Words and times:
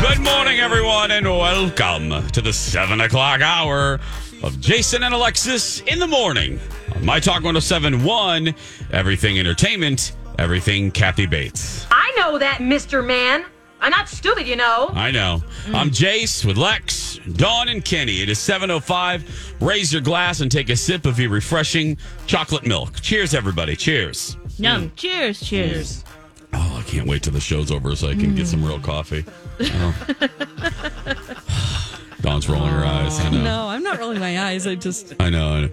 Good 0.00 0.20
morning, 0.20 0.60
everyone, 0.60 1.10
and 1.10 1.26
welcome 1.26 2.28
to 2.28 2.40
the 2.40 2.52
7 2.52 3.00
o'clock 3.00 3.40
hour 3.40 3.98
of 4.42 4.60
Jason 4.60 5.02
and 5.02 5.12
Alexis 5.14 5.80
in 5.80 5.98
the 5.98 6.06
morning 6.06 6.60
on 6.94 7.04
My 7.04 7.18
Talk 7.18 7.42
1071, 7.42 8.54
Everything 8.92 9.38
Entertainment, 9.38 10.12
Everything 10.38 10.90
Kathy 10.90 11.26
Bates. 11.26 11.86
I 11.90 12.12
know 12.16 12.38
that, 12.38 12.58
Mr. 12.58 13.04
Man. 13.04 13.44
I'm 13.80 13.90
not 13.90 14.08
stupid, 14.08 14.46
you 14.46 14.56
know. 14.56 14.90
I 14.92 15.10
know. 15.10 15.42
Mm. 15.64 15.74
I'm 15.74 15.90
Jace 15.90 16.44
with 16.44 16.58
Lex, 16.58 17.18
Dawn, 17.32 17.68
and 17.68 17.82
Kenny. 17.84 18.20
It 18.20 18.28
is 18.28 18.38
7.05. 18.38 19.24
Raise 19.60 19.92
your 19.92 20.02
glass 20.02 20.40
and 20.40 20.50
take 20.50 20.68
a 20.68 20.76
sip 20.76 21.06
of 21.06 21.18
your 21.18 21.30
refreshing 21.30 21.96
chocolate 22.26 22.66
milk. 22.66 23.00
Cheers, 23.00 23.34
everybody. 23.34 23.74
Cheers. 23.74 24.36
Yum. 24.58 24.92
Cheers, 24.96 25.40
cheers. 25.40 26.04
Oh, 26.52 26.76
I 26.78 26.82
can't 26.82 27.06
wait 27.06 27.22
till 27.22 27.32
the 27.32 27.40
show's 27.40 27.70
over 27.70 27.94
so 27.96 28.08
I 28.08 28.14
can 28.14 28.34
get 28.34 28.46
some 28.46 28.64
real 28.64 28.80
coffee. 28.80 29.24
Oh. 29.60 30.16
Dawn's 32.20 32.48
rolling 32.50 32.70
her 32.70 32.84
eyes. 32.84 33.18
I 33.18 33.30
know. 33.30 33.42
No, 33.42 33.68
I'm 33.68 33.82
not 33.82 33.98
rolling 33.98 34.20
my 34.20 34.38
eyes. 34.48 34.66
I 34.66 34.74
just 34.74 35.14
I 35.20 35.30
know. 35.30 35.52
I 35.52 35.60
know. 35.62 35.70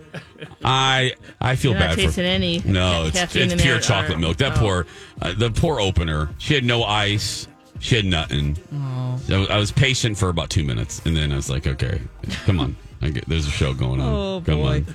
I 0.64 1.14
I 1.42 1.56
feel 1.58 1.72
You're 1.72 1.80
not 1.82 1.98
bad 1.98 2.14
for 2.14 2.22
any 2.22 2.62
No, 2.64 3.06
it's 3.08 3.22
it's 3.22 3.36
in 3.54 3.60
pure 3.60 3.80
chocolate 3.80 4.18
or- 4.18 4.22
milk. 4.22 4.38
That 4.38 4.56
oh. 4.58 4.60
poor 4.60 4.86
uh, 5.22 5.34
the 5.34 5.52
poor 5.52 5.82
opener. 5.82 6.30
She 6.38 6.54
had 6.54 6.64
no 6.64 6.84
ice. 6.84 7.48
She 7.80 7.96
had 7.98 8.06
nothing. 8.06 8.58
I 8.74 9.20
was- 9.38 9.50
I 9.50 9.58
was 9.58 9.72
patient 9.72 10.18
for 10.18 10.30
about 10.30 10.50
two 10.50 10.64
minutes, 10.64 11.02
and 11.06 11.18
then 11.18 11.34
I 11.34 11.36
was 11.36 11.50
like, 11.50 11.68
"Okay, 11.68 12.00
come 12.46 12.62
on, 12.62 12.78
I 13.02 13.10
get, 13.10 13.28
there's 13.28 13.46
a 13.46 13.52
show 13.52 13.74
going 13.74 14.00
on. 14.00 14.14
Oh, 14.14 14.42
come 14.46 14.60
boy. 14.60 14.76
on." 14.78 14.86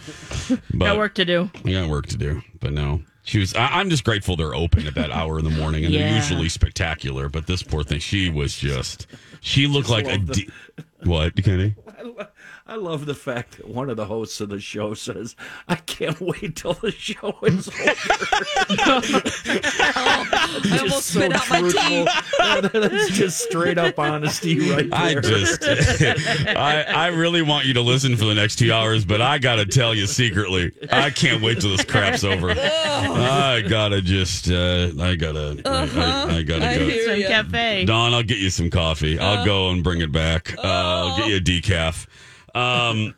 But 0.74 0.86
Got 0.86 0.96
work 0.96 1.14
to 1.16 1.24
do. 1.26 1.50
I 1.66 1.72
got 1.72 1.88
work 1.90 2.06
to 2.06 2.16
do, 2.16 2.40
but 2.60 2.72
no. 2.72 3.02
She 3.24 3.38
was. 3.38 3.54
I, 3.54 3.66
I'm 3.78 3.88
just 3.88 4.04
grateful 4.04 4.36
they're 4.36 4.54
open 4.54 4.86
at 4.86 4.94
that 4.96 5.10
hour 5.10 5.38
in 5.38 5.44
the 5.44 5.50
morning, 5.50 5.84
and 5.84 5.94
they're 5.94 6.14
usually 6.14 6.48
spectacular. 6.48 7.28
But 7.28 7.46
this 7.46 7.62
poor 7.62 7.84
thing, 7.84 8.00
she 8.00 8.30
was 8.30 8.56
just. 8.56 9.06
She 9.40 9.66
looked 9.66 9.88
like 9.88 10.06
a. 10.06 10.18
De- 10.18 10.48
what, 11.04 11.36
Kenny? 11.42 11.74
I 12.64 12.76
love 12.76 13.06
the 13.06 13.14
fact 13.14 13.56
that 13.56 13.68
one 13.68 13.90
of 13.90 13.96
the 13.96 14.06
hosts 14.06 14.40
of 14.40 14.48
the 14.48 14.60
show 14.60 14.94
says, 14.94 15.34
"I 15.68 15.74
can't 15.74 16.20
wait 16.20 16.54
till 16.56 16.74
the 16.74 16.92
show 16.92 17.36
is 17.42 17.68
over." 17.68 17.76
I 20.64 20.78
almost 20.80 21.06
spit 21.08 21.32
out 21.34 21.50
my 21.50 21.60
tea. 21.68 22.06
Yeah, 22.38 22.60
That's 22.60 23.08
just 23.10 23.40
straight 23.44 23.78
up 23.78 23.98
honesty, 23.98 24.70
right 24.70 24.88
there. 24.88 24.98
I 25.00 25.14
just, 25.16 25.64
I, 25.64 26.82
I 26.82 27.06
really 27.08 27.42
want 27.42 27.66
you 27.66 27.74
to 27.74 27.80
listen 27.80 28.16
for 28.16 28.24
the 28.26 28.34
next 28.34 28.56
two 28.56 28.72
hours, 28.72 29.04
but 29.04 29.20
I 29.20 29.38
gotta 29.38 29.66
tell 29.66 29.92
you 29.94 30.06
secretly, 30.06 30.72
I 30.90 31.10
can't 31.10 31.42
wait 31.42 31.60
till 31.60 31.70
this 31.70 31.84
crap's 31.84 32.22
over. 32.24 32.50
I 32.56 33.62
gotta 33.68 34.00
just, 34.02 34.48
uh, 34.50 34.90
I 35.00 35.16
gotta, 35.16 35.60
I, 35.64 35.70
I, 35.70 36.36
I 36.38 36.42
gotta 36.42 36.66
I 36.68 36.78
go. 36.78 36.88
hear 36.88 37.06
Some 37.06 37.20
ya. 37.20 37.28
cafe. 37.28 37.84
Don, 37.86 38.14
I'll 38.14 38.22
get 38.22 38.38
you 38.38 38.50
some 38.50 38.70
coffee. 38.70 39.18
I'll 39.18 39.44
go 39.44 39.70
and 39.70 39.82
bring 39.82 40.00
it 40.00 40.12
back. 40.12 40.54
Uh, 40.58 40.62
I'll 40.62 41.16
get 41.16 41.28
you 41.28 41.36
a 41.36 41.40
decaf. 41.40 42.06
Um, 42.54 43.14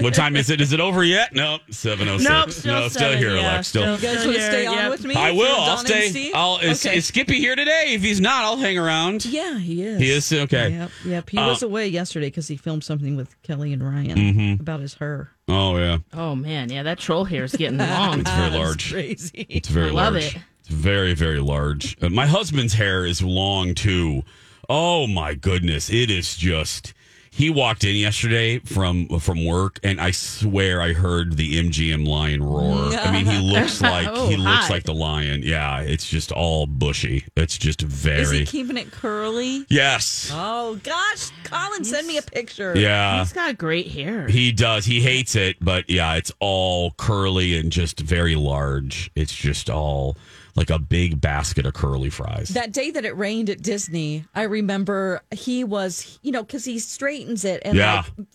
what 0.00 0.12
time 0.14 0.36
is 0.36 0.50
it? 0.50 0.60
Is 0.60 0.72
it 0.72 0.80
over 0.80 1.02
yet? 1.02 1.34
No, 1.34 1.58
seven 1.70 2.08
oh 2.08 2.18
six. 2.18 2.30
Nope, 2.30 2.50
still 2.50 2.72
no, 2.74 2.88
still 2.88 3.00
seven, 3.00 3.18
here, 3.18 3.34
yeah, 3.36 3.52
Alex. 3.52 3.68
Still. 3.68 3.94
You 3.94 3.98
guys 4.00 4.18
Still 4.20 4.26
want 4.32 4.36
to 4.38 4.46
stay 4.46 4.66
on 4.66 4.74
yep. 4.76 4.90
with 4.90 5.04
me? 5.04 5.14
I 5.14 5.30
will. 5.32 5.46
I'll 5.60 5.76
Dawn 5.76 5.86
stay. 5.86 6.32
I'll. 6.34 6.58
Is, 6.58 6.84
Okay. 6.86 6.96
is 6.98 7.06
Skippy 7.06 7.38
here 7.38 7.56
today? 7.56 7.94
If 7.94 8.02
he's 8.02 8.20
not, 8.20 8.44
I'll 8.44 8.58
hang 8.58 8.78
around. 8.78 9.24
Yeah, 9.24 9.58
he 9.58 9.82
is. 9.82 9.98
He 10.00 10.10
is 10.10 10.32
okay. 10.32 10.70
Yep, 10.70 10.90
yep. 11.06 11.30
He 11.30 11.38
Uh, 11.38 11.48
was 11.48 11.62
away 11.62 11.88
yesterday 11.88 12.26
because 12.26 12.48
he 12.48 12.56
filmed 12.56 12.84
something 12.84 13.16
with 13.16 13.40
Kelly 13.42 13.72
and 13.72 13.82
Ryan 13.82 14.16
Mm-hmm. 14.18 14.60
about 14.60 14.80
his 14.80 14.94
hair. 14.94 15.30
Oh 15.48 15.76
yeah, 15.78 15.98
Oh 16.12 16.34
man, 16.34 16.70
yeah, 16.70 16.82
that 16.84 16.98
troll 16.98 17.24
hair 17.24 17.44
is 17.44 17.52
getting 17.56 17.78
long. 17.78 18.20
it's 18.20 18.30
very 18.30 18.50
That's 18.50 18.54
large. 18.56 18.92
crazy. 18.92 19.46
It's 19.48 19.68
very 19.68 19.88
I 19.88 19.92
love 19.92 20.12
large. 20.14 20.36
it. 20.36 20.42
It's 20.60 20.68
very, 20.68 21.14
very 21.14 21.40
large. 21.40 21.96
Uh, 22.02 22.08
my 22.10 22.26
husband's 22.26 22.74
hair 22.74 23.04
is 23.04 23.22
long 23.22 23.74
too. 23.74 24.22
Oh 24.68 25.06
my 25.06 25.34
goodness. 25.34 25.90
It 25.90 26.10
is 26.10 26.36
just 26.36 26.94
he 27.36 27.50
walked 27.50 27.82
in 27.82 27.96
yesterday 27.96 28.60
from 28.60 29.08
from 29.18 29.44
work 29.44 29.80
and 29.82 30.00
I 30.00 30.12
swear 30.12 30.80
I 30.80 30.92
heard 30.92 31.36
the 31.36 31.56
MGM 31.60 32.06
lion 32.06 32.42
roar. 32.44 32.92
I 32.94 33.10
mean 33.10 33.26
he 33.26 33.38
looks 33.52 33.80
like 33.82 34.06
Oh, 34.08 34.28
he 34.28 34.36
looks 34.36 34.68
hi. 34.68 34.74
like 34.74 34.84
the 34.84 34.94
lion. 34.94 35.42
Yeah, 35.42 35.80
it's 35.80 36.08
just 36.08 36.30
all 36.30 36.66
bushy. 36.66 37.24
It's 37.36 37.58
just 37.58 37.82
very. 37.82 38.22
Is 38.22 38.30
he 38.30 38.44
keeping 38.46 38.76
it 38.76 38.92
curly? 38.92 39.66
Yes. 39.68 40.30
Oh 40.32 40.78
gosh, 40.84 41.30
Colin, 41.44 41.84
send 41.84 42.06
me 42.06 42.18
a 42.18 42.22
picture. 42.22 42.72
Yeah. 42.76 43.18
He's 43.18 43.32
got 43.32 43.58
great 43.58 43.88
hair. 43.88 44.28
He 44.28 44.52
does. 44.52 44.84
He 44.84 45.00
hates 45.00 45.34
it, 45.34 45.56
but 45.60 45.90
yeah, 45.90 46.14
it's 46.14 46.30
all 46.38 46.92
curly 46.92 47.58
and 47.58 47.72
just 47.72 47.98
very 47.98 48.36
large. 48.36 49.10
It's 49.16 49.34
just 49.34 49.68
all 49.68 50.16
like 50.56 50.70
a 50.70 50.78
big 50.78 51.20
basket 51.20 51.66
of 51.66 51.74
curly 51.74 52.10
fries. 52.10 52.50
That 52.50 52.72
day 52.72 52.90
that 52.92 53.04
it 53.04 53.16
rained 53.16 53.50
at 53.50 53.62
Disney, 53.62 54.24
I 54.34 54.42
remember 54.44 55.22
he 55.32 55.64
was, 55.64 56.18
you 56.22 56.30
know, 56.32 56.42
because 56.42 56.64
he 56.64 56.78
straightens 56.78 57.44
it 57.44 57.62
and 57.64 57.76
Yeah. 57.76 58.04
like 58.18 58.26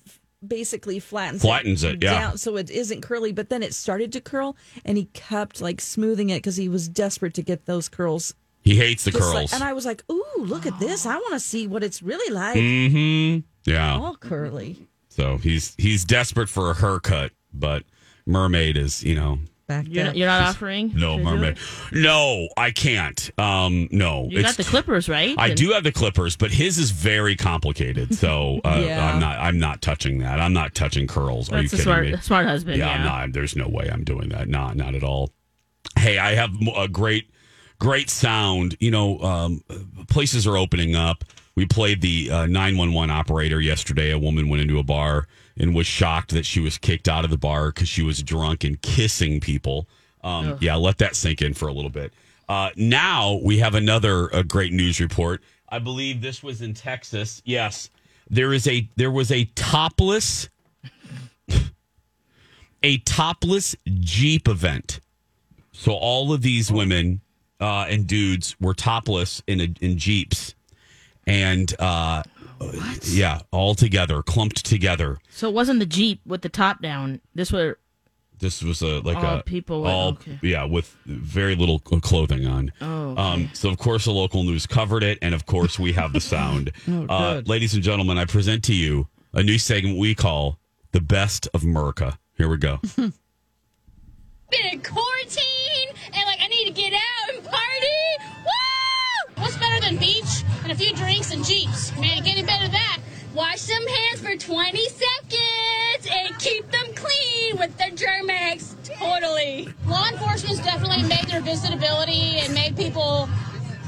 basically 0.46 1.00
flattens 1.00 1.42
Flattens 1.42 1.84
it, 1.84 2.02
yeah. 2.04 2.12
down 2.20 2.38
so 2.38 2.56
it 2.58 2.70
isn't 2.70 3.02
curly. 3.02 3.32
But 3.32 3.50
then 3.50 3.62
it 3.64 3.74
started 3.74 4.12
to 4.14 4.22
curl, 4.22 4.56
and 4.86 4.98
he 4.98 5.06
kept 5.14 5.62
like 5.62 5.82
smoothing 5.82 6.30
it 6.30 6.38
because 6.38 6.56
he 6.58 6.70
was 6.70 6.88
desperate 6.88 7.34
to 7.36 7.42
get 7.42 7.66
those 7.66 7.90
curls. 7.90 8.34
he 8.62 8.76
hates 8.76 9.04
the 9.06 9.12
just 9.12 9.22
curls. 9.24 9.34
like- 9.36 9.54
and 9.54 9.64
I 9.64 9.72
was 9.74 9.86
like, 9.86 10.04
"Ooh, 10.12 10.26
look 10.40 10.66
at 10.66 10.78
this! 10.80 11.06
I 11.06 11.16
want 11.16 11.34
to 11.34 11.40
see 11.40 11.66
what 11.68 11.84
it's 11.84 12.02
really 12.04 12.34
like, 12.34 12.58
Mm-hmm. 12.58 13.40
Yeah. 13.70 13.98
all 13.98 14.16
curly." 14.18 14.88
So 15.10 15.38
he's 15.38 15.76
he's 15.78 16.04
desperate 16.06 16.50
for 16.50 16.70
a 16.70 16.74
haircut, 16.76 17.32
but 17.54 17.84
mermaid 18.26 18.78
is 18.78 19.04
you 19.04 19.16
know 19.16 19.40
Back 19.70 19.86
You're 19.88 20.02
up. 20.02 20.08
not, 20.08 20.18
you're 20.18 20.28
not 20.28 20.42
offering. 20.50 20.92
no 20.96 21.18
to 21.20 21.24
mermaid. 21.24 21.58
No, 21.92 22.50
I 22.58 22.72
can't. 22.72 23.30
Um, 23.38 23.88
no, 23.92 24.28
You 24.32 24.42
got 24.42 24.58
the 24.58 24.64
clippers, 24.64 25.08
right? 25.08 25.36
I 25.38 25.50
And- 25.50 25.58
do 25.58 25.70
have 25.74 25.84
the 25.84 25.92
clippers, 25.92 26.36
but 26.36 26.50
his 26.52 26.80
is 26.80 26.90
very 26.90 27.36
complicated. 27.36 28.16
So 28.16 28.62
uh, 28.66 28.82
Yeah. 28.84 29.14
I'm 29.14 29.20
not. 29.20 29.38
I'm 29.40 29.60
not 29.60 29.84
touching 29.84 30.18
that. 30.20 30.40
I'm 30.40 30.54
not 30.54 30.74
touching 30.74 31.06
curls. 31.06 31.52
Are 31.52 31.62
you 31.62 31.68
a 31.68 31.70
kidding 31.70 31.84
smart, 31.84 32.06
me? 32.08 32.18
smart 32.18 32.48
husband. 32.48 32.78
yeah, 32.78 32.88
Yeah, 32.88 32.94
I'm 32.96 33.06
not. 33.06 33.34
There's 33.34 33.56
no 33.56 33.68
way 33.70 33.88
I'm 33.94 34.04
doing 34.04 34.30
that. 34.30 34.48
Not 34.50 34.76
not 34.76 34.96
at 34.96 35.04
all. 35.04 35.30
Hey, 35.98 36.18
I 36.18 36.34
have 36.34 36.50
a 36.76 36.88
great 36.88 37.30
great 37.78 38.10
sound. 38.10 38.76
You 38.80 38.90
know, 38.90 39.20
um, 39.22 39.64
places 40.10 40.48
are 40.48 40.58
opening 40.58 40.96
up. 40.96 41.24
We 41.56 41.68
played 41.68 42.02
the 42.02 42.32
uh, 42.32 42.46
911 42.48 43.12
operator 43.12 43.62
yesterday. 43.62 44.10
A 44.12 44.18
woman 44.18 44.50
went 44.50 44.62
into 44.64 44.80
a 44.80 44.84
bar 44.84 45.28
and 45.60 45.76
was 45.76 45.86
shocked 45.86 46.32
that 46.32 46.46
she 46.46 46.60
was 46.60 46.78
kicked 46.78 47.08
out 47.08 47.26
of 47.26 47.32
the 47.32 47.38
bar 47.38 47.68
because 47.72 47.90
she 47.90 48.02
was 48.02 48.24
drunk 48.24 48.64
and 48.64 48.82
kissing 48.82 49.40
people. 49.40 49.88
Um, 50.24 50.58
yeah, 50.60 50.76
let 50.76 50.98
that 51.00 51.16
sink 51.16 51.42
in 51.42 51.54
for 51.54 51.68
a 51.68 51.74
little 51.74 51.92
bit. 51.92 52.14
Uh, 52.48 52.72
now 52.76 53.40
we 53.44 53.60
have 53.60 53.76
another 53.76 54.34
uh, 54.34 54.42
great 54.42 54.74
news 54.74 55.00
report. 55.00 55.42
I 55.70 55.80
believe 55.80 56.22
this 56.22 56.42
was 56.42 56.62
in 56.62 56.74
Texas. 56.74 57.42
Yes, 57.46 57.90
there 58.30 58.54
is 58.54 58.68
a 58.68 58.88
there 58.96 59.12
was 59.12 59.32
a 59.32 59.46
topless 59.56 60.50
a 62.84 62.98
topless 63.00 63.76
Jeep 63.86 64.48
event. 64.48 65.00
So 65.72 65.94
all 65.94 66.34
of 66.34 66.42
these 66.42 66.72
women 66.72 67.22
uh, 67.60 67.86
and 67.90 68.08
dudes 68.08 68.56
were 68.60 68.74
topless 68.74 69.44
in 69.48 69.62
a, 69.62 69.68
in 69.82 69.98
Jeeps, 69.98 70.56
and 71.28 71.74
uh, 72.62 72.72
yeah, 73.04 73.40
all 73.52 73.76
together, 73.76 74.22
clumped 74.22 74.66
together. 74.66 75.18
So 75.30 75.48
it 75.50 75.54
wasn't 75.54 75.80
the 75.80 75.86
Jeep 75.86 76.22
with 76.26 76.42
the 76.42 76.50
top 76.50 76.82
down. 76.82 77.22
This 77.36 77.52
was 77.52 77.76
This 78.40 78.62
was 78.64 78.82
a 78.82 79.00
like 79.00 79.18
All 79.18 79.38
a 79.40 79.44
people 79.44 79.82
with- 79.82 79.92
all 79.92 80.10
okay. 80.14 80.40
yeah 80.42 80.64
with 80.66 80.96
very 81.06 81.56
little 81.56 81.80
clothing 81.80 82.46
on. 82.48 82.72
Oh, 82.82 83.16
Um, 83.18 83.50
so 83.54 83.70
of 83.70 83.78
course 83.78 84.06
the 84.06 84.12
local 84.12 84.44
news 84.44 84.66
covered 84.68 85.04
it, 85.04 85.18
and 85.22 85.34
of 85.34 85.46
course 85.46 85.78
we 85.80 85.92
have 85.94 86.14
the 86.14 86.22
sound. 86.22 86.72
Oh, 86.88 87.06
uh, 87.08 87.42
ladies 87.46 87.74
and 87.74 87.84
gentlemen, 87.84 88.18
I 88.18 88.26
present 88.26 88.64
to 88.66 88.74
you 88.74 89.08
a 89.34 89.44
new 89.44 89.58
segment 89.60 89.98
we 89.98 90.16
call 90.16 90.58
the 90.92 91.02
best 91.02 91.48
of 91.54 91.64
America. 91.64 92.18
Here 92.38 92.48
we 92.50 92.58
go. 92.58 92.80
been 92.96 93.12
in 94.72 94.82
quarantine 94.82 95.44
and 100.70 100.80
a 100.80 100.84
few 100.84 100.94
drinks 100.96 101.32
and 101.32 101.44
jeeps? 101.44 101.92
Man, 101.98 102.22
get 102.24 102.38
any 102.38 102.44
better 102.44 102.66
than 102.66 102.74
that. 102.74 103.00
Wash 103.34 103.64
them 103.64 103.82
hands 103.88 104.22
for 104.22 104.36
20 104.36 104.90
seconds 104.90 106.08
and 106.12 106.38
keep 106.38 106.70
them 106.70 106.94
clean 106.94 107.58
with 107.58 107.76
the 107.78 107.96
Germ-X. 107.96 108.76
Totally. 108.84 109.68
Law 109.88 110.08
enforcement's 110.10 110.64
definitely 110.64 111.04
made 111.04 111.26
their 111.26 111.42
visitability 111.42 112.40
and 112.40 112.54
made 112.54 112.78
people 112.78 113.28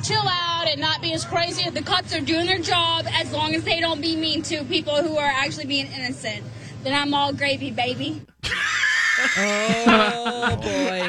chill 0.03 0.27
out 0.27 0.67
and 0.67 0.81
not 0.81 1.01
be 1.01 1.13
as 1.13 1.23
crazy. 1.23 1.69
The 1.69 1.83
cops 1.83 2.15
are 2.15 2.21
doing 2.21 2.47
their 2.47 2.59
job 2.59 3.05
as 3.11 3.31
long 3.31 3.53
as 3.53 3.63
they 3.63 3.79
don't 3.79 4.01
be 4.01 4.15
mean 4.15 4.41
to 4.43 4.63
people 4.63 5.03
who 5.03 5.17
are 5.17 5.31
actually 5.31 5.67
being 5.67 5.87
innocent. 5.87 6.43
Then 6.83 6.99
I'm 6.99 7.13
all 7.13 7.31
gravy, 7.31 7.69
baby. 7.69 8.23
Oh 9.43 10.55
boy. 10.57 11.01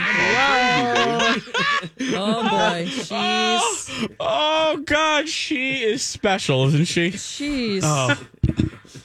oh 2.15 2.49
boy. 2.51 2.87
She's 2.89 4.09
Oh 4.21 4.83
God, 4.85 5.29
she 5.29 5.83
is 5.83 6.03
special, 6.03 6.67
isn't 6.69 6.85
she? 6.87 7.11
she's 7.13 7.83
Oh, 7.85 8.17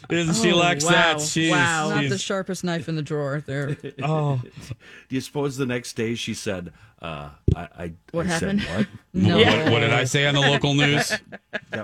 isn't 0.09 0.35
she, 0.35 0.51
Oh, 0.51 0.57
Lex? 0.57 0.83
wow. 0.85 0.91
That 0.91 1.21
she's, 1.21 1.51
Wow. 1.51 1.89
not 1.89 2.09
the 2.09 2.17
sharpest 2.17 2.63
knife 2.63 2.87
in 2.89 2.95
the 2.95 3.01
drawer. 3.01 3.43
There. 3.45 3.77
oh, 4.03 4.41
Do 5.09 5.15
you 5.15 5.21
suppose 5.21 5.57
the 5.57 5.65
next 5.65 5.93
day 5.93 6.15
she 6.15 6.33
said, 6.33 6.71
uh, 7.01 7.29
I, 7.55 7.61
I, 7.77 7.93
What 8.11 8.25
I 8.25 8.29
happened? 8.29 8.61
Said 8.61 8.77
what? 8.77 8.87
No. 9.13 9.37
what, 9.37 9.71
what 9.71 9.79
did 9.81 9.93
I 9.93 10.03
say 10.05 10.25
on 10.27 10.35
the 10.35 10.41
local 10.41 10.73
news? 10.73 11.11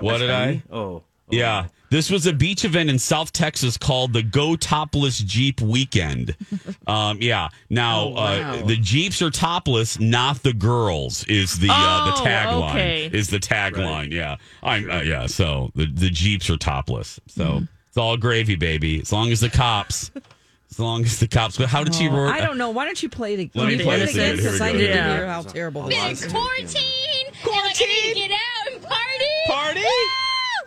What 0.00 0.18
did 0.18 0.30
I- 0.30 0.44
funny? 0.46 0.62
Oh. 0.70 0.78
oh. 0.80 1.02
Yeah, 1.30 1.66
this 1.90 2.10
was 2.10 2.26
a 2.26 2.32
beach 2.32 2.64
event 2.64 2.90
in 2.90 2.98
South 2.98 3.32
Texas 3.32 3.76
called 3.76 4.12
the 4.12 4.22
Go 4.22 4.56
Topless 4.56 5.18
Jeep 5.18 5.60
Weekend. 5.60 6.36
Um, 6.86 7.18
yeah, 7.22 7.48
now 7.70 8.00
Oh, 8.04 8.08
wow. 8.10 8.54
uh, 8.56 8.66
the 8.66 8.76
Jeeps 8.76 9.22
are 9.22 9.30
topless, 9.30 9.98
not 9.98 10.42
the 10.42 10.52
girls. 10.52 11.24
Is 11.24 11.58
the 11.58 11.68
uh, 11.70 12.04
the 12.14 12.20
Oh, 12.20 12.24
tagline? 12.24 12.70
okay. 12.70 13.10
Is 13.10 13.28
the 13.28 13.38
tagline? 13.38 14.12
Yeah, 14.12 14.36
I'm 14.62 14.90
uh, 14.90 15.00
yeah. 15.00 15.24
So 15.26 15.70
the 15.74 15.86
the 15.86 16.10
Jeeps 16.10 16.50
are 16.50 16.58
topless. 16.58 17.18
So 17.26 17.44
Mm-hmm. 17.44 17.64
it's 17.88 17.96
all 17.96 18.18
gravy, 18.18 18.54
baby. 18.56 19.00
As 19.00 19.12
long 19.12 19.32
as 19.32 19.40
the 19.40 19.48
cops, 19.48 20.10
as 20.70 20.78
long 20.78 21.04
as 21.04 21.18
the 21.20 21.26
cops. 21.28 21.56
But 21.56 21.70
how 21.70 21.84
did 21.84 21.94
she? 21.94 22.06
roar? 22.08 22.28
I 22.28 22.40
don't 22.42 22.58
know. 22.58 22.68
Why 22.70 22.84
don't 22.84 23.02
you 23.02 23.08
play 23.08 23.34
the 23.36 23.50
Let 23.54 23.68
me 23.68 23.82
play 23.82 23.96
it 23.96 24.00
this 24.00 24.10
again? 24.14 24.34
again. 24.34 24.38
Here 24.42 24.52
we 24.52 24.58
Because 24.58 24.60
I 24.60 24.72
go. 24.72 24.78
need 24.78 24.86
to 24.88 24.92
Yeah. 24.94 25.16
hear 25.16 25.26
how 25.26 25.42
terrible 25.42 25.82
this 25.84 25.94
Been 25.94 26.12
is. 26.12 26.26
quarantine. 26.26 27.26
And 27.26 27.46
like, 27.46 27.76
I 27.80 27.84
need 27.86 28.14
to 28.14 28.20
get 28.28 28.30
out 28.30 28.72
and 28.74 28.82
party. 28.82 29.24
Party? 29.48 29.80
Woo! 29.80 30.23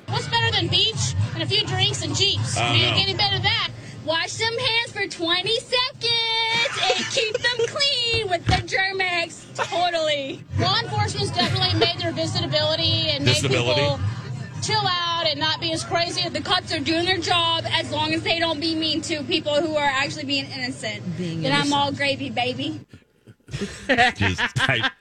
What's 0.07 0.27
better 0.29 0.51
than 0.51 0.67
beach 0.67 1.15
and 1.33 1.43
a 1.43 1.45
few 1.45 1.65
drinks 1.65 2.03
and 2.03 2.15
jeeps? 2.15 2.57
I 2.57 2.67
don't 2.69 2.77
Can't 2.77 2.91
know. 2.91 2.97
get 2.97 3.07
any 3.09 3.17
better 3.17 3.35
than 3.35 3.43
that. 3.43 3.69
Wash 4.05 4.33
them 4.35 4.57
hands 4.57 4.91
for 4.93 5.05
20 5.07 5.59
seconds 5.59 6.79
and 6.83 7.05
keep 7.11 7.33
them 7.37 7.67
clean 7.67 8.29
with 8.29 8.45
the 8.45 8.65
Germ-X. 8.65 9.47
Totally. 9.55 10.43
Law 10.59 10.79
enforcement's 10.79 11.31
definitely 11.31 11.77
made 11.77 11.99
their 11.99 12.13
visitability 12.13 13.09
and 13.09 13.25
made 13.25 13.35
Visibility? 13.35 13.81
people 13.81 13.99
chill 14.63 14.87
out 14.87 15.25
and 15.27 15.39
not 15.39 15.59
be 15.59 15.71
as 15.73 15.83
crazy. 15.83 16.27
The 16.29 16.41
cops 16.41 16.73
are 16.73 16.79
doing 16.79 17.05
their 17.05 17.17
job 17.17 17.65
as 17.69 17.91
long 17.91 18.13
as 18.13 18.23
they 18.23 18.39
don't 18.39 18.61
be 18.61 18.75
mean 18.75 19.01
to 19.01 19.23
people 19.23 19.55
who 19.61 19.75
are 19.75 19.83
actually 19.85 20.25
being 20.25 20.45
innocent. 20.45 21.17
Being 21.17 21.41
then 21.41 21.51
I'm 21.51 21.73
all 21.73 21.91
gravy, 21.91 22.29
baby. 22.29 22.79
Just, 24.15 24.41
I, 24.57 24.91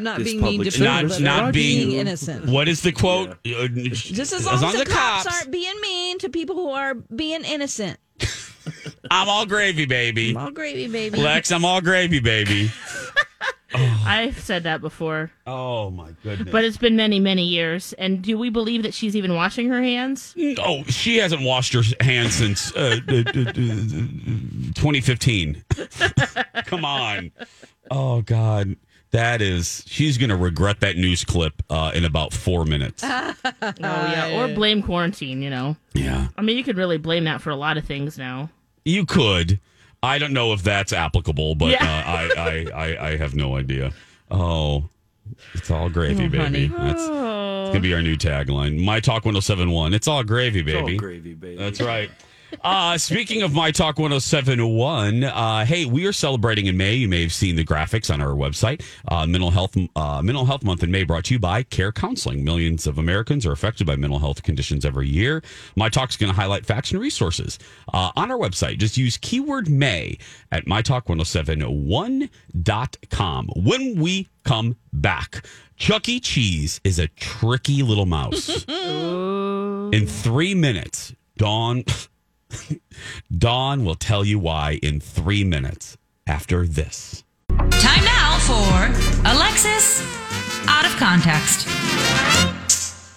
Not 0.00 0.18
This 0.18 0.28
being 0.28 0.40
mean 0.40 0.62
to 0.62 0.70
public 0.70 0.72
people, 0.72 0.84
not 0.86 1.08
but 1.08 1.20
not 1.20 1.52
being, 1.52 1.88
being 1.88 2.00
innocent. 2.00 2.46
What 2.46 2.68
is 2.68 2.82
the 2.82 2.92
quote? 2.92 3.30
Uh, 3.30 3.66
Just 3.68 4.32
as 4.32 4.46
long 4.46 4.62
as, 4.62 4.78
the, 4.78 4.86
cops, 4.86 5.26
aren't 5.26 5.50
being 5.50 5.74
mean 5.80 6.18
to 6.20 6.28
people 6.28 6.54
who 6.54 6.70
are 6.70 6.94
being 6.94 7.42
innocent. 7.44 7.98
I'm 9.10 9.28
all 9.28 9.44
gravy, 9.44 9.86
baby. 9.86 10.30
I'm 10.30 10.36
all 10.36 10.50
gravy, 10.52 10.86
baby. 10.86 11.18
Lex, 11.18 11.50
I'm 11.50 11.64
all 11.64 11.80
gravy, 11.80 12.20
baby. 12.20 12.70
I've 13.72 14.36
said 14.38 14.64
that 14.64 14.80
before, 14.80 15.30
Oh 15.46 15.90
my 15.90 16.10
goodness. 16.24 16.48
but 16.50 16.64
it's 16.64 16.76
been 16.76 16.96
many, 16.96 17.20
many 17.20 17.44
years. 17.44 17.92
And 17.94 18.20
do 18.20 18.36
we 18.36 18.50
believe 18.50 18.82
that 18.82 18.92
she's 18.94 19.14
even 19.14 19.32
washing 19.34 19.68
her 19.68 19.80
hands? 19.80 20.34
Oh, 20.58 20.82
she 20.84 21.18
hasn't 21.18 21.42
washed 21.42 21.72
her 21.74 21.82
hands 22.00 22.34
since 22.34 22.74
uh, 22.74 22.98
2015. 23.06 25.64
Come 26.66 26.84
on. 26.84 27.30
Oh 27.90 28.22
God, 28.22 28.76
that 29.10 29.42
is. 29.42 29.82
She's 29.86 30.16
gonna 30.18 30.36
regret 30.36 30.80
that 30.80 30.96
news 30.96 31.24
clip 31.24 31.62
uh, 31.70 31.90
in 31.94 32.04
about 32.04 32.32
four 32.32 32.64
minutes. 32.64 33.02
Oh 33.62 33.72
yeah, 33.82 34.38
or 34.40 34.54
blame 34.54 34.82
quarantine. 34.82 35.42
You 35.42 35.50
know, 35.50 35.76
Yeah, 35.94 36.28
I 36.36 36.42
mean, 36.42 36.56
you 36.56 36.64
could 36.64 36.76
really 36.76 36.98
blame 36.98 37.24
that 37.24 37.40
for 37.40 37.50
a 37.50 37.56
lot 37.56 37.76
of 37.76 37.84
things 37.84 38.16
now. 38.18 38.50
you 38.84 39.04
could. 39.06 39.58
I 40.02 40.18
don't 40.18 40.32
know 40.32 40.52
if 40.54 40.62
that's 40.62 40.92
applicable, 40.94 41.56
but 41.56 41.72
Yeah. 41.72 41.84
uh, 41.84 42.10
I, 42.10 42.30
I, 42.72 42.84
I, 42.86 43.08
I 43.10 43.16
have 43.18 43.34
no 43.34 43.56
idea. 43.56 43.92
Oh, 44.30 44.88
it's 45.54 45.70
all 45.70 45.90
gravy, 45.90 46.24
Oh, 46.24 46.28
baby. 46.28 46.38
honey. 46.38 46.66
That's 46.68 47.02
it's 47.02 47.08
gonna 47.70 47.80
be 47.80 47.92
our 47.94 48.00
new 48.02 48.16
tagline. 48.16 48.82
My 48.82 49.00
Talk 49.00 49.24
1071. 49.26 49.92
It's 49.94 50.08
all 50.08 50.24
gravy, 50.24 50.60
It's 50.60 50.74
all 50.74 50.86
baby. 50.86 50.96
gravy, 50.96 51.34
baby. 51.34 51.56
That's 51.56 51.80
right. 51.82 52.10
Uh, 52.62 52.98
speaking 52.98 53.42
of 53.42 53.54
My 53.54 53.70
Talk 53.70 53.98
1071, 53.98 55.24
uh, 55.24 55.64
hey, 55.64 55.84
we 55.84 56.06
are 56.06 56.12
celebrating 56.12 56.66
in 56.66 56.76
May. 56.76 56.94
You 56.94 57.08
may 57.08 57.22
have 57.22 57.32
seen 57.32 57.56
the 57.56 57.64
graphics 57.64 58.12
on 58.12 58.20
our 58.20 58.34
website. 58.34 58.82
Uh, 59.08 59.26
mental 59.26 59.50
health 59.50 59.76
uh, 59.96 60.20
Mental 60.22 60.44
Health 60.44 60.62
Month 60.64 60.82
in 60.82 60.90
May 60.90 61.04
brought 61.04 61.24
to 61.24 61.34
you 61.34 61.38
by 61.38 61.62
Care 61.62 61.92
Counseling. 61.92 62.44
Millions 62.44 62.86
of 62.86 62.98
Americans 62.98 63.46
are 63.46 63.52
affected 63.52 63.86
by 63.86 63.96
mental 63.96 64.18
health 64.18 64.42
conditions 64.42 64.84
every 64.84 65.08
year. 65.08 65.42
My 65.76 65.88
Talk 65.88 66.10
is 66.10 66.16
going 66.16 66.32
to 66.32 66.38
highlight 66.38 66.66
facts 66.66 66.90
and 66.90 67.00
resources 67.00 67.58
uh, 67.94 68.10
on 68.16 68.30
our 68.30 68.38
website. 68.38 68.78
Just 68.78 68.96
use 68.96 69.16
keyword 69.16 69.68
May 69.68 70.18
at 70.52 70.66
mytalk1071.com. 70.66 73.48
When 73.56 74.00
we 74.00 74.28
come 74.44 74.76
back, 74.92 75.44
Chuck 75.76 76.08
E. 76.08 76.20
Cheese 76.20 76.80
is 76.84 76.98
a 76.98 77.08
tricky 77.08 77.82
little 77.82 78.06
mouse. 78.06 78.64
in 78.68 80.06
three 80.06 80.54
minutes, 80.54 81.14
Dawn. 81.36 81.84
Dawn 83.36 83.84
will 83.84 83.94
tell 83.94 84.24
you 84.24 84.38
why 84.38 84.78
in 84.82 85.00
three 85.00 85.44
minutes 85.44 85.96
after 86.26 86.66
this. 86.66 87.24
Time 87.48 88.04
now 88.04 88.38
for 88.40 89.28
Alexis 89.28 90.02
Out 90.68 90.84
of 90.84 90.92
Context. 90.96 91.66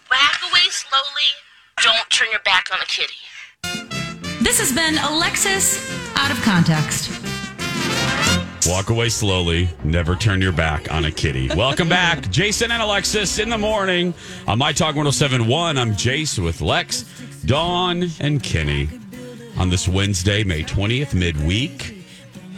Back 0.10 0.40
away 0.50 0.68
slowly. 0.70 1.30
Don't 1.82 2.10
turn 2.10 2.28
your 2.32 2.40
back 2.42 2.68
on 2.74 2.80
a 2.82 2.86
kitty. 2.86 3.14
This 4.44 4.60
has 4.60 4.72
been 4.74 4.98
Alexis 4.98 5.80
Out 6.16 6.32
of 6.32 6.42
Context. 6.42 7.12
Walk 8.68 8.90
away 8.90 9.10
slowly. 9.10 9.70
Never 9.84 10.16
turn 10.16 10.42
your 10.42 10.54
back 10.54 10.92
on 10.94 11.06
a 11.06 11.12
kitty. 11.12 11.50
Welcome 11.50 11.90
back. 12.00 12.30
Jason 12.32 12.72
and 12.72 12.82
Alexis 12.82 13.38
in 13.40 13.50
the 13.50 13.58
morning 13.58 14.14
on 14.48 14.58
My 14.58 14.72
Talk 14.72 14.96
1071. 14.96 15.78
I'm 15.78 15.92
Jace 15.94 16.40
with 16.42 16.62
Lex, 16.62 17.04
Dawn, 17.46 18.06
and 18.22 18.42
Kenny 18.42 18.88
on 19.58 19.70
this 19.70 19.88
Wednesday, 19.88 20.44
May 20.44 20.64
20th, 20.64 21.14
midweek. 21.14 21.96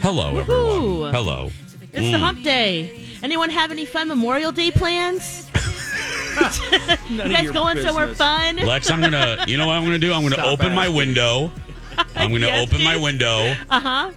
Hello, 0.00 0.38
everyone. 0.38 1.12
Hello. 1.12 1.50
It's 1.92 2.02
Mm. 2.06 2.12
the 2.12 2.18
hump 2.18 2.42
day. 2.42 3.00
Anyone 3.22 3.50
have 3.50 3.70
any 3.70 3.84
fun 3.86 4.08
Memorial 4.08 4.52
Day 4.52 4.70
plans? 4.70 5.46
you 7.08 7.18
guys 7.18 7.44
your 7.44 7.52
going 7.52 7.80
somewhere 7.80 8.14
fun? 8.14 8.56
Lex, 8.56 8.90
I'm 8.90 9.00
gonna. 9.00 9.44
You 9.48 9.56
know 9.56 9.66
what 9.66 9.74
I'm 9.76 9.84
gonna 9.84 9.98
do? 9.98 10.12
I'm 10.12 10.22
gonna 10.22 10.34
Stop 10.34 10.46
open 10.48 10.74
my 10.74 10.88
window. 10.88 11.50
I'm 12.14 12.30
gonna 12.30 12.46
Yes, 12.46 12.68
open 12.68 12.84
my 12.84 12.96
window, 12.96 13.54
Uh 13.70 13.80
huh. 13.80 14.10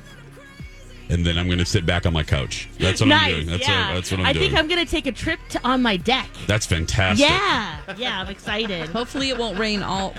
and 1.10 1.26
then 1.26 1.38
I'm 1.38 1.50
gonna 1.50 1.66
sit 1.66 1.86
back 1.86 2.06
on 2.06 2.12
my 2.12 2.24
couch. 2.24 2.68
That's 2.78 3.00
what 3.00 3.12
I'm 3.12 3.30
doing. 3.32 3.48
That's, 3.48 3.62
yeah. 3.68 3.88
what, 3.90 3.94
that's 3.96 4.12
what 4.12 4.20
I'm 4.20 4.26
I 4.26 4.34
doing. 4.34 4.46
I 4.46 4.50
think 4.50 4.60
I'm 4.60 4.68
gonna 4.68 4.86
take 4.86 5.06
a 5.08 5.14
trip 5.14 5.40
to 5.52 5.62
on 5.66 5.82
my 5.82 5.96
deck. 5.96 6.28
That's 6.46 6.66
fantastic. 6.66 7.26
Yeah. 7.30 7.78
Yeah. 7.98 8.20
I'm 8.22 8.28
excited. 8.28 8.90
Hopefully, 8.90 9.30
it 9.30 9.38
won't 9.38 9.58
rain 9.58 9.82
all 9.82 10.14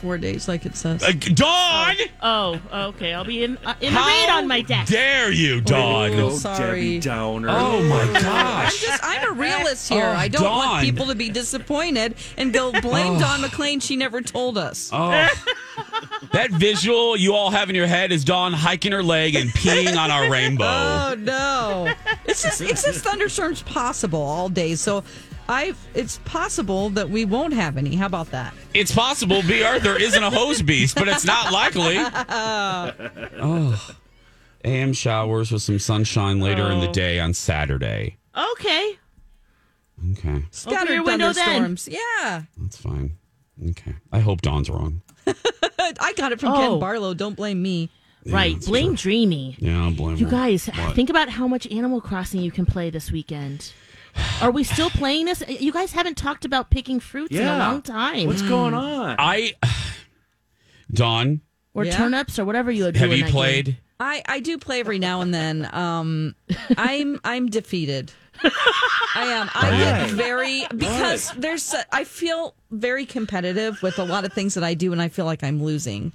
four 0.00 0.18
days 0.18 0.48
like 0.48 0.66
it 0.66 0.74
says. 0.76 1.02
Uh, 1.02 1.12
Dawn, 1.34 1.94
Oh. 2.22 2.60
Okay. 2.72 3.12
I'll 3.14 3.24
be 3.24 3.44
in 3.44 3.56
uh, 3.64 3.74
in 3.80 3.92
the 3.92 3.98
how 4.00 4.06
rain 4.08 4.30
on 4.30 4.48
my 4.48 4.60
deck. 4.62 4.86
dare 4.86 5.30
you, 5.30 5.60
Dawn? 5.60 6.12
Oh, 6.14 6.26
Oh, 6.26 6.30
sorry. 6.30 6.58
Debbie 6.58 7.00
Downer. 7.00 7.48
Oh 7.50 7.82
my 7.82 8.04
gosh. 8.12 8.16
I'm 8.16 8.22
gosh! 8.22 8.80
just 8.80 9.04
I'm 9.04 9.28
a 9.28 9.32
realist 9.32 9.88
here. 9.88 10.04
Oh, 10.06 10.10
I 10.12 10.28
don't 10.28 10.42
Dawn. 10.42 10.56
want 10.68 10.84
people 10.84 11.06
to 11.06 11.14
be 11.14 11.28
disappointed 11.28 12.14
and 12.36 12.52
go 12.52 12.72
blame 12.80 13.18
Don 13.18 13.40
McLean. 13.40 13.80
She 13.80 13.96
never 13.96 14.20
told 14.20 14.58
us. 14.58 14.90
Oh, 14.92 15.28
that 16.32 16.50
visual 16.50 17.16
you 17.16 17.34
all 17.34 17.50
have 17.50 17.68
in 17.70 17.74
your 17.76 17.86
head 17.86 18.12
is 18.12 18.24
Dawn 18.24 18.52
hiking 18.52 18.92
her 18.92 19.02
leg 19.02 19.34
and 19.34 19.50
peeing 19.50 19.96
on 19.96 20.10
our 20.10 20.30
rainbow. 20.30 20.64
Oh 20.66 21.14
no! 21.18 21.92
It's 22.24 22.42
just 22.42 22.60
it 22.60 22.78
says 22.78 23.00
thunderstorms 23.02 23.62
possible 23.62 24.22
all 24.22 24.48
day, 24.48 24.74
so 24.74 25.02
I 25.50 25.74
it's 25.94 26.18
possible 26.24 26.90
that 26.90 27.10
we 27.10 27.24
won't 27.24 27.52
have 27.54 27.76
any. 27.76 27.96
How 27.96 28.06
about 28.06 28.30
that? 28.30 28.54
It's 28.74 28.92
possible 28.94 29.42
Bea 29.42 29.64
Arthur 29.64 29.96
isn't 29.96 30.22
a 30.22 30.30
hose 30.30 30.62
beast, 30.62 30.94
but 30.96 31.08
it's 31.08 31.24
not 31.24 31.52
likely. 31.52 31.96
Oh. 33.42 33.92
AM 34.64 34.92
showers 34.92 35.50
with 35.50 35.62
some 35.62 35.78
sunshine 35.78 36.38
later 36.40 36.70
in 36.70 36.80
the 36.80 36.88
Oh. 36.88 36.92
day 36.92 37.18
on 37.18 37.32
Saturday. 37.34 38.16
Okay. 38.36 38.98
Okay, 40.12 40.44
Scattered 40.50 40.94
your 40.94 41.02
window 41.04 41.32
then. 41.32 41.62
thunderstorms. 41.62 41.88
Yeah, 41.90 42.42
that's 42.56 42.76
fine. 42.78 43.16
Okay, 43.70 43.94
I 44.12 44.20
hope 44.20 44.40
Dawn's 44.40 44.70
wrong. 44.70 45.02
I 45.26 46.14
got 46.16 46.32
it 46.32 46.40
from 46.40 46.52
Oh. 46.52 46.56
Ken 46.56 46.78
Barlow. 46.78 47.12
Don't 47.14 47.36
blame 47.36 47.60
me. 47.60 47.90
right. 48.26 48.58
Blame 48.64 48.96
true. 48.96 49.12
Dreamy. 49.12 49.56
Yeah, 49.58 49.82
I'll 49.84 49.92
blame 49.92 50.16
You 50.16 50.24
her. 50.26 50.30
guys, 50.30 50.66
What? 50.66 50.94
think 50.94 51.10
about 51.10 51.28
how 51.28 51.46
much 51.46 51.66
Animal 51.70 52.00
Crossing 52.00 52.40
you 52.40 52.50
can 52.50 52.64
play 52.66 52.88
this 52.90 53.10
weekend. 53.12 53.72
Are 54.42 54.50
we 54.50 54.64
still 54.64 54.90
playing 54.90 55.26
this? 55.26 55.42
You 55.48 55.72
guys 55.72 55.92
haven't 55.92 56.16
talked 56.16 56.44
about 56.44 56.70
picking 56.70 57.00
fruits 57.00 57.34
in 57.34 57.46
a 57.46 57.58
long 57.58 57.82
time. 57.82 58.26
What's 58.26 58.42
going 58.42 58.74
on? 58.74 59.16
I, 59.18 59.54
Dawn, 60.92 61.40
or 61.74 61.84
Yeah? 61.84 61.96
turnips 61.96 62.38
or 62.38 62.44
whatever 62.44 62.70
you 62.70 62.84
would 62.84 62.94
do. 62.94 63.00
have 63.00 63.12
you 63.12 63.24
played? 63.26 63.64
game. 63.66 63.76
I 64.02 64.22
I 64.26 64.40
do 64.40 64.56
play 64.58 64.80
every 64.80 64.98
now 64.98 65.20
and 65.20 65.32
then. 65.34 65.68
Um, 65.74 66.34
I'm 66.76 67.20
I'm 67.22 67.46
defeated. 67.48 68.12
I 68.42 69.26
am. 69.26 69.50
I 69.54 69.70
Right. 69.70 69.78
get 69.78 70.10
very 70.10 70.64
because 70.74 71.30
there's. 71.36 71.74
a- 71.74 71.84
I 71.94 72.04
feel 72.04 72.54
very 72.70 73.04
competitive 73.04 73.82
with 73.82 73.98
a 73.98 74.04
lot 74.04 74.24
of 74.24 74.32
things 74.32 74.54
that 74.54 74.64
I 74.64 74.72
do, 74.72 74.92
and 74.92 75.02
I 75.02 75.08
feel 75.08 75.26
like 75.26 75.44
I'm 75.44 75.62
losing. 75.62 76.12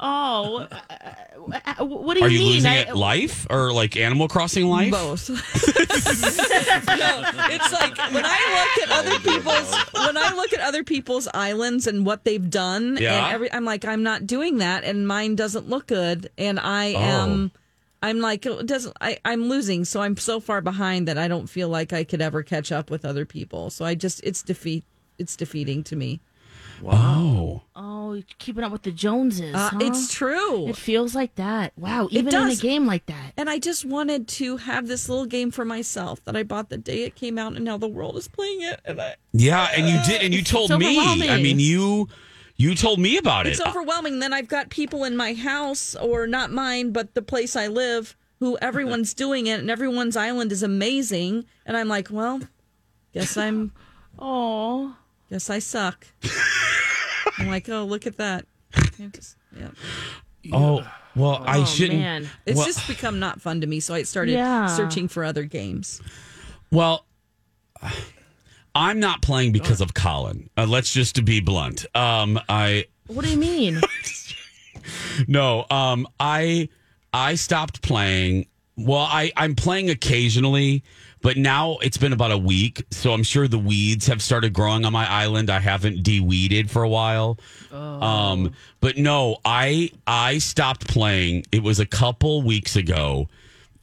Oh, 0.00 0.66
uh, 0.70 1.60
uh, 1.78 1.84
what 1.84 2.14
do 2.14 2.20
you 2.20 2.26
Are 2.26 2.28
you 2.28 2.38
mean? 2.38 2.52
losing 2.54 2.70
I- 2.70 2.78
at 2.82 2.96
life 2.96 3.46
or 3.50 3.72
like 3.72 3.96
Animal 3.96 4.28
Crossing 4.28 4.66
life? 4.68 4.90
Both. 4.92 5.28
no, 5.30 7.22
it's 7.50 7.72
like 7.72 7.96
when 8.12 8.24
I 8.24 8.76
look 8.78 8.88
at 8.88 8.90
other 8.98 9.18
people's 9.20 9.74
when 10.06 10.16
I 10.16 10.32
look 10.34 10.52
at 10.52 10.60
other 10.60 10.84
people's 10.84 11.28
islands 11.34 11.86
and 11.86 12.04
what 12.06 12.24
they've 12.24 12.48
done, 12.48 12.96
Yeah. 13.00 13.24
and 13.26 13.34
every 13.34 13.52
I'm 13.52 13.64
like 13.64 13.84
I'm 13.84 14.02
not 14.02 14.26
doing 14.26 14.58
that, 14.58 14.84
and 14.84 15.06
mine 15.06 15.36
doesn't 15.36 15.68
look 15.68 15.86
good, 15.88 16.30
and 16.38 16.58
I 16.60 16.94
Oh. 16.94 16.98
am. 16.98 17.50
I'm 18.00 18.20
like 18.20 18.46
it 18.46 18.66
doesn't. 18.66 18.96
I, 19.00 19.18
I'm 19.24 19.48
losing, 19.48 19.84
so 19.84 20.00
I'm 20.00 20.16
so 20.16 20.38
far 20.38 20.60
behind 20.60 21.08
that 21.08 21.18
I 21.18 21.26
don't 21.26 21.48
feel 21.48 21.68
like 21.68 21.92
I 21.92 22.04
could 22.04 22.22
ever 22.22 22.42
catch 22.44 22.70
up 22.70 22.90
with 22.90 23.04
other 23.04 23.24
people. 23.26 23.70
So 23.70 23.84
I 23.84 23.94
just 23.96 24.20
it's 24.22 24.42
defeat. 24.42 24.84
It's 25.18 25.34
defeating 25.34 25.82
to 25.84 25.96
me. 25.96 26.20
Wow. 26.80 27.62
Oh, 27.74 28.22
keeping 28.38 28.64
up 28.64 28.72
with 28.72 28.82
the 28.82 28.90
Joneses. 28.90 29.54
Uh, 29.54 29.70
huh? 29.72 29.78
It's 29.80 30.12
true. 30.12 30.68
It 30.68 30.76
feels 30.76 31.14
like 31.14 31.34
that. 31.36 31.72
Wow, 31.76 32.08
even 32.10 32.34
in 32.34 32.48
a 32.50 32.56
game 32.56 32.86
like 32.86 33.06
that. 33.06 33.32
And 33.36 33.48
I 33.50 33.58
just 33.58 33.84
wanted 33.84 34.28
to 34.28 34.56
have 34.58 34.86
this 34.88 35.08
little 35.08 35.26
game 35.26 35.50
for 35.50 35.64
myself 35.64 36.24
that 36.24 36.36
I 36.36 36.42
bought 36.42 36.68
the 36.68 36.78
day 36.78 37.04
it 37.04 37.14
came 37.14 37.38
out, 37.38 37.54
and 37.54 37.64
now 37.64 37.76
the 37.76 37.88
world 37.88 38.16
is 38.16 38.28
playing 38.28 38.62
it. 38.62 38.80
And 38.84 39.00
I, 39.00 39.16
Yeah, 39.32 39.68
and 39.76 39.88
you 39.88 39.98
did, 40.06 40.22
and 40.22 40.34
you 40.34 40.42
told 40.42 40.70
me. 40.78 40.98
I 41.28 41.40
mean, 41.40 41.60
you 41.60 42.08
you 42.56 42.74
told 42.74 42.98
me 42.98 43.16
about 43.16 43.46
it's 43.46 43.60
it. 43.60 43.62
It's 43.62 43.70
overwhelming. 43.70 44.18
Then 44.18 44.32
I've 44.32 44.48
got 44.48 44.68
people 44.70 45.04
in 45.04 45.16
my 45.16 45.32
house, 45.32 45.94
or 45.94 46.26
not 46.26 46.50
mine, 46.50 46.90
but 46.90 47.14
the 47.14 47.22
place 47.22 47.54
I 47.54 47.68
live, 47.68 48.16
who 48.40 48.58
everyone's 48.58 49.14
doing 49.24 49.46
it, 49.46 49.60
and 49.60 49.70
everyone's 49.70 50.16
island 50.16 50.50
is 50.52 50.62
amazing. 50.62 51.44
And 51.64 51.76
I'm 51.76 51.88
like, 51.88 52.08
well, 52.10 52.40
guess 53.12 53.36
I'm. 53.36 53.72
Oh, 54.18 54.96
guess 55.30 55.50
I 55.50 55.58
suck. 55.58 56.06
I'm 57.38 57.48
like, 57.48 57.68
oh, 57.68 57.84
look 57.84 58.06
at 58.06 58.16
that. 58.18 58.46
Just- 59.12 59.36
yeah. 59.56 59.68
Oh 60.52 60.86
well, 61.16 61.42
I 61.46 61.58
Oh, 61.58 61.64
shouldn't. 61.64 61.98
man. 62.00 62.28
It's 62.46 62.56
well, 62.56 62.66
just 62.66 62.86
become 62.86 63.18
not 63.18 63.40
fun 63.40 63.60
to 63.60 63.66
me, 63.66 63.80
so 63.80 63.94
I 63.94 64.02
started 64.02 64.32
Yeah. 64.32 64.66
searching 64.66 65.08
for 65.08 65.24
other 65.24 65.42
games. 65.44 66.00
well, 66.70 67.06
I'm 68.74 69.00
not 69.00 69.22
playing 69.22 69.52
because 69.52 69.80
of 69.80 69.94
Colin. 69.94 70.48
Uh, 70.56 70.66
let's 70.66 70.92
just 70.92 71.16
to 71.16 71.22
be 71.22 71.40
blunt. 71.40 71.86
Um, 71.94 72.38
I 72.48 72.86
what 73.06 73.24
do 73.24 73.30
you 73.30 73.36
mean? 73.38 73.80
no. 75.28 75.66
Um, 75.70 76.06
I 76.20 76.68
I 77.12 77.34
stopped 77.34 77.82
playing. 77.82 78.46
Well, 78.76 79.00
I 79.10 79.32
I'm 79.36 79.54
playing 79.54 79.90
occasionally, 79.90 80.84
but 81.20 81.36
now 81.36 81.78
it's 81.82 81.98
been 81.98 82.12
about 82.12 82.30
a 82.30 82.38
week, 82.38 82.84
so 82.90 83.12
I'm 83.12 83.22
sure 83.22 83.48
the 83.48 83.58
weeds 83.58 84.06
have 84.06 84.22
started 84.22 84.52
growing 84.52 84.84
on 84.84 84.92
my 84.92 85.08
island. 85.08 85.50
I 85.50 85.58
haven't 85.60 86.02
de-weeded 86.02 86.70
for 86.70 86.82
a 86.82 86.88
while. 86.88 87.38
Um, 87.72 88.52
but 88.80 88.96
no, 88.96 89.38
I 89.44 89.90
I 90.06 90.38
stopped 90.38 90.88
playing. 90.88 91.44
It 91.52 91.62
was 91.62 91.80
a 91.80 91.86
couple 91.86 92.42
weeks 92.42 92.76
ago, 92.76 93.28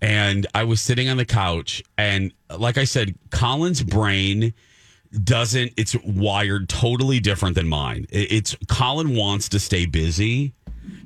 and 0.02 0.48
I 0.56 0.64
was 0.64 0.82
sitting 0.82 1.10
on 1.10 1.18
the 1.18 1.26
couch, 1.26 1.84
and 1.98 2.32
like 2.58 2.78
I 2.78 2.86
said, 2.86 3.16
Colin's 3.32 3.84
brain 3.84 4.54
doesn't. 5.24 5.74
It's 5.78 5.96
wired 6.04 6.70
totally 6.70 7.20
different 7.20 7.56
than 7.56 7.68
mine. 7.68 8.06
It's 8.10 8.56
Colin 8.68 9.16
wants 9.16 9.50
to 9.50 9.60
stay 9.60 9.86
busy. 9.86 10.54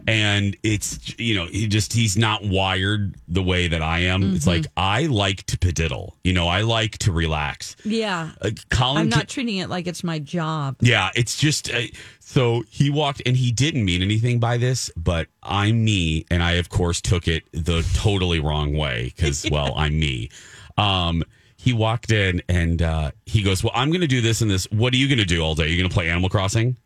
And 0.07 0.57
it's 0.63 1.17
you 1.19 1.35
know 1.35 1.45
he 1.45 1.67
just 1.67 1.93
he's 1.93 2.17
not 2.17 2.43
wired 2.43 3.15
the 3.27 3.43
way 3.43 3.67
that 3.67 3.83
I 3.83 3.99
am. 3.99 4.33
It's 4.33 4.47
like 4.47 4.65
I 4.75 5.05
like 5.05 5.43
to 5.47 5.57
pediddle, 5.57 6.13
you 6.23 6.33
know. 6.33 6.47
I 6.47 6.61
like 6.61 6.97
to 6.99 7.11
relax. 7.11 7.75
Yeah. 7.85 8.31
Uh, 8.41 8.49
Colin, 8.71 8.97
I'm 9.03 9.09
not 9.09 9.27
treating 9.27 9.57
it 9.57 9.69
like 9.69 9.85
it's 9.85 10.03
my 10.03 10.17
job. 10.17 10.77
yeah, 10.81 11.11
it's 11.15 11.37
just 11.37 11.71
uh, 11.71 11.81
so 12.19 12.63
he 12.69 12.89
walked 12.89 13.21
and 13.25 13.37
he 13.37 13.51
didn't 13.51 13.85
mean 13.85 14.01
anything 14.01 14.39
by 14.39 14.57
this, 14.57 14.89
but 14.97 15.27
I'm 15.43 15.83
me, 15.83 16.25
and 16.31 16.41
I 16.41 16.53
of 16.53 16.69
course 16.69 17.01
took 17.01 17.27
it 17.27 17.43
the 17.51 17.87
totally 17.93 18.39
wrong 18.39 18.75
way 18.75 19.13
because 19.15 19.45
well, 19.51 19.73
I'm 19.75 19.99
me. 19.99 20.29
Um, 20.77 21.23
he 21.61 21.73
walked 21.73 22.11
in 22.11 22.41
and 22.47 22.81
uh, 22.81 23.11
he 23.25 23.43
goes, 23.43 23.63
"Well, 23.63 23.73
I'm 23.75 23.89
going 23.89 23.99
to 24.01 24.07
do 24.07 24.21
this 24.21 24.41
and 24.41 24.49
this. 24.49 24.65
What 24.71 24.93
are 24.93 24.97
you 24.97 25.07
going 25.09 25.19
to 25.19 25.25
do 25.25 25.41
all 25.41 25.55
day? 25.55 25.67
You're 25.67 25.77
going 25.77 25.89
to 25.89 25.93
play 25.93 26.09
Animal 26.09 26.29
Crossing?" 26.29 26.77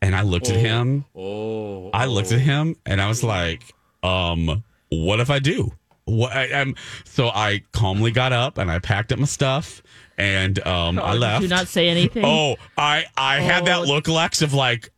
And 0.00 0.16
I 0.16 0.22
looked 0.22 0.48
at 0.50 0.56
him. 0.56 1.04
Oh, 1.14 1.90
I 1.92 2.06
looked 2.06 2.32
at 2.32 2.40
him 2.40 2.76
and 2.84 3.00
I 3.00 3.08
was 3.08 3.22
like, 3.24 3.62
um, 4.02 4.62
what 4.90 5.18
if 5.20 5.30
I 5.30 5.38
do? 5.38 5.72
What 6.04 6.32
I, 6.36 6.46
am 6.48 6.74
so 7.04 7.28
I 7.28 7.62
calmly 7.72 8.10
got 8.10 8.32
up 8.32 8.58
and 8.58 8.70
I 8.70 8.78
packed 8.80 9.12
up 9.12 9.18
my 9.18 9.24
stuff 9.24 9.82
and 10.18 10.58
um 10.66 10.98
I 10.98 11.02
Oh, 11.02 11.12
did 11.12 11.20
left. 11.20 11.42
you 11.42 11.48
not 11.48 11.68
say 11.68 11.88
anything? 11.88 12.22
Oh, 12.26 12.56
I 12.76 13.06
I 13.16 13.40
had 13.40 13.64
that 13.66 13.78
Oh. 13.78 13.82
look, 13.84 14.06
Lex, 14.08 14.42
of 14.42 14.52
like, 14.52 14.90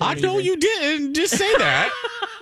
I 0.00 0.14
know 0.14 0.34
even. 0.40 0.46
you 0.46 0.56
didn't 0.56 1.14
just 1.14 1.36
say 1.36 1.52
that. 1.58 1.90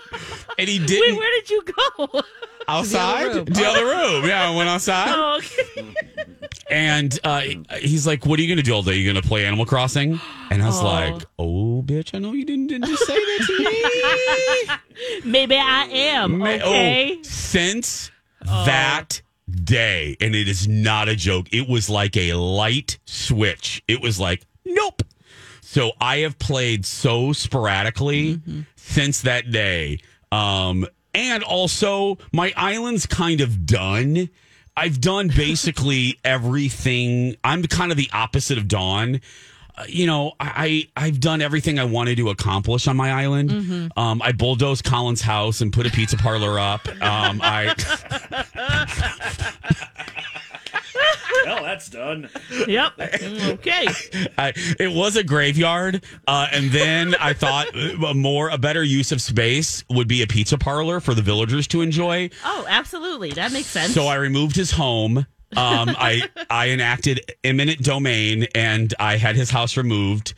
and 0.58 0.68
he 0.68 0.78
didn't 0.78 1.16
where 1.16 1.40
did 1.40 1.50
you 1.50 1.62
go? 1.64 2.22
Outside 2.70 3.34
room. 3.34 3.44
the 3.46 3.64
other 3.66 3.84
room. 3.84 4.24
Yeah, 4.26 4.48
I 4.50 4.56
went 4.56 4.68
outside. 4.68 5.08
oh, 5.10 5.38
okay. 5.38 5.94
And 6.70 7.18
uh, 7.24 7.40
he's 7.80 8.06
like, 8.06 8.24
"What 8.26 8.38
are 8.38 8.42
you 8.42 8.48
going 8.48 8.58
to 8.58 8.62
do 8.62 8.72
all 8.72 8.84
day? 8.84 8.94
You 8.94 9.10
going 9.12 9.20
to 9.20 9.28
play 9.28 9.44
Animal 9.44 9.66
Crossing?" 9.66 10.20
And 10.50 10.62
I 10.62 10.66
was 10.66 10.78
Oh. 10.80 10.84
like, 10.84 11.24
"Oh, 11.36 11.82
bitch, 11.84 12.14
I 12.14 12.18
know 12.20 12.32
you 12.32 12.44
didn't, 12.44 12.68
didn't 12.68 12.86
just 12.86 13.04
say 13.06 13.14
that 13.16 13.44
to 13.48 15.24
me." 15.24 15.30
Maybe 15.32 15.56
I 15.56 15.82
am. 15.90 16.40
Okay. 16.40 17.16
oh, 17.18 17.22
since 17.24 18.12
that 18.44 19.20
day, 19.50 20.16
and 20.20 20.32
it 20.36 20.46
is 20.46 20.68
not 20.68 21.08
a 21.08 21.16
joke, 21.16 21.48
it 21.52 21.68
was 21.68 21.90
like 21.90 22.16
a 22.16 22.34
light 22.34 22.98
switch. 23.04 23.82
It 23.88 24.00
was 24.00 24.20
like, 24.20 24.46
nope. 24.64 25.02
So 25.62 25.90
I 26.00 26.18
have 26.18 26.38
played 26.38 26.86
so 26.86 27.32
sporadically 27.32 28.40
since 28.76 29.22
that 29.22 29.50
day. 29.50 29.98
Um, 30.30 30.86
and 31.14 31.42
also, 31.42 32.18
my 32.32 32.52
island's 32.56 33.06
kind 33.06 33.40
of 33.40 33.66
done. 33.66 34.28
I've 34.76 35.00
done 35.00 35.28
basically 35.36 36.18
everything. 36.24 37.36
I'm 37.44 37.62
kind 37.64 37.90
of 37.90 37.96
the 37.96 38.08
opposite 38.12 38.58
of 38.58 38.68
Dawn. 38.68 39.20
Uh, 39.76 39.84
you 39.88 40.06
know, 40.06 40.32
I, 40.40 40.88
I've 40.96 41.20
done 41.20 41.40
everything 41.40 41.78
I 41.78 41.84
wanted 41.84 42.16
to 42.18 42.28
accomplish 42.30 42.86
on 42.88 42.96
my 42.96 43.12
island. 43.12 43.50
Um, 43.96 44.20
I 44.22 44.32
bulldozed 44.32 44.84
Colin's 44.84 45.20
house 45.22 45.60
and 45.60 45.72
put 45.72 45.86
a 45.86 45.90
pizza 45.90 46.16
parlor 46.16 46.58
up. 46.58 46.86
Um, 47.02 47.40
I 47.42 47.74
well, 51.44 51.62
that's 51.62 51.88
done. 51.88 52.28
Yep. 52.66 52.96
Mm, 52.96 53.48
Okay. 53.54 53.86
I, 54.38 54.52
it 54.78 54.92
was 54.92 55.16
a 55.16 55.24
graveyard, 55.24 56.04
uh, 56.26 56.46
and 56.52 56.70
then 56.70 57.14
I 57.14 57.32
thought 57.32 57.66
a 57.74 58.14
more 58.14 58.48
a 58.50 58.58
better 58.58 58.82
use 58.84 59.12
of 59.12 59.20
space 59.20 59.84
would 59.90 60.08
be 60.08 60.22
a 60.22 60.26
pizza 60.26 60.58
parlor 60.58 61.00
for 61.00 61.14
the 61.14 61.22
villagers 61.22 61.66
to 61.68 61.80
enjoy. 61.80 62.30
Oh, 62.44 62.66
absolutely. 62.68 63.30
That 63.32 63.52
makes 63.52 63.68
sense. 63.68 63.92
So 63.94 64.06
I 64.06 64.16
removed 64.16 64.56
his 64.56 64.70
home. 64.70 65.18
Um, 65.56 65.90
I 65.98 66.22
I 66.48 66.68
enacted 66.70 67.20
eminent 67.42 67.82
domain, 67.82 68.46
and 68.54 68.94
I 69.00 69.16
had 69.16 69.34
his 69.34 69.50
house 69.50 69.76
removed, 69.76 70.34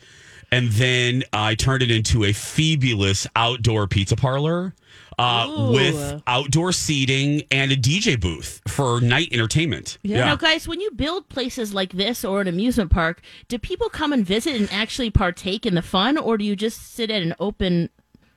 and 0.53 0.69
then 0.71 1.23
I 1.33 1.55
turned 1.55 1.83
it 1.83 1.91
into 1.91 2.23
a 2.23 2.33
fabulous 2.33 3.27
outdoor 3.35 3.87
pizza 3.87 4.15
parlor. 4.15 4.73
Uh, 5.19 5.69
with 5.71 6.23
outdoor 6.25 6.71
seating 6.71 7.43
and 7.51 7.71
a 7.71 7.75
DJ 7.77 8.19
booth 8.19 8.61
for 8.67 8.99
night 8.99 9.29
entertainment. 9.31 9.99
Now, 10.03 10.35
guys, 10.35 10.67
when 10.67 10.81
you 10.81 10.89
build 10.89 11.29
places 11.29 11.71
like 11.71 11.93
this 11.93 12.25
or 12.25 12.41
an 12.41 12.47
amusement 12.47 12.89
park, 12.89 13.21
do 13.47 13.59
people 13.59 13.89
come 13.89 14.11
and 14.11 14.25
visit 14.25 14.55
and 14.59 14.67
actually 14.71 15.11
partake 15.11 15.67
in 15.67 15.75
the 15.75 15.83
fun, 15.83 16.17
or 16.17 16.35
do 16.39 16.43
you 16.43 16.55
just 16.55 16.95
sit 16.95 17.11
at 17.11 17.21
an 17.21 17.35
open 17.39 17.89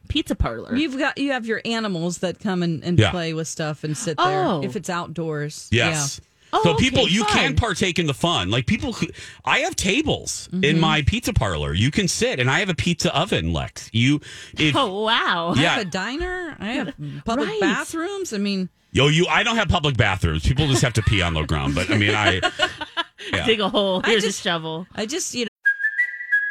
pizza 0.09 0.35
parlor? 0.35 0.77
You've 0.77 0.99
got 0.99 1.17
you 1.17 1.33
have 1.33 1.47
your 1.47 1.63
animals 1.65 2.19
that 2.19 2.41
come 2.41 2.63
and, 2.63 2.85
and 2.85 2.99
Yeah. 2.99 3.11
play 3.11 3.33
with 3.33 3.49
stuff 3.49 3.83
and 3.83 3.97
sit 3.97 4.19
there 4.19 4.45
Oh. 4.45 4.63
if 4.63 4.77
it's 4.77 4.91
outdoors. 4.91 5.69
Yes. 5.73 6.21
Oh, 6.53 6.63
so 6.63 6.75
people, 6.77 7.03
okay, 7.03 7.11
you 7.13 7.25
can 7.25 7.57
partake 7.57 7.99
in 7.99 8.07
the 8.07 8.15
fun. 8.15 8.51
Like 8.51 8.67
people, 8.67 8.93
who, 8.93 9.07
I 9.45 9.59
have 9.61 9.77
tables 9.77 10.49
Mm-hmm. 10.53 10.65
in 10.65 10.81
my 10.81 11.03
pizza 11.03 11.33
parlor. 11.33 11.75
You 11.75 11.91
can 11.91 12.09
sit, 12.09 12.39
and 12.41 12.51
I 12.51 12.61
have 12.61 12.69
a 12.69 12.75
pizza 12.75 13.15
oven, 13.15 13.53
Lex. 13.53 13.91
You, 13.93 14.21
if, 14.59 14.75
oh, 14.77 15.03
wow. 15.03 15.55
I 15.57 15.61
Yeah. 15.61 15.71
have 15.75 15.87
a 15.87 15.91
diner. 15.91 16.57
I 16.61 16.67
have 16.75 16.95
public 17.25 17.49
Right. 17.49 17.61
bathrooms. 17.61 18.33
I 18.33 18.39
mean, 18.39 18.69
yo, 18.93 19.09
you, 19.09 19.27
I 19.27 19.43
don't 19.43 19.57
have 19.57 19.69
public 19.69 19.97
bathrooms. 19.97 20.45
People 20.47 20.69
just 20.69 20.83
have 20.83 20.93
to 20.95 21.03
pee 21.03 21.21
on 21.21 21.35
the 21.35 21.43
ground. 21.45 21.75
But 21.75 21.91
I 21.91 21.97
mean, 21.99 22.15
I, 22.15 22.41
yeah. 23.33 23.45
Dig 23.45 23.61
a 23.61 23.69
hole. 23.69 24.01
I 24.05 24.11
Here's 24.11 24.23
just- 24.25 24.41
a 24.41 24.43
shovel. 24.43 24.87
I 24.95 25.05
just 25.07 25.35
you 25.35 25.45
know. 25.45 25.49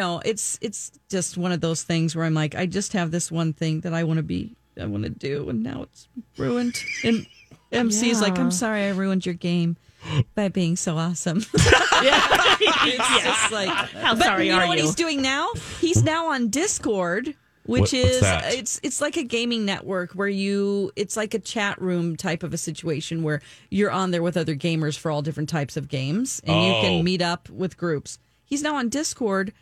No, 0.00 0.20
it's 0.24 0.58
it's 0.62 0.92
just 1.10 1.36
one 1.36 1.52
of 1.52 1.60
those 1.60 1.82
things 1.82 2.16
where 2.16 2.24
I'm 2.24 2.32
like, 2.34 2.54
I 2.54 2.64
just 2.66 2.94
have 2.94 3.10
this 3.10 3.30
one 3.30 3.52
thing 3.52 3.80
that 3.82 3.92
I 3.92 4.04
want 4.04 4.16
to 4.16 4.22
be, 4.22 4.56
I 4.80 4.86
want 4.86 5.04
to 5.04 5.10
do, 5.10 5.48
and 5.50 5.62
now 5.62 5.82
it's 5.82 6.08
ruined. 6.38 6.82
And 7.04 7.26
MC's 7.70 8.22
like, 8.22 8.38
I'm 8.38 8.50
sorry, 8.50 8.84
I 8.86 8.90
ruined 8.92 9.26
your 9.26 9.34
game 9.34 9.76
by 10.34 10.48
being 10.48 10.76
so 10.76 10.96
awesome. 10.96 11.44
yeah. 12.02 12.26
it's 12.60 13.22
just 13.24 13.52
like, 13.52 13.68
How 13.68 14.14
but 14.14 14.24
sorry 14.24 14.46
you 14.46 14.52
know 14.52 14.60
are 14.60 14.66
what 14.68 14.78
you? 14.78 14.84
he's 14.84 14.94
doing 14.94 15.20
now? 15.20 15.50
He's 15.80 16.02
now 16.02 16.28
on 16.32 16.48
Discord. 16.48 17.34
Which 17.66 17.80
what's 17.80 17.92
is 17.92 18.22
it's 18.24 18.80
it's 18.82 19.00
like 19.02 19.18
a 19.18 19.22
gaming 19.22 19.66
network 19.66 20.12
where 20.12 20.26
you 20.26 20.90
it's 20.96 21.14
like 21.16 21.34
a 21.34 21.38
chat 21.38 21.80
room 21.80 22.16
type 22.16 22.42
of 22.42 22.54
a 22.54 22.58
situation 22.58 23.22
where 23.22 23.42
you're 23.68 23.90
on 23.92 24.10
there 24.12 24.22
with 24.22 24.38
other 24.38 24.56
gamers 24.56 24.98
for 24.98 25.10
all 25.10 25.20
different 25.20 25.50
types 25.50 25.76
of 25.76 25.86
games 25.88 26.40
and 26.46 26.56
you 26.66 26.72
Oh. 26.72 26.80
can 26.80 27.04
meet 27.04 27.20
up 27.20 27.50
with 27.50 27.76
groups. 27.76 28.18
He's 28.46 28.62
now 28.62 28.76
on 28.76 28.88
Discord 28.88 29.52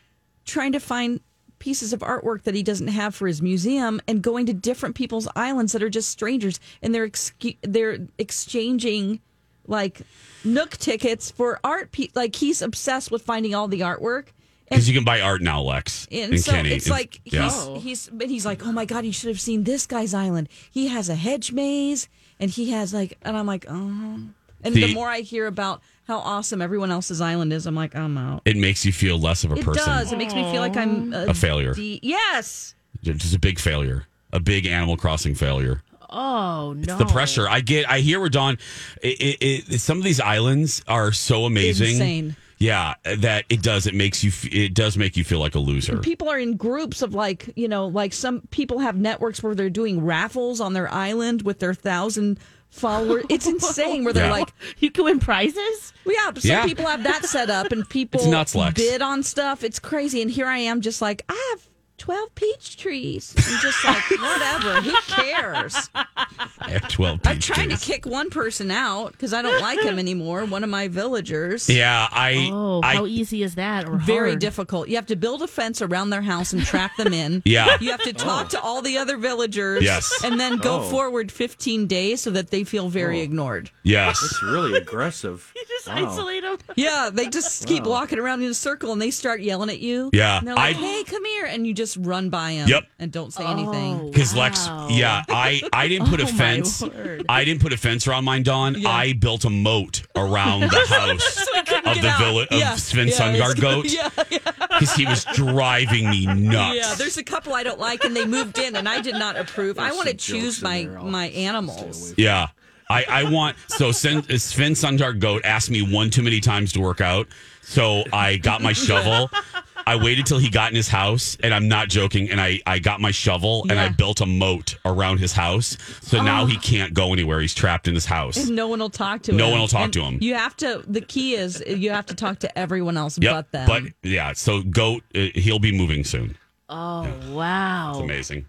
trying 0.48 0.72
to 0.72 0.80
find 0.80 1.20
pieces 1.60 1.92
of 1.92 2.00
artwork 2.00 2.42
that 2.44 2.54
he 2.54 2.62
doesn't 2.62 2.88
have 2.88 3.14
for 3.14 3.26
his 3.26 3.42
museum 3.42 4.00
and 4.08 4.22
going 4.22 4.46
to 4.46 4.52
different 4.52 4.94
people's 4.94 5.26
islands 5.36 5.72
that 5.72 5.82
are 5.82 5.90
just 5.90 6.08
strangers 6.10 6.60
and 6.82 6.94
they're 6.94 7.04
ex- 7.04 7.32
they're 7.62 7.98
exchanging 8.18 9.20
like 9.66 10.00
nook 10.44 10.70
tickets 10.76 11.30
for 11.30 11.58
art 11.64 11.90
pe- 11.92 12.08
like 12.14 12.34
he's 12.36 12.62
obsessed 12.62 13.10
with 13.10 13.22
finding 13.22 13.54
all 13.54 13.66
the 13.68 13.80
artwork 13.80 14.26
Because 14.68 14.88
you 14.88 14.94
can 14.94 15.04
buy 15.04 15.20
art 15.20 15.42
now, 15.42 15.60
Lex. 15.62 16.06
and, 16.12 16.32
and 16.34 16.40
so 16.40 16.52
Kenny. 16.52 16.70
it's 16.74 16.86
And- 16.86 16.92
like 16.92 17.20
yeah. 17.24 17.50
he's 17.74 17.82
he's 17.82 18.08
but 18.12 18.28
he's 18.28 18.46
like, 18.46 18.64
oh 18.64 18.72
my 18.72 18.84
god, 18.84 19.04
you 19.04 19.12
should 19.12 19.28
have 19.28 19.40
seen 19.40 19.64
this 19.64 19.86
guy's 19.86 20.14
island. 20.14 20.48
He 20.70 20.88
has 20.88 21.08
a 21.08 21.14
hedge 21.16 21.52
maze, 21.52 22.08
and 22.38 22.50
he 22.50 22.70
has 22.70 22.94
like, 22.94 23.18
and 23.22 23.36
I'm 23.36 23.46
like, 23.46 23.66
oh. 23.68 24.20
And 24.64 24.74
the, 24.74 24.86
The- 24.86 24.94
more 24.94 25.08
I 25.08 25.20
hear 25.20 25.46
about 25.46 25.82
how 26.08 26.18
awesome 26.18 26.60
everyone 26.62 26.90
else's 26.90 27.20
island 27.20 27.52
is, 27.52 27.66
I'm 27.66 27.74
like, 27.74 27.94
I'm 27.94 28.16
out. 28.18 28.42
it 28.46 28.56
makes 28.56 28.84
you 28.84 28.92
feel 28.92 29.18
less 29.18 29.44
of 29.44 29.52
a 29.52 29.56
It 29.56 29.64
person. 29.64 29.82
It 29.82 29.86
does. 29.86 30.12
It 30.12 30.16
makes 30.18 30.34
me 30.34 30.42
feel 30.50 30.60
like 30.62 30.76
I'm 30.76 31.12
A 31.12 31.34
failure. 31.34 31.74
de- 31.74 32.00
yes. 32.02 32.74
Just 33.02 33.34
a 33.36 33.38
big 33.38 33.58
failure. 33.60 34.04
A 34.32 34.40
big 34.40 34.66
Animal 34.66 34.96
Crossing 34.96 35.34
failure. 35.34 35.82
Oh 36.10 36.74
no. 36.76 36.96
The 36.96 37.04
pressure. 37.04 37.46
I 37.48 37.60
get. 37.60 37.88
I 37.88 38.00
hear 38.00 38.18
where 38.18 38.30
Dawn. 38.30 38.56
It, 39.02 39.20
it, 39.20 39.72
it, 39.74 39.78
some 39.80 39.98
of 39.98 40.04
these 40.04 40.20
islands 40.20 40.82
are 40.88 41.12
so 41.12 41.44
amazing. 41.44 41.90
Insane. 41.90 42.36
Yeah, 42.56 42.94
that 43.04 43.44
it 43.50 43.62
does. 43.62 43.86
It 43.86 43.94
makes 43.94 44.24
you. 44.24 44.32
It 44.50 44.72
does 44.74 44.96
make 44.96 45.16
you 45.18 45.22
feel 45.24 45.38
like 45.38 45.54
a 45.54 45.58
loser. 45.58 45.98
People 45.98 46.28
are 46.30 46.38
in 46.38 46.56
groups 46.56 47.02
of 47.02 47.14
like, 47.14 47.50
you 47.56 47.68
know, 47.68 47.86
like 47.86 48.12
some 48.14 48.40
people 48.50 48.78
have 48.80 48.96
networks 48.96 49.42
where 49.42 49.54
they're 49.54 49.68
doing 49.70 50.02
raffles 50.04 50.60
on 50.60 50.72
their 50.72 50.90
island 50.92 51.42
with 51.42 51.58
their 51.60 51.74
thousand 51.74 52.40
followers. 52.70 53.24
It's 53.28 53.46
insane 53.54 54.04
where 54.04 54.12
they're 54.12 54.26
Yeah. 54.26 54.30
like, 54.32 54.52
you 54.78 54.90
can 54.90 55.04
win 55.04 55.20
prizes. 55.20 55.92
Well, 56.04 56.14
yeah, 56.14 56.32
some 56.40 56.50
Yeah. 56.50 56.64
people 56.64 56.86
have 56.86 57.02
that 57.04 57.24
set 57.24 57.50
up, 57.50 57.72
and 57.72 57.88
people 57.90 58.20
It's 58.20 58.28
nuts, 58.28 58.54
Lex. 58.54 58.74
bid 58.74 59.02
on 59.02 59.22
stuff. 59.22 59.64
It's 59.64 59.78
crazy, 59.78 60.22
and 60.22 60.30
here 60.30 60.46
I 60.46 60.58
am, 60.58 60.80
just 60.80 61.00
like 61.02 61.22
I 61.28 61.48
have 61.52 61.68
twelve 61.98 62.34
peach 62.34 62.76
trees. 62.76 63.34
I'm 63.36 63.60
just 63.60 63.84
like, 63.84 64.10
whatever. 64.10 64.80
Who 64.80 64.92
cares? 65.06 65.90
I 65.94 66.70
have 66.70 66.88
twelve. 66.88 67.20
I'm 67.24 67.38
trying 67.38 67.68
trees. 67.68 67.80
to 67.80 67.86
kick 67.86 68.06
one 68.06 68.30
person 68.30 68.70
out 68.70 69.12
because 69.12 69.32
I 69.34 69.42
don't 69.42 69.60
like 69.60 69.80
him 69.80 69.98
anymore. 70.06 70.44
One 70.44 70.64
of 70.64 70.70
my 70.70 70.88
villagers. 70.88 71.68
Yeah, 71.68 72.08
I. 72.10 72.48
Oh, 72.52 72.80
I 72.82 72.94
how 72.94 73.06
easy 73.06 73.42
is 73.42 73.56
that? 73.56 73.88
Or 73.88 73.96
Very 73.96 74.30
hard? 74.30 74.40
difficult. 74.40 74.88
You 74.88 74.96
have 74.96 75.06
to 75.06 75.16
build 75.16 75.42
a 75.42 75.46
fence 75.46 75.82
around 75.82 76.10
their 76.10 76.22
house 76.22 76.52
and 76.52 76.64
trap 76.64 76.96
them 76.96 77.12
in. 77.12 77.42
Yeah. 77.48 77.78
You 77.80 77.90
have 77.92 78.02
to 78.02 78.12
talk 78.12 78.46
oh. 78.46 78.48
to 78.50 78.60
all 78.60 78.82
the 78.82 78.98
other 78.98 79.16
villagers. 79.16 79.82
Yes. 79.82 80.22
And 80.22 80.38
then 80.38 80.58
go 80.58 80.78
Oh. 80.80 80.82
forward 80.82 81.32
15 81.32 81.86
days 81.86 82.20
so 82.20 82.30
that 82.32 82.50
they 82.50 82.62
feel 82.62 82.88
very 82.88 83.20
oh. 83.20 83.24
ignored. 83.24 83.70
yes. 83.82 84.22
It's 84.22 84.42
really 84.42 84.76
aggressive. 84.76 85.50
You 85.56 85.62
just 85.66 85.88
Wow. 85.88 86.10
isolate 86.10 86.42
them. 86.42 86.58
Yeah, 86.76 87.10
they 87.12 87.28
just 87.28 87.66
keep 87.66 87.84
walking 87.84 88.18
around 88.18 88.42
in 88.42 88.50
a 88.50 88.54
circle 88.54 88.92
and 88.92 89.00
they 89.00 89.10
start 89.10 89.40
yelling 89.40 89.70
at 89.70 89.78
you. 89.80 90.10
Yeah, 90.12 90.38
And 90.38 90.46
they're 90.46 90.54
like, 90.54 90.76
I- 90.76 90.78
hey, 90.78 91.04
come 91.04 91.24
here. 91.24 91.46
And 91.46 91.66
you 91.66 91.72
just 91.74 91.87
run 91.96 92.30
by 92.30 92.52
him. 92.52 92.68
Yep. 92.68 92.84
and 92.98 93.10
don't 93.12 93.32
say 93.32 93.44
anything. 93.44 94.10
Because 94.10 94.34
Lex, 94.34 94.66
yeah, 94.90 95.24
I 95.28 95.62
I 95.72 95.88
didn't 95.88 96.08
put 96.08 96.20
oh, 96.20 96.24
a 96.24 96.26
Oh, 96.28 96.32
my 96.32 96.38
fence. 96.38 96.82
word. 96.82 97.24
I 97.28 97.44
didn't 97.44 97.60
put 97.62 97.72
a 97.72 97.76
fence 97.76 98.06
around 98.06 98.24
mine, 98.24 98.42
Dawn. 98.42 98.84
I 98.86 99.12
built 99.14 99.44
a 99.44 99.50
moat 99.50 100.02
around 100.16 100.60
the 100.62 100.68
house 100.88 101.48
of 101.86 102.02
the 102.02 102.08
out. 102.08 102.18
village 102.20 102.48
of 102.50 102.58
Yeah. 102.58 102.74
Sven 102.76 103.08
Yeah, 103.08 103.14
Sungard 103.14 103.56
it's- 103.56 103.60
goat 103.60 103.86
Yeah, 103.92 104.10
yeah. 104.30 104.38
because 104.58 104.92
he 104.94 105.06
was 105.06 105.24
driving 105.34 106.10
me 106.10 106.26
nuts. 106.26 106.76
Yeah, 106.76 106.94
there's 106.94 107.16
a 107.18 107.24
couple 107.24 107.54
I 107.54 107.62
don't 107.62 107.78
like 107.80 108.04
and 108.04 108.14
they 108.14 108.26
moved 108.26 108.58
in 108.58 108.76
and 108.76 108.88
I 108.88 109.00
did 109.00 109.14
not 109.14 109.36
approve. 109.36 109.78
I 109.78 109.92
want 109.92 110.08
to 110.08 110.14
choose 110.14 110.62
my, 110.62 110.84
my 110.84 111.28
animals. 111.28 112.14
Yeah. 112.16 112.48
I, 112.90 113.04
I 113.08 113.30
want 113.30 113.56
so 113.68 113.90
uh, 113.90 113.92
Sven, 113.92 114.22
Sven 114.38 114.72
Sundar 114.72 115.18
Goat 115.18 115.42
asked 115.44 115.70
me 115.70 115.82
one 115.82 116.08
too 116.08 116.22
many 116.22 116.40
times 116.40 116.72
to 116.72 116.80
work 116.80 117.02
out. 117.02 117.28
So 117.60 118.02
I 118.14 118.38
got 118.38 118.62
my 118.62 118.72
shovel. 118.72 119.30
I 119.88 119.96
waited 119.96 120.26
till 120.26 120.38
he 120.38 120.50
got 120.50 120.70
in 120.70 120.76
his 120.76 120.88
house, 120.88 121.38
and 121.42 121.54
I'm 121.54 121.66
not 121.66 121.88
joking. 121.88 122.30
And 122.30 122.38
I, 122.38 122.60
I 122.66 122.78
got 122.78 123.00
my 123.00 123.10
shovel 123.10 123.64
and 123.70 123.80
I 123.80 123.88
built 123.88 124.20
a 124.20 124.26
moat 124.26 124.76
around 124.84 125.18
his 125.18 125.32
house. 125.32 125.78
So 126.02 126.22
now 126.22 126.44
he 126.44 126.58
can't 126.58 126.92
go 126.92 127.14
anywhere. 127.14 127.40
He's 127.40 127.54
trapped 127.54 127.88
in 127.88 127.94
his 127.94 128.04
house. 128.04 128.36
And 128.36 128.54
no 128.54 128.68
one 128.68 128.80
will 128.80 128.90
talk 128.90 129.22
to 129.22 129.30
him. 129.30 129.38
No 129.38 129.48
one 129.48 129.60
will 129.60 129.66
talk 129.68 129.84
And 129.84 129.92
to 129.94 130.02
him. 130.02 130.18
You 130.20 130.34
have 130.34 130.54
to, 130.58 130.82
the 130.86 131.00
key 131.00 131.36
is 131.36 131.62
you 131.66 131.90
have 131.90 132.04
to 132.06 132.14
talk 132.14 132.40
to 132.40 132.58
everyone 132.58 132.98
else 132.98 133.18
Yep. 133.18 133.34
but 133.34 133.52
them. 133.52 133.66
But 133.66 133.82
yeah, 134.02 134.34
so 134.34 134.60
Goat, 134.62 135.04
uh, 135.14 135.28
he'll 135.34 135.58
be 135.58 135.72
moving 135.72 136.04
soon. 136.04 136.36
Oh 136.68 137.10
wow. 137.32 137.92
It's 137.92 138.00
amazing. 138.00 138.44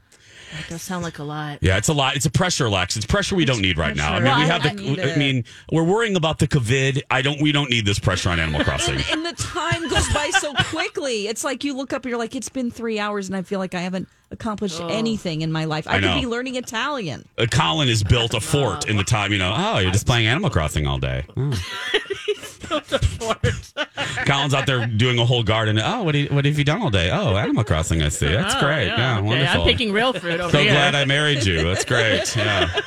That 0.58 0.70
does 0.70 0.82
sound 0.82 1.04
like 1.04 1.20
a 1.20 1.24
lot. 1.24 1.60
Yeah, 1.62 1.78
it's 1.78 1.90
a 1.90 1.94
lot. 1.94 2.16
It's 2.16 2.26
a 2.26 2.32
pressure, 2.32 2.70
Lex. 2.70 2.98
It's 2.98 3.06
pressure 3.06 3.36
we 3.36 3.46
don't 3.46 3.62
need 3.62 3.78
right 3.78 3.96
now. 3.96 4.14
I 4.14 4.20
mean, 4.20 4.24
pressure. 4.24 4.40
we 4.40 4.46
have 4.48 4.66
I 4.66 4.70
need 4.74 4.98
the. 4.98 5.04
I 5.04 5.08
it. 5.10 5.18
mean, 5.18 5.44
we're 5.72 5.84
worrying 5.84 6.16
about 6.16 6.40
the 6.40 6.48
COVID. 6.48 7.02
I 7.12 7.22
don't. 7.22 7.42
We 7.42 7.52
don't 7.52 7.70
need 7.70 7.86
this 7.86 8.00
pressure 8.00 8.30
on 8.30 8.40
Animal 8.40 8.64
Crossing. 8.66 8.96
and, 8.96 9.06
and 9.12 9.26
the 9.26 9.34
time 9.42 9.88
goes 9.90 10.08
by 10.14 10.30
so 10.40 10.54
quickly. 10.66 11.28
It's 11.28 11.44
like 11.44 11.64
you 11.64 11.76
look 11.76 11.94
up 11.94 12.04
and 12.04 12.10
you're 12.10 12.20
like, 12.20 12.36
it's 12.36 12.50
been 12.50 12.72
three 12.72 13.00
hours 13.00 13.28
and 13.28 13.36
I 13.36 13.42
feel 13.44 13.60
like 13.60 13.76
I 13.76 13.82
haven't 13.82 14.08
accomplished 14.32 14.80
anything 14.82 15.42
in 15.42 15.52
my 15.52 15.66
life. 15.66 15.88
I, 15.88 15.94
I 15.94 16.00
could 16.00 16.06
know. 16.06 16.20
be 16.20 16.26
learning 16.28 16.56
Italian. 16.56 17.26
uh, 17.38 17.46
Colin 17.50 17.88
has 17.88 18.04
built 18.04 18.34
a 18.36 18.40
fort 18.40 18.88
in 18.88 18.96
the 18.98 19.04
time, 19.04 19.32
you 19.32 19.40
know, 19.40 19.54
oh, 19.58 19.80
you're 19.80 19.92
just 19.92 20.06
playing 20.06 20.28
Animal 20.28 20.50
Crossing 20.52 20.86
all 20.86 21.00
day. 21.00 21.26
Oh. 21.36 21.52
Colin's 24.26 24.54
out 24.54 24.66
there 24.66 24.86
doing 24.86 25.20
a 25.20 25.26
whole 25.26 25.44
garden. 25.44 25.80
Oh, 25.80 26.04
what, 26.04 26.12
do 26.14 26.20
you, 26.20 26.28
what 26.30 26.46
have 26.46 26.58
you 26.58 26.64
done 26.64 26.82
all 26.82 26.90
day? 26.90 27.10
Oh, 27.12 27.36
Animal 27.36 27.64
Crossing, 27.64 28.02
I 28.02 28.10
see. 28.10 28.28
That's 28.28 28.56
Oh, 28.56 28.60
great. 28.60 28.88
Yeah, 28.88 29.18
okay. 29.18 29.28
wonderful. 29.28 29.62
I'm 29.62 29.68
picking 29.68 29.92
real 29.92 30.14
fruit 30.14 30.40
over 30.40 30.52
so 30.52 30.60
here. 30.60 30.72
glad 30.72 30.96
I 30.96 31.06
married 31.06 31.46
you. 31.46 31.64
That's 31.64 31.86
great. 31.86 32.36
Yeah. 32.36 32.70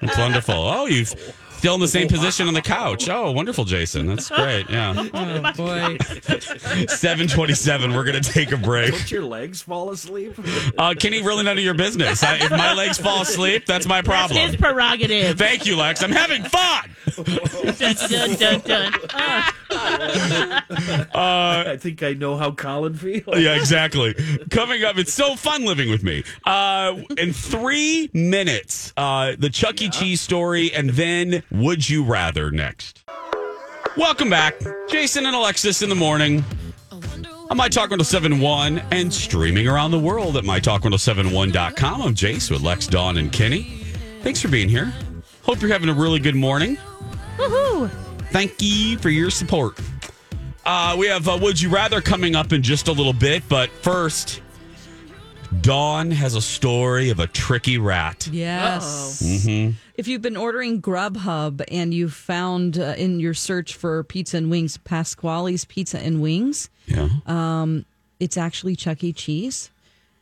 It's 0.00 0.16
wonderful. 0.16 0.54
Oh, 0.54 0.86
you've 0.86 1.12
still 1.58 1.74
in 1.74 1.80
the 1.80 1.88
same 1.88 2.08
position 2.08 2.48
on 2.48 2.54
the 2.54 2.62
couch. 2.62 3.08
Oh, 3.08 3.32
wonderful, 3.32 3.64
Jason. 3.64 4.06
That's 4.06 4.28
great. 4.30 4.68
Yeah. 4.70 5.06
Oh, 5.18 5.52
boy. 5.52 5.96
727. 6.86 7.92
We're 7.94 8.04
going 8.04 8.20
to 8.20 8.32
take 8.32 8.52
a 8.52 8.56
break. 8.56 8.92
Don't 8.92 9.10
your 9.10 9.24
legs 9.24 9.62
fall 9.62 9.90
asleep? 9.90 10.34
Uh, 10.76 10.94
Kenny, 10.98 11.22
really 11.22 11.44
none 11.44 11.58
of 11.58 11.64
your 11.64 11.74
business. 11.74 12.22
I, 12.22 12.36
if 12.36 12.50
my 12.50 12.74
legs 12.74 12.98
fall 12.98 13.22
asleep, 13.22 13.66
that's 13.66 13.86
my 13.86 13.96
That's 14.02 14.08
problem. 14.08 14.38
his 14.40 14.56
prerogative. 14.56 15.38
Thank 15.38 15.66
you, 15.66 15.76
Lex. 15.76 16.02
I'm 16.02 16.12
having 16.12 16.44
fun. 16.44 16.90
dun, 17.78 17.94
dun, 18.08 18.34
dun, 18.34 18.60
dun. 18.60 18.92
Ah. 19.14 19.54
I 21.14 21.76
think 21.78 22.02
I 22.02 22.14
know 22.14 22.36
how 22.36 22.52
Colin 22.52 22.94
feels. 22.94 23.38
Yeah, 23.38 23.56
exactly. 23.56 24.14
Coming 24.50 24.84
up, 24.84 24.98
it's 24.98 25.12
so 25.12 25.36
fun 25.36 25.64
living 25.64 25.90
with 25.90 26.02
me. 26.02 26.24
Uh, 26.44 27.00
in 27.16 27.32
three 27.32 28.10
minutes, 28.12 28.92
uh, 28.96 29.34
the 29.38 29.50
Chuck 29.50 29.80
E. 29.82 29.88
Cheese 29.90 30.20
story, 30.20 30.72
and 30.72 30.90
then 30.90 31.42
Would 31.50 31.88
You 31.88 32.04
Rather 32.04 32.50
next. 32.50 33.04
Welcome 33.96 34.30
back. 34.30 34.54
Jason 34.88 35.26
and 35.26 35.34
Alexis 35.34 35.82
in 35.82 35.88
the 35.88 35.94
morning. 35.96 36.44
on 37.50 37.56
My 37.56 37.68
Talk 37.68 37.90
1071 37.90 38.78
and 38.90 39.12
streaming 39.12 39.66
around 39.66 39.90
the 39.90 39.98
world 39.98 40.36
at 40.36 40.44
MyTalk1071.com. 40.44 42.02
I'm 42.02 42.14
Jace 42.14 42.50
with 42.50 42.62
Lex, 42.62 42.86
Dawn, 42.86 43.16
and 43.16 43.32
Kenny. 43.32 43.82
Thanks 44.22 44.40
for 44.40 44.48
being 44.48 44.68
here. 44.68 44.92
Hope 45.42 45.60
you're 45.60 45.72
having 45.72 45.88
a 45.88 45.94
really 45.94 46.20
good 46.20 46.36
morning. 46.36 46.76
Woohoo. 47.38 47.90
Thank 48.30 48.54
you 48.60 48.98
for 48.98 49.10
your 49.10 49.30
support. 49.30 49.78
Uh, 50.64 50.94
we 50.98 51.06
have 51.06 51.28
uh, 51.28 51.38
Would 51.40 51.60
You 51.60 51.70
Rather 51.70 52.00
coming 52.00 52.36
up 52.36 52.52
in 52.52 52.62
just 52.62 52.88
a 52.88 52.92
little 52.92 53.14
bit, 53.14 53.42
but 53.48 53.70
first, 53.70 54.42
Dawn 55.62 56.10
has 56.10 56.34
a 56.34 56.42
story 56.42 57.08
of 57.08 57.20
a 57.20 57.26
tricky 57.26 57.78
rat. 57.78 58.28
Yes. 58.30 59.22
Mm-hmm. 59.22 59.72
If 59.94 60.06
you've 60.08 60.20
been 60.20 60.36
ordering 60.36 60.82
Grubhub 60.82 61.64
and 61.70 61.94
you 61.94 62.10
found 62.10 62.78
uh, 62.78 62.94
in 62.98 63.18
your 63.18 63.32
search 63.34 63.74
for 63.74 64.04
pizza 64.04 64.36
and 64.36 64.50
wings 64.50 64.76
Pasquale's 64.76 65.64
Pizza 65.64 65.98
and 65.98 66.20
Wings, 66.20 66.68
Yeah. 66.86 67.08
um, 67.26 67.86
it's 68.20 68.36
actually 68.36 68.76
Chuck 68.76 69.02
E. 69.02 69.12
Cheese. 69.14 69.70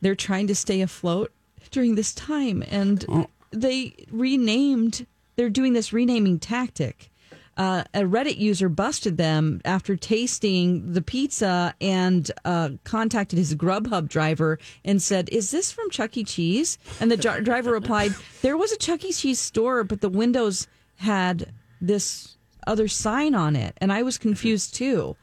They're 0.01 0.15
trying 0.15 0.47
to 0.47 0.55
stay 0.55 0.79
afloat 0.81 1.31
during 1.71 1.95
this 1.95 2.13
time, 2.13 2.63
and 2.71 3.03
Oh. 3.09 3.27
they 3.51 3.95
renamed. 4.11 5.05
They're 5.35 5.49
doing 5.49 5.73
this 5.73 5.91
renaming 5.91 6.39
tactic. 6.39 7.09
Uh, 7.57 7.83
a 7.93 8.01
Reddit 8.01 8.37
user 8.37 8.69
busted 8.69 9.17
them 9.17 9.61
after 9.65 9.95
tasting 9.95 10.93
the 10.93 11.01
pizza 11.01 11.73
and 11.81 12.31
uh, 12.45 12.69
contacted 12.83 13.37
his 13.37 13.55
Grubhub 13.55 14.07
driver 14.07 14.59
and 14.85 15.01
said, 15.01 15.27
"Is 15.29 15.51
this 15.51 15.71
from 15.71 15.89
Chuck 15.89 16.15
E. 16.17 16.23
Cheese?" 16.23 16.77
And 16.99 17.11
the 17.11 17.17
dri- 17.17 17.41
driver 17.41 17.71
replied, 17.71 18.13
"There 18.41 18.57
was 18.57 18.71
a 18.71 18.77
Chuck 18.77 19.03
E. 19.03 19.11
Cheese 19.11 19.39
store, 19.39 19.83
but 19.83 20.01
the 20.01 20.09
windows 20.09 20.67
had 20.97 21.51
this 21.81 22.37
other 22.65 22.87
sign 22.87 23.33
on 23.33 23.55
it, 23.55 23.75
and 23.81 23.91
I 23.91 24.03
was 24.03 24.17
confused 24.17 24.75
too." 24.75 25.15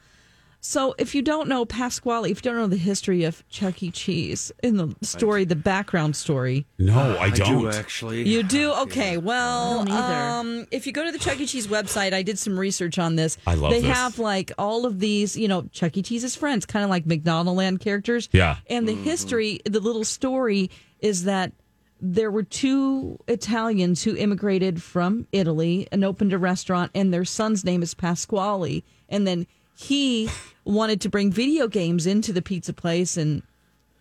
So, 0.66 0.94
if 0.96 1.14
you 1.14 1.20
don't 1.20 1.46
know 1.46 1.66
Pasquale, 1.66 2.30
if 2.30 2.38
you 2.38 2.50
don't 2.50 2.56
know 2.58 2.66
the 2.66 2.78
history 2.78 3.24
of 3.24 3.46
Chuck 3.50 3.82
E. 3.82 3.90
Cheese 3.90 4.50
in 4.62 4.78
the 4.78 4.96
story, 5.02 5.44
the 5.44 5.54
background 5.54 6.16
story, 6.16 6.64
No, 6.78 6.98
I 7.18 7.24
I 7.24 7.30
don't. 7.30 7.60
do 7.64 7.68
actually. 7.68 8.26
you 8.26 8.42
do 8.42 8.72
okay. 8.72 9.18
Well, 9.18 9.80
I 9.80 9.84
don't 9.84 9.90
either. 9.90 10.14
um, 10.62 10.66
if 10.70 10.86
you 10.86 10.94
go 10.94 11.04
to 11.04 11.12
the 11.12 11.18
Chuck 11.18 11.38
E. 11.38 11.44
Cheese 11.44 11.66
website, 11.66 12.14
I 12.14 12.22
did 12.22 12.38
some 12.38 12.58
research 12.58 12.98
on 12.98 13.16
this. 13.16 13.36
I 13.46 13.56
love 13.56 13.72
They 13.72 13.82
this. 13.82 13.94
have 13.94 14.18
like 14.18 14.52
all 14.56 14.86
of 14.86 15.00
these, 15.00 15.36
you 15.36 15.48
know, 15.48 15.68
Chuck 15.70 15.98
E. 15.98 16.02
Cheese's 16.02 16.34
friends, 16.34 16.64
kind 16.64 16.82
of 16.82 16.88
like 16.88 17.04
McDonald 17.04 17.58
Land 17.58 17.80
characters. 17.80 18.30
Yeah. 18.32 18.56
And 18.70 18.88
the 18.88 18.94
history, 18.94 19.60
the 19.66 19.80
little 19.80 20.02
story 20.04 20.70
is 21.00 21.24
that 21.24 21.52
there 22.00 22.30
were 22.30 22.42
two 22.42 23.18
Italians 23.28 24.02
who 24.02 24.16
immigrated 24.16 24.82
from 24.82 25.26
Italy 25.30 25.88
and 25.92 26.06
opened 26.06 26.32
a 26.32 26.38
restaurant, 26.38 26.90
and 26.94 27.12
their 27.12 27.26
son's 27.26 27.66
name 27.66 27.82
is 27.82 27.92
Pasquale. 27.92 28.82
And 29.10 29.26
then 29.26 29.46
he 29.76 30.30
wanted 30.64 31.00
to 31.02 31.08
bring 31.08 31.30
video 31.30 31.68
games 31.68 32.06
into 32.06 32.32
the 32.32 32.42
pizza 32.42 32.72
place 32.72 33.16
and 33.16 33.42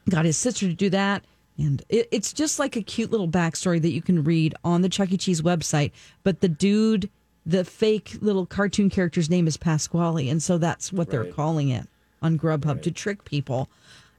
got 0.09 0.25
his 0.25 0.37
sister 0.37 0.67
to 0.67 0.73
do 0.73 0.89
that. 0.89 1.23
And 1.57 1.83
it, 1.89 2.07
it's 2.11 2.33
just 2.33 2.57
like 2.59 2.75
a 2.75 2.81
cute 2.81 3.11
little 3.11 3.27
backstory 3.27 3.81
that 3.81 3.91
you 3.91 4.01
can 4.01 4.23
read 4.23 4.55
on 4.63 4.81
the 4.81 4.89
Chuck 4.89 5.11
E. 5.11 5.17
Cheese 5.17 5.41
website. 5.41 5.91
But 6.23 6.41
the 6.41 6.49
dude, 6.49 7.09
the 7.45 7.63
fake 7.63 8.17
little 8.21 8.45
cartoon 8.45 8.89
character's 8.89 9.29
name 9.29 9.45
is 9.47 9.57
Pasquale. 9.57 10.29
And 10.29 10.41
so 10.41 10.57
that's 10.57 10.91
what 10.91 11.09
they're 11.09 11.25
calling 11.31 11.69
it 11.69 11.87
on 12.21 12.39
Grubhub 12.39 12.81
to 12.83 12.91
trick 12.91 13.23
people 13.25 13.69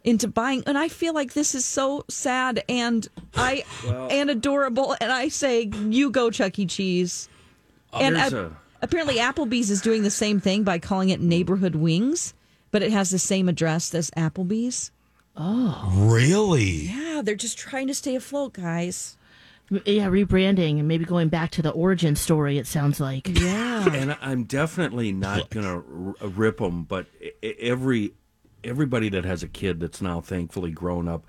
into 0.05 0.29
buying. 0.29 0.63
And 0.67 0.77
I 0.77 0.89
feel 0.89 1.15
like 1.15 1.33
this 1.33 1.55
is 1.55 1.65
so 1.65 2.05
sad 2.09 2.63
and 2.69 3.09
I 3.35 3.65
and 4.11 4.31
adorable. 4.31 4.95
And 5.01 5.11
I 5.11 5.29
say, 5.29 5.63
you 5.89 6.11
go, 6.11 6.31
Chuck 6.31 6.59
E. 6.59 6.67
Cheese. 6.67 7.29
and 7.93 8.15
There's 8.17 8.35
uh, 8.35 8.37
a- 8.51 8.57
apparently, 8.85 9.16
Applebee's 9.16 9.70
is 9.70 9.81
doing 9.81 10.03
the 10.03 10.11
same 10.11 10.40
thing 10.40 10.62
by 10.62 10.79
calling 10.79 11.09
it 11.09 11.20
Neighborhood 11.20 11.75
Wings, 11.75 12.35
but 12.70 12.83
it 12.83 12.92
has 12.92 13.11
the 13.11 13.18
same 13.18 13.49
address 13.49 13.94
as 13.94 14.11
Applebee's. 14.12 14.90
Oh, 15.37 15.90
really? 15.97 16.88
Yeah, 16.88 17.23
they're 17.25 17.35
just 17.35 17.59
trying 17.59 17.88
to 17.88 17.94
stay 17.94 18.14
afloat, 18.14 18.53
guys. 18.53 19.16
Yeah, 19.70 20.09
rebranding 20.09 20.79
and 20.79 20.87
maybe 20.87 21.05
going 21.05 21.31
back 21.31 21.51
to 21.53 21.62
the 21.62 21.70
origin 21.70 22.16
story. 22.16 22.59
It 22.59 22.66
sounds 22.66 23.01
like. 23.01 23.27
Yeah. 23.29 23.88
and 23.92 24.16
I'm 24.20 24.44
definitely 24.44 25.11
not 25.11 25.51
gonna 25.51 25.77
r- 25.79 26.29
rip 26.29 26.59
them, 26.59 26.85
but 26.85 27.07
every 27.42 28.12
everybody 28.62 29.09
that 29.09 29.25
has 29.25 29.42
a 29.42 29.49
kid 29.49 29.81
that's 29.81 30.03
now 30.03 30.20
thankfully 30.20 30.70
grown 30.70 31.09
up 31.09 31.25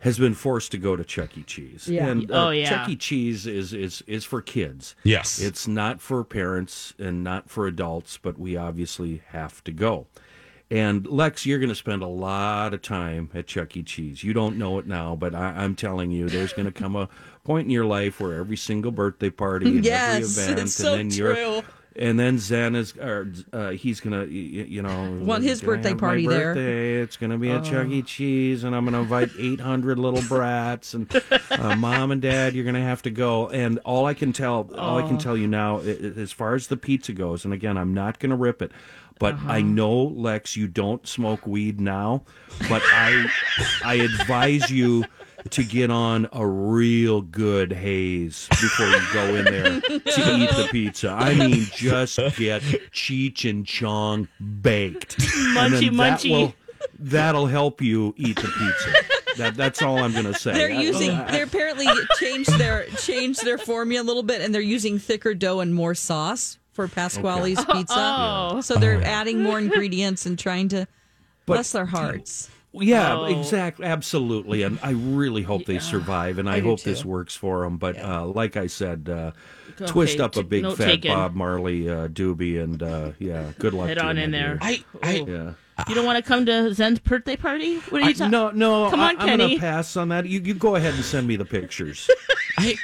has 0.00 0.18
been 0.18 0.34
forced 0.34 0.70
to 0.72 0.78
go 0.78 0.94
to 0.96 1.04
Chuck 1.04 1.36
E. 1.36 1.42
Cheese. 1.42 1.88
Yeah. 1.88 2.06
And, 2.06 2.30
uh, 2.30 2.46
Oh, 2.46 2.50
yeah. 2.50 2.68
Chuck 2.68 2.88
E. 2.88 2.96
Cheese 2.96 3.46
is 3.46 3.72
is 3.72 4.02
is 4.06 4.24
for 4.24 4.40
kids. 4.40 4.94
Yes. 5.02 5.40
It's 5.40 5.66
not 5.66 6.00
for 6.00 6.22
parents 6.24 6.94
and 6.98 7.24
not 7.24 7.50
for 7.50 7.66
adults, 7.66 8.18
but 8.20 8.38
we 8.38 8.56
obviously 8.56 9.22
have 9.28 9.62
to 9.64 9.72
go. 9.72 10.06
And 10.70 11.06
Lex, 11.06 11.46
you're 11.46 11.58
going 11.58 11.70
to 11.70 11.74
spend 11.74 12.02
a 12.02 12.06
lot 12.06 12.74
of 12.74 12.82
time 12.82 13.30
at 13.34 13.46
Chuck 13.46 13.74
E. 13.76 13.82
Cheese. 13.82 14.22
You 14.22 14.34
don't 14.34 14.58
know 14.58 14.78
it 14.78 14.86
now, 14.86 15.16
but 15.16 15.34
I, 15.34 15.48
I'm 15.56 15.74
telling 15.74 16.10
you, 16.10 16.28
there's 16.28 16.52
going 16.52 16.66
to 16.66 16.72
come 16.72 16.94
a 16.94 17.08
point 17.42 17.64
in 17.64 17.70
your 17.70 17.86
life 17.86 18.20
where 18.20 18.34
every 18.34 18.58
single 18.58 18.90
birthday 18.92 19.30
party 19.30 19.66
and 19.66 19.84
Yes, 19.84 20.36
every 20.38 20.52
event, 20.52 20.60
it's 20.66 20.74
so 20.74 20.92
and 20.94 21.10
then 21.10 21.18
you're, 21.18 21.34
true. 21.34 21.62
And 21.98 22.18
then 22.18 22.38
Zen 22.38 22.74
is, 22.76 22.96
or 22.96 23.30
uh, 23.52 23.70
he's 23.70 24.00
gonna, 24.00 24.20
y- 24.20 24.24
y- 24.26 24.66
you 24.68 24.82
know, 24.82 25.18
Want 25.20 25.42
his 25.42 25.60
birthday 25.60 25.94
party 25.94 26.26
there. 26.26 27.02
It's 27.02 27.16
gonna 27.16 27.36
be 27.38 27.50
at 27.50 27.64
Chuck 27.64 27.88
E. 27.88 28.02
Cheese, 28.02 28.64
and 28.64 28.74
I'm 28.74 28.84
gonna 28.84 29.00
invite 29.00 29.30
800 29.38 29.98
little 29.98 30.22
brats, 30.22 30.94
and 30.94 31.12
uh, 31.50 31.76
mom 31.78 32.10
and 32.12 32.22
dad, 32.22 32.54
you're 32.54 32.64
gonna 32.64 32.82
have 32.82 33.02
to 33.02 33.10
go. 33.10 33.48
And 33.48 33.78
all 33.84 34.06
I 34.06 34.14
can 34.14 34.32
tell, 34.32 34.70
all 34.76 34.98
I 34.98 35.02
can 35.06 35.18
tell 35.18 35.36
you 35.36 35.46
now, 35.48 35.78
as 35.80 36.32
far 36.32 36.54
as 36.54 36.68
the 36.68 36.76
pizza 36.76 37.12
goes, 37.12 37.44
and 37.44 37.52
again, 37.52 37.76
I'm 37.76 37.92
not 37.94 38.18
gonna 38.18 38.36
rip 38.36 38.62
it. 38.62 38.72
But 39.20 39.34
I 39.48 39.62
know, 39.62 39.94
Lex, 40.04 40.56
you 40.56 40.68
don't 40.68 41.04
smoke 41.08 41.44
weed 41.44 41.80
now, 41.80 42.22
but 42.68 42.82
I, 42.84 43.26
I 43.84 43.94
advise 43.94 44.70
you 44.70 45.04
to 45.50 45.64
get 45.64 45.90
on 45.90 46.28
a 46.32 46.46
real 46.46 47.20
good 47.22 47.72
haze 47.72 48.48
before 48.50 48.86
you 48.86 49.00
go 49.12 49.34
in 49.36 49.44
there 49.44 49.80
to 49.80 50.34
eat 50.36 50.50
the 50.50 50.68
pizza. 50.70 51.10
I 51.10 51.34
mean, 51.34 51.66
just 51.72 52.16
get 52.16 52.62
Cheech 52.92 53.48
and 53.48 53.66
Chong 53.66 54.28
baked. 54.62 55.16
And 55.56 55.72
then 55.74 55.82
Munchy, 55.82 55.96
that 55.96 56.18
munchy. 56.20 56.30
will- 56.30 56.54
that'll 56.98 57.46
help 57.46 57.80
you 57.80 58.14
eat 58.16 58.36
the 58.36 58.42
pizza. 58.48 58.92
That, 59.36 59.54
that's 59.56 59.82
all 59.82 59.98
I'm 59.98 60.12
going 60.12 60.24
to 60.24 60.34
say. 60.34 60.52
They're 60.52 60.68
using. 60.70 61.10
Uh, 61.12 61.28
they're 61.30 61.44
apparently 61.44 61.86
changed 62.18 62.50
their 62.58 62.86
changed 62.98 63.44
their 63.44 63.56
formula 63.58 64.02
a 64.02 64.06
little 64.06 64.24
bit, 64.24 64.40
and 64.40 64.52
they're 64.52 64.60
using 64.60 64.98
thicker 64.98 65.32
dough 65.32 65.60
and 65.60 65.72
more 65.72 65.94
sauce 65.94 66.58
for 66.72 66.88
Pasquale's 66.88 67.64
pizza. 67.64 67.94
Oh. 67.96 68.60
So 68.62 68.74
they're 68.76 69.02
adding 69.04 69.42
more 69.42 69.58
ingredients 69.60 70.26
and 70.26 70.36
trying 70.36 70.68
to 70.70 70.88
But- 71.46 71.54
bless 71.54 71.70
their 71.72 71.86
hearts. 71.86 72.50
Yeah, 72.72 73.16
Oh. 73.16 73.24
exactly, 73.24 73.86
absolutely, 73.86 74.62
and 74.62 74.78
I 74.82 74.90
really 74.90 75.42
hope 75.42 75.64
they 75.64 75.78
survive, 75.78 76.38
and 76.38 76.48
I, 76.48 76.56
I 76.56 76.60
hope 76.60 76.80
too. 76.80 76.90
this 76.90 77.04
works 77.04 77.34
for 77.34 77.62
them. 77.64 77.78
But 77.78 77.98
uh, 77.98 78.26
like 78.26 78.56
I 78.56 78.66
said, 78.66 79.08
uh, 79.08 79.32
twist 79.86 80.20
up 80.20 80.36
a 80.36 80.42
big 80.42 80.64
note 80.64 80.76
fat 80.76 80.84
taken. 80.86 81.12
Bob 81.14 81.34
Marley 81.34 81.88
uh, 81.88 82.08
doobie, 82.08 82.62
and 82.62 82.82
uh, 82.82 83.12
yeah, 83.18 83.52
good 83.58 83.72
luck. 83.72 83.88
Head 83.88 83.94
to 83.98 84.04
on 84.04 84.18
in 84.18 84.30
there. 84.30 84.58
I, 84.60 84.84
I, 85.02 85.24
Yeah. 85.26 85.52
You 85.88 85.94
don't 85.94 86.04
want 86.04 86.22
to 86.22 86.28
come 86.28 86.44
to 86.46 86.74
Zen's 86.74 86.98
birthday 86.98 87.36
party? 87.36 87.78
What 87.78 88.02
are 88.02 88.08
you 88.08 88.14
talking? 88.14 88.32
no, 88.32 88.50
no, 88.50 88.90
Come 88.90 88.98
I, 88.98 89.10
on, 89.10 89.16
I'm 89.20 89.38
gonna 89.38 89.58
pass 89.60 89.96
on 89.96 90.08
that. 90.08 90.26
You, 90.26 90.40
you 90.40 90.52
go 90.54 90.74
ahead 90.74 90.92
and 90.94 91.04
send 91.04 91.28
me 91.28 91.36
the 91.36 91.44
pictures. 91.44 92.10
I, 92.58 92.74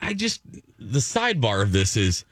I 0.00 0.12
just 0.14 0.42
the 0.78 0.98
sidebar 0.98 1.62
of 1.62 1.72
this 1.72 1.96
is, 1.96 2.24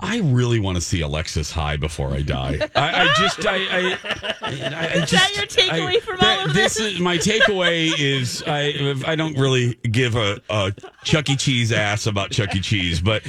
I 0.00 0.18
really 0.20 0.60
want 0.60 0.76
to 0.76 0.80
see 0.80 1.00
Alexis 1.00 1.50
high 1.50 1.76
before 1.76 2.10
I 2.12 2.22
die. 2.22 2.58
I, 2.76 3.02
I 3.08 3.14
just, 3.14 3.44
I, 3.44 3.56
I, 3.56 3.98
I, 4.42 4.90
I 4.94 5.04
just, 5.04 5.12
that 5.12 5.32
your 5.36 5.46
takeaway 5.46 5.96
I- 5.96 6.00
from 6.00 6.18
all 6.20 6.44
of 6.46 6.54
this? 6.54 6.78
is 6.78 7.00
my 7.00 7.18
takeaway 7.18 7.92
is 7.98 8.42
I, 8.46 8.94
I 9.06 9.16
don't 9.16 9.36
really 9.36 9.74
give 9.90 10.14
a, 10.16 10.40
a 10.50 10.72
Chuck 11.04 11.28
E. 11.30 11.36
Cheese 11.36 11.72
ass 11.72 12.06
about 12.06 12.30
Chuck 12.30 12.54
E. 12.54 12.60
Cheese, 12.60 13.00
but 13.00 13.22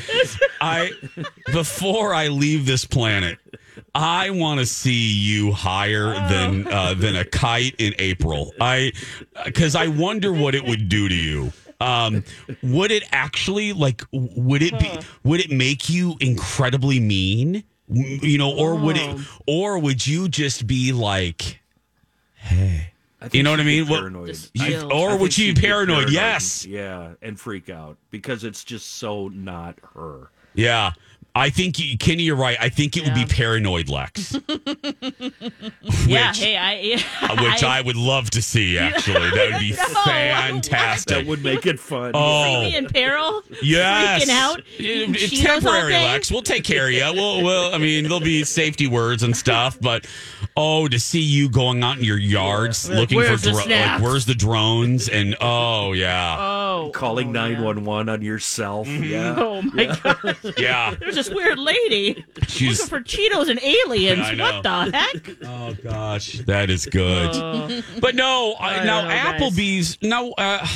I, 0.62 0.91
before 1.51 2.13
I 2.13 2.27
leave 2.27 2.65
this 2.65 2.86
planet. 2.86 3.38
I 3.95 4.29
want 4.29 4.60
to 4.60 4.65
see 4.65 5.13
you 5.13 5.51
higher 5.51 6.13
than 6.27 6.67
uh, 6.67 6.93
than 6.95 7.15
a 7.15 7.23
kite 7.23 7.75
in 7.79 7.93
April. 7.97 8.53
I 8.60 8.91
because 9.45 9.73
I 9.73 9.88
wonder 9.88 10.32
what 10.34 10.53
it 10.53 10.63
would 10.65 10.89
do 10.89 11.08
to 11.10 11.15
you. 11.15 11.51
Um, 11.79 12.23
would 12.61 12.91
it 12.91 13.03
actually 13.11 13.73
like? 13.73 14.03
Would 14.11 14.61
it 14.61 14.77
be? 14.79 14.91
Would 15.23 15.39
it 15.39 15.51
make 15.51 15.89
you 15.89 16.15
incredibly 16.19 16.99
mean? 16.99 17.63
You 17.91 18.37
know, 18.37 18.51
or 18.55 18.75
would 18.75 18.97
it? 18.97 19.19
Or 19.47 19.79
would 19.79 20.05
you 20.05 20.27
just 20.27 20.67
be 20.67 20.91
like, 20.91 21.59
hey? 22.35 22.91
You 23.31 23.43
know 23.43 23.51
what 23.51 23.59
I 23.59 23.63
mean? 23.63 23.83
get 23.83 23.91
What- 23.91 23.99
Paranoid. 23.99 24.39
You- 24.53 24.65
chill. 24.65 24.91
I 24.91 24.95
or 24.95 25.09
think 25.09 25.21
would 25.21 25.37
you 25.37 25.45
she'd 25.47 25.55
be 25.55 25.61
get 25.61 25.67
paranoid? 25.67 26.09
Yes. 26.09 26.65
Yeah, 26.65 27.13
and 27.21 27.39
freak 27.39 27.69
out 27.69 27.97
because 28.11 28.43
it's 28.43 28.63
just 28.63 28.93
so 28.97 29.27
not 29.29 29.77
her. 29.95 30.29
Yeah. 30.53 30.91
I 31.39 31.49
think 31.49 31.80
you, 31.80 31.97
Kenny, 31.97 32.23
you're 32.23 32.36
right. 32.36 32.58
I 32.60 32.69
think 32.69 32.97
it 32.97 33.04
would 33.04 33.13
be 33.15 33.25
paranoid 33.25 33.89
Lex, 33.89 34.34
yeah. 34.47 36.30
which- 36.30 36.39
Hey, 36.39 36.58
I. 36.58 36.80
Yeah, 36.80 37.41
which 37.52 37.63
I 37.63 37.82
would 37.82 37.95
love 37.95 38.30
to 38.32 38.41
see. 38.41 38.78
Actually, 38.78 39.30
that 39.32 39.49
would 39.54 39.60
be 39.60 39.71
No. 39.78 39.86
fantastic. 40.04 41.17
That 41.17 41.25
would 41.28 41.43
make 41.43 41.65
it 41.65 41.80
fun. 41.80 42.12
Oh, 42.13 42.62
me 42.62 42.75
in 42.75 42.88
peril. 42.88 43.41
Yes. 43.62 44.25
Freaking 44.25 44.30
out. 44.30 44.60
It- 44.60 44.65
eating 44.80 45.15
it's 45.15 45.41
temporary. 45.41 45.93
Lex. 45.93 46.32
We'll 46.32 46.41
take 46.41 46.63
care 46.63 46.88
of 46.88 46.93
you. 46.93 47.04
We'll, 47.13 47.43
we'll, 47.43 47.73
I 47.73 47.78
mean, 47.78 48.04
there'll 48.04 48.19
be 48.19 48.43
safety 48.43 48.88
words 48.88 49.23
and 49.23 49.36
stuff, 49.36 49.78
but 49.80 50.06
oh, 50.59 50.87
to 50.87 50.99
see 50.99 51.21
you 51.21 51.49
going 51.49 51.81
out 51.83 51.97
in 51.97 52.03
your 52.03 52.17
yards 52.17 52.89
looking 52.89 53.17
Where's 53.17 53.41
for 53.41 53.47
the 53.47 53.51
dro- 53.53 53.75
like, 53.75 54.01
where's 54.01 54.25
the 54.25 54.35
drones? 54.35 55.07
And 55.09 55.35
oh, 55.39 55.93
yeah. 55.93 56.35
Oh, 56.39 56.91
Calling 56.93 57.31
nine 57.31 57.61
one 57.63 57.85
one 57.85 58.09
on 58.09 58.21
yourself. 58.21 58.87
Mm-hmm. 58.87 59.03
Yeah. 59.03 59.35
Oh 59.39 59.61
my 59.61 59.85
god! 60.03 60.37
Yeah. 60.57 60.95
There's 60.99 61.15
this 61.15 61.29
weird 61.29 61.57
lady 61.59 62.25
She's- 62.47 62.79
looking 62.79 62.89
for 62.89 63.01
Cheetos 63.03 63.49
and 63.49 63.61
aliens. 63.63 64.19
I. 64.21 64.35
What 64.35 64.63
the 64.63 64.97
heck? 64.97 65.37
Oh, 65.45 65.73
gosh. 65.81 66.39
That 66.45 66.69
is 66.69 66.85
good. 66.85 67.83
but 67.99 68.15
no, 68.15 68.55
I, 68.59 68.79
I 68.79 68.83
now 68.85 69.01
don't 69.01 69.09
know, 69.09 69.15
guys. 69.15 69.41
Applebee's, 69.41 69.97
no, 70.01 70.33
uh, 70.33 70.67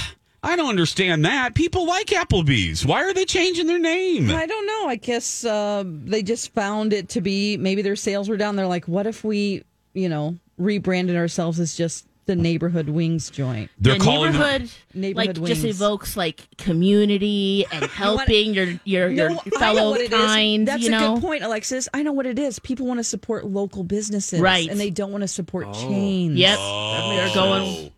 I 0.46 0.56
don't 0.58 0.70
understand 0.70 1.24
that. 1.26 1.56
People 1.56 1.86
like 1.86 2.08
Applebee's. 2.08 2.86
Why 2.86 3.04
are 3.04 3.14
they 3.14 3.24
changing 3.26 3.68
their 3.68 3.80
name? 3.80 4.30
I 4.30 4.46
don't 4.46 4.68
know. 4.68 4.88
I 4.90 4.96
guess 4.98 5.46
uh, 5.46 5.84
they 5.86 6.22
just 6.22 6.54
found 6.54 6.92
it 6.94 7.10
to 7.10 7.22
be 7.22 7.56
maybe 7.58 7.82
their 7.82 7.96
sales 7.96 8.28
were 8.30 8.36
down. 8.38 8.56
They're 8.58 8.68
like, 8.68 8.86
what 8.88 9.08
if 9.08 9.24
we, 9.24 9.64
you 9.94 10.10
know, 10.10 10.38
rebranded 10.58 11.16
ourselves 11.16 11.60
as 11.60 11.76
just 11.76 12.08
the 12.26 12.36
neighborhood 12.38 12.88
wings 12.88 13.30
joint. 13.30 13.70
They're 13.78 13.98
the 13.98 14.00
calling 14.04 14.32
them- 14.32 14.42
neighborhood, 14.42 14.72
Neighborhood 14.94 15.38
like 15.40 15.48
just 15.50 15.66
evokes 15.66 16.16
like 16.16 16.58
community 16.58 17.66
and 17.72 17.84
helping 17.92 18.54
your 18.54 18.80
your 18.86 19.10
your 19.10 19.30
No, 19.30 19.36
I 19.40 19.50
know 19.50 19.60
fellow 19.60 19.90
what 19.92 20.00
it 20.02 20.14
is. 20.14 20.20
kind. 20.26 20.68
That's 20.68 20.84
you 20.84 20.88
a 20.88 20.92
know, 20.92 21.14
good 21.16 21.22
point, 21.22 21.44
Alexis. 21.44 21.90
I 21.94 22.02
know 22.04 22.14
what 22.14 22.26
it 22.26 22.40
is. 22.40 22.60
People 22.60 22.86
want 22.86 23.00
to 23.00 23.04
support 23.04 23.46
local 23.46 23.84
businesses, 23.84 24.40
Right. 24.40 24.70
And 24.70 24.80
they 24.80 24.90
don't 24.90 25.12
want 25.12 25.24
to 25.24 25.28
support 25.28 25.68
Oh. 25.70 25.74
chains. 25.74 26.38
Yep, 26.38 26.58
Oh. 26.60 27.16
they're 27.18 27.34
going. 27.36 27.92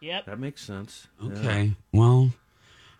Yep. 0.00 0.26
That 0.26 0.38
makes 0.38 0.62
sense. 0.62 1.06
Okay. 1.24 1.72
Well, 1.92 2.32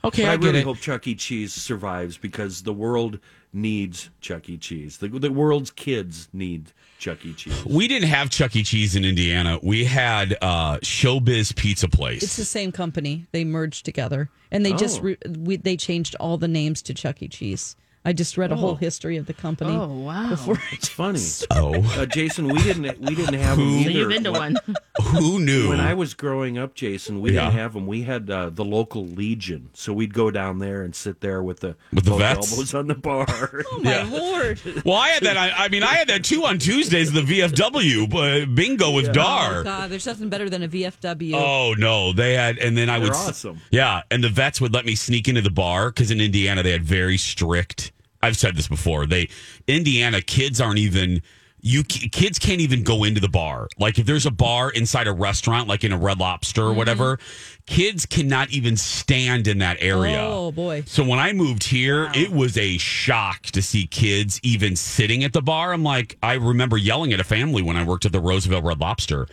okay, 0.05 0.23
But 0.25 0.29
I, 0.29 0.33
I, 0.33 0.37
really 0.37 0.59
it. 0.61 0.65
hope 0.65 0.79
Chuck 0.79 1.07
E. 1.07 1.15
Cheese 1.15 1.53
survives 1.53 2.17
because 2.17 2.63
the 2.63 2.73
world 2.73 3.19
needs 3.53 4.11
Chuck 4.21 4.49
E. 4.49 4.57
Cheese. 4.59 4.99
The, 4.99 5.09
the 5.09 5.31
world's 5.31 5.71
kids 5.71 6.29
need 6.33 6.73
Chuck 7.03 7.27
E. 7.27 7.33
Cheese. 7.33 7.65
We 7.65 7.89
didn't 7.89 8.09
have 8.11 8.31
Chuck 8.31 8.55
E. 8.55 8.63
Cheese 8.63 8.95
in 8.95 9.05
Indiana. 9.05 9.59
We 9.61 9.85
had 9.85 10.39
uh, 10.41 10.79
Showbiz 10.79 11.53
Pizza 11.57 11.89
Place. 11.89 12.23
It's 12.23 12.37
the 12.37 12.45
same 12.45 12.71
company. 12.71 13.27
They 13.33 13.43
merged 13.45 13.85
together, 13.85 14.31
and 14.53 14.65
they 14.65 14.73
just 14.73 15.01
Oh. 15.01 15.03
re- 15.03 15.19
we, 15.29 15.57
they 15.57 15.77
changed 15.77 16.15
all 16.21 16.39
the 16.39 16.47
names 16.47 16.81
to 16.83 16.95
Chuck 16.95 17.21
E. 17.21 17.27
Cheese. 17.27 17.75
I 18.05 18.13
just 18.13 18.37
read 18.37 18.51
a 18.51 18.57
whole 18.57 18.75
history 18.75 19.17
of 19.17 19.27
the 19.27 19.33
company. 19.33 19.71
Oh 19.73 19.87
wow! 19.87 20.31
Before 20.31 20.61
It's 20.73 20.89
funny. 20.89 21.21
oh, 21.53 21.75
Uh, 22.01 22.07
Jason, 22.07 22.49
we 22.49 22.61
didn't 22.63 23.01
we 23.01 23.15
didn't 23.15 23.35
have 23.35 23.57
them 23.59 23.67
Who- 23.69 23.79
either. 23.79 23.93
So 23.93 23.99
you've 23.99 24.09
been 24.09 24.25
to 24.25 24.33
When- 24.33 24.55
one. 24.67 24.77
who 25.13 25.39
knew? 25.45 25.69
When 25.69 25.81
I 25.81 25.95
was 25.95 26.15
growing 26.15 26.59
up, 26.59 26.75
Jason, 26.75 27.21
we 27.21 27.33
Yeah. 27.33 27.45
didn't 27.47 27.55
have 27.59 27.73
them. 27.75 27.87
We 27.87 28.03
had 28.03 28.29
uh, 28.31 28.51
the 28.51 28.65
local 28.65 29.07
Legion, 29.07 29.71
so 29.75 29.93
we'd 29.93 30.13
go 30.15 30.31
down 30.31 30.59
there 30.59 30.83
and 30.83 30.95
sit 30.95 31.21
there 31.21 31.43
with 31.43 31.61
the 31.61 31.77
With 31.93 32.05
the 32.05 32.17
vets? 32.17 32.51
elbows 32.53 32.75
on 32.75 32.87
the 32.89 32.95
bar. 32.95 33.27
Oh 33.73 33.81
my 33.83 34.03
lord! 34.03 34.61
well, 34.85 34.97
I 34.97 35.09
had 35.11 35.23
that. 35.25 35.37
I, 35.37 35.53
I 35.65 35.69
mean, 35.69 35.83
I 35.83 35.95
had 35.95 36.09
that 36.09 36.25
too 36.25 36.45
on 36.45 36.59
Tuesdays. 36.59 37.13
The 37.13 37.21
VFW 37.23 38.11
but 38.11 38.55
bingo 38.55 38.91
with 38.91 39.09
Oh 39.09 39.13
Dar. 39.13 39.63
god, 39.65 39.91
there's 39.91 40.07
nothing 40.07 40.29
better 40.29 40.49
than 40.51 40.63
a 40.63 40.69
VFW. 40.69 41.35
Oh 41.35 41.75
no, 41.79 42.13
they 42.13 42.35
had, 42.35 42.59
and 42.59 42.77
then 42.77 42.91
I 42.91 42.99
would, 42.99 43.09
They're 43.09 43.15
s- 43.15 43.29
awesome. 43.29 43.61
yeah, 43.71 44.03
and 44.11 44.23
the 44.23 44.29
vets 44.29 44.61
would 44.61 44.73
let 44.75 44.85
me 44.85 44.95
sneak 44.95 45.29
into 45.29 45.41
the 45.43 45.51
bar 45.51 45.91
because 45.91 46.11
in 46.11 46.21
Indiana 46.21 46.63
they 46.63 46.73
had 46.73 46.85
very 46.85 47.17
strict. 47.19 47.93
I've 48.23 48.37
said 48.37 48.57
this 48.57 48.69
before. 48.69 49.07
They 49.07 49.29
Indiana 49.67 50.23
kids 50.23 50.61
aren't 50.61 50.79
even 50.79 51.23
you 51.65 51.85
kids 51.85 52.41
can't 52.41 52.61
even 52.61 52.83
go 52.83 53.05
into 53.05 53.21
the 53.21 53.29
bar. 53.29 53.69
Like 53.79 53.99
if 53.99 54.05
there's 54.05 54.27
a 54.27 54.33
bar 54.33 54.71
inside 54.71 55.07
a 55.07 55.13
restaurant, 55.13 55.69
like 55.69 55.85
in 55.85 55.93
a 55.93 55.97
Red 55.97 56.19
Lobster 56.19 56.63
or 56.63 56.69
mm-hmm. 56.71 56.79
whatever, 56.79 57.19
kids 57.67 58.05
cannot 58.05 58.51
even 58.51 58.77
stand 58.77 59.47
in 59.47 59.59
that 59.59 59.77
area. 59.81 60.21
Oh 60.21 60.51
boy! 60.51 60.83
So 60.87 61.05
when 61.05 61.21
I 61.21 61.33
moved 61.33 61.63
here, 61.63 62.11
it 62.15 62.33
was 62.33 62.59
a 62.59 62.79
shock 62.79 63.43
to 63.43 63.63
see 63.63 63.87
kids 63.87 64.41
even 64.43 64.75
sitting 64.75 65.23
at 65.23 65.33
the 65.33 65.43
bar. 65.43 65.73
I'm 65.73 65.85
like, 65.85 66.19
I 66.21 66.35
remember 66.35 66.77
yelling 66.77 67.13
at 67.13 67.21
a 67.21 67.25
family 67.25 67.63
when 67.63 67.77
I 67.77 67.85
worked 67.85 68.05
at 68.07 68.13
the 68.13 68.21
Roosevelt 68.21 68.65
Red 68.65 68.81
Lobster. 68.81 69.29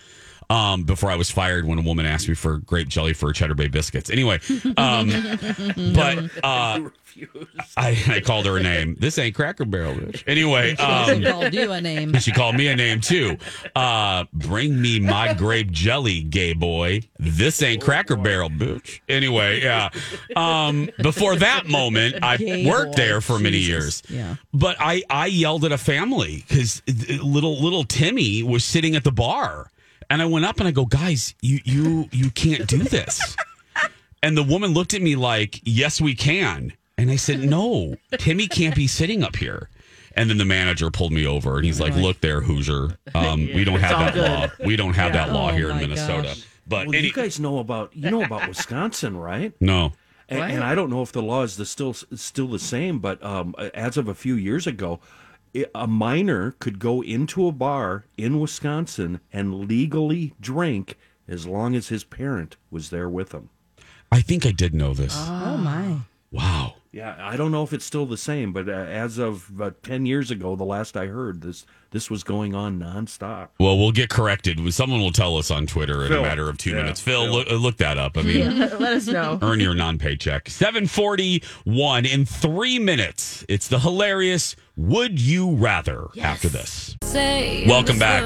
Um, 0.49 0.83
before 0.83 1.11
I 1.11 1.15
was 1.15 1.29
fired, 1.29 1.65
when 1.65 1.77
a 1.77 1.81
woman 1.83 2.05
asked 2.07 2.27
me 2.27 2.33
for 2.33 2.57
grape 2.57 2.87
jelly 2.87 3.13
for 3.13 3.31
Cheddar 3.31 3.53
Bay 3.55 3.67
biscuits. 3.67 4.09
Anyway, 4.09 4.39
um, 4.77 5.09
but 5.93 6.17
uh, 6.43 6.79
I, 7.77 7.97
I 8.07 8.19
called 8.21 8.45
her 8.47 8.57
a 8.57 8.63
name. 8.63 8.95
This 8.99 9.17
ain't 9.19 9.35
Cracker 9.35 9.65
Barrel, 9.65 9.93
bitch. 9.95 10.23
Anyway, 10.25 10.75
um, 10.77 11.23
called 11.23 11.53
you 11.53 11.71
a 11.71 11.79
name. 11.81 12.13
she 12.19 12.31
called 12.31 12.55
me 12.55 12.67
a 12.67 12.75
name 12.75 12.99
too. 13.01 13.37
Uh, 13.75 14.25
bring 14.33 14.81
me 14.81 14.99
my 14.99 15.33
grape 15.33 15.69
jelly, 15.71 16.21
gay 16.21 16.53
boy. 16.53 17.01
This 17.19 17.61
ain't 17.61 17.83
Cracker 17.83 18.15
Barrel, 18.15 18.49
bitch. 18.49 19.01
Anyway, 19.07 19.61
yeah. 19.61 19.89
Um, 20.35 20.89
before 21.01 21.35
that 21.37 21.67
moment, 21.67 22.15
I 22.23 22.37
Gay 22.37 22.65
worked 22.65 22.93
boy. 22.95 23.01
there 23.03 23.21
for 23.21 23.37
many 23.39 23.57
years. 23.57 24.01
Yeah. 24.09 24.35
But 24.53 24.77
I, 24.79 25.03
I 25.09 25.27
yelled 25.27 25.63
at 25.65 25.71
a 25.71 25.77
family 25.77 26.43
because 26.47 26.81
little 27.21 27.61
little 27.61 27.83
Timmy 27.83 28.41
was 28.43 28.63
sitting 28.63 28.95
at 28.95 29.03
the 29.03 29.11
bar, 29.11 29.69
and 30.09 30.21
I 30.21 30.25
went 30.25 30.45
up 30.45 30.59
and 30.59 30.67
I 30.67 30.71
go, 30.71 30.85
guys, 30.85 31.33
you 31.41 31.59
you 31.63 32.09
you 32.11 32.29
can't 32.31 32.67
do 32.67 32.77
this. 32.79 33.35
And 34.21 34.35
the 34.37 34.43
woman 34.43 34.73
looked 34.73 34.93
at 34.93 35.01
me 35.01 35.15
like, 35.15 35.61
"Yes, 35.63 36.01
we 36.01 36.13
can." 36.13 36.73
And 36.97 37.09
I 37.09 37.15
said, 37.15 37.39
"No, 37.39 37.95
Timmy 38.17 38.47
can't 38.47 38.75
be 38.75 38.85
sitting 38.87 39.23
up 39.23 39.37
here." 39.37 39.69
And 40.15 40.29
then 40.29 40.37
the 40.37 40.45
manager 40.45 40.89
pulled 40.91 41.13
me 41.13 41.25
over, 41.25 41.55
and 41.55 41.65
he's 41.65 41.79
like, 41.79 41.95
"Look 41.95 42.19
there, 42.19 42.41
Hoosier. 42.41 42.97
Um, 43.15 43.47
we 43.55 43.63
don't 43.63 43.79
have 43.79 43.99
that 43.99 44.13
good. 44.13 44.29
law. 44.59 44.65
We 44.67 44.75
don't 44.75 44.95
have 44.95 45.13
that 45.13 45.31
law 45.31 45.51
Oh, 45.51 45.55
here 45.55 45.69
in 45.71 45.77
Minnesota." 45.77 46.29
gosh. 46.29 46.43
But 46.67 46.87
well, 46.87 46.95
any- 46.97 47.07
you 47.07 47.13
guys 47.13 47.39
know 47.39 47.59
about 47.59 47.95
you 47.95 48.11
know 48.11 48.23
about 48.23 48.47
Wisconsin, 48.47 49.15
right? 49.15 49.53
no, 49.61 49.93
And, 50.27 50.39
and 50.41 50.63
I 50.63 50.75
don't 50.75 50.89
know 50.89 51.01
if 51.01 51.11
the 51.13 51.21
law 51.23 51.43
is 51.43 51.55
the 51.55 51.65
still 51.65 51.93
still 51.93 52.47
the 52.47 52.59
same, 52.59 52.99
but 52.99 53.23
um, 53.23 53.55
as 53.73 53.95
of 53.97 54.07
a 54.09 54.13
few 54.13 54.35
years 54.35 54.67
ago, 54.67 54.99
i- 55.01 55.28
a 55.73 55.87
minor 55.87 56.51
could 56.59 56.79
go 56.79 57.01
into 57.01 57.47
a 57.47 57.51
bar 57.51 58.05
in 58.17 58.39
Wisconsin 58.39 59.19
and 59.31 59.67
legally 59.67 60.33
drink 60.39 60.97
as 61.27 61.45
long 61.45 61.75
as 61.75 61.89
his 61.89 62.03
parent 62.03 62.57
was 62.69 62.89
there 62.89 63.09
with 63.09 63.31
him. 63.31 63.49
I 64.11 64.21
think 64.21 64.45
I 64.45 64.51
did 64.51 64.73
know 64.73 64.93
this. 64.93 65.13
Oh 65.15 65.57
my! 65.57 65.99
wow. 66.31 66.75
Yeah, 66.91 67.15
I 67.19 67.37
don't 67.37 67.51
know 67.51 67.63
if 67.63 67.71
it's 67.71 67.85
still 67.85 68.07
the 68.07 68.17
same, 68.17 68.51
but 68.51 68.67
uh, 68.67 68.71
as 68.71 69.19
of 69.19 69.61
uh, 69.61 69.71
ten 69.83 70.07
years 70.07 70.31
ago, 70.31 70.55
the 70.55 70.63
last 70.63 70.97
I 70.97 71.05
heard, 71.05 71.41
this 71.41 71.65
this 71.91 72.09
was 72.09 72.23
going 72.23 72.53
on 72.53 72.79
nonstop. 72.79 73.49
Well, 73.59 73.77
we'll 73.77 73.91
get 73.91 74.09
corrected. 74.09 74.59
Someone 74.73 75.01
will 75.01 75.11
tell 75.11 75.37
us 75.37 75.49
on 75.49 75.65
Twitter 75.65 76.05
in 76.05 76.11
a 76.13 76.21
matter 76.21 76.47
of 76.49 76.57
two 76.57 76.71
Yeah, 76.71 76.77
minutes. 76.77 76.99
Phil, 77.01 77.23
Phil. 77.23 77.31
Look, 77.33 77.49
uh, 77.49 77.55
look 77.55 77.77
that 77.77 77.97
up. 77.97 78.17
I 78.17 78.21
mean, 78.21 78.59
Let 78.59 78.81
us 78.81 79.07
know. 79.07 79.39
earn 79.41 79.59
your 79.59 79.73
non-paycheck. 79.73 80.49
741 80.49 82.05
in 82.05 82.25
three 82.25 82.77
minutes. 82.79 83.43
It's 83.49 83.67
the 83.67 83.79
hilarious 83.79 84.55
Would 84.77 85.19
You 85.19 85.51
Rather 85.51 86.07
after 86.21 86.47
this. 86.47 86.95
Welcome 87.13 87.97
back. 87.99 88.23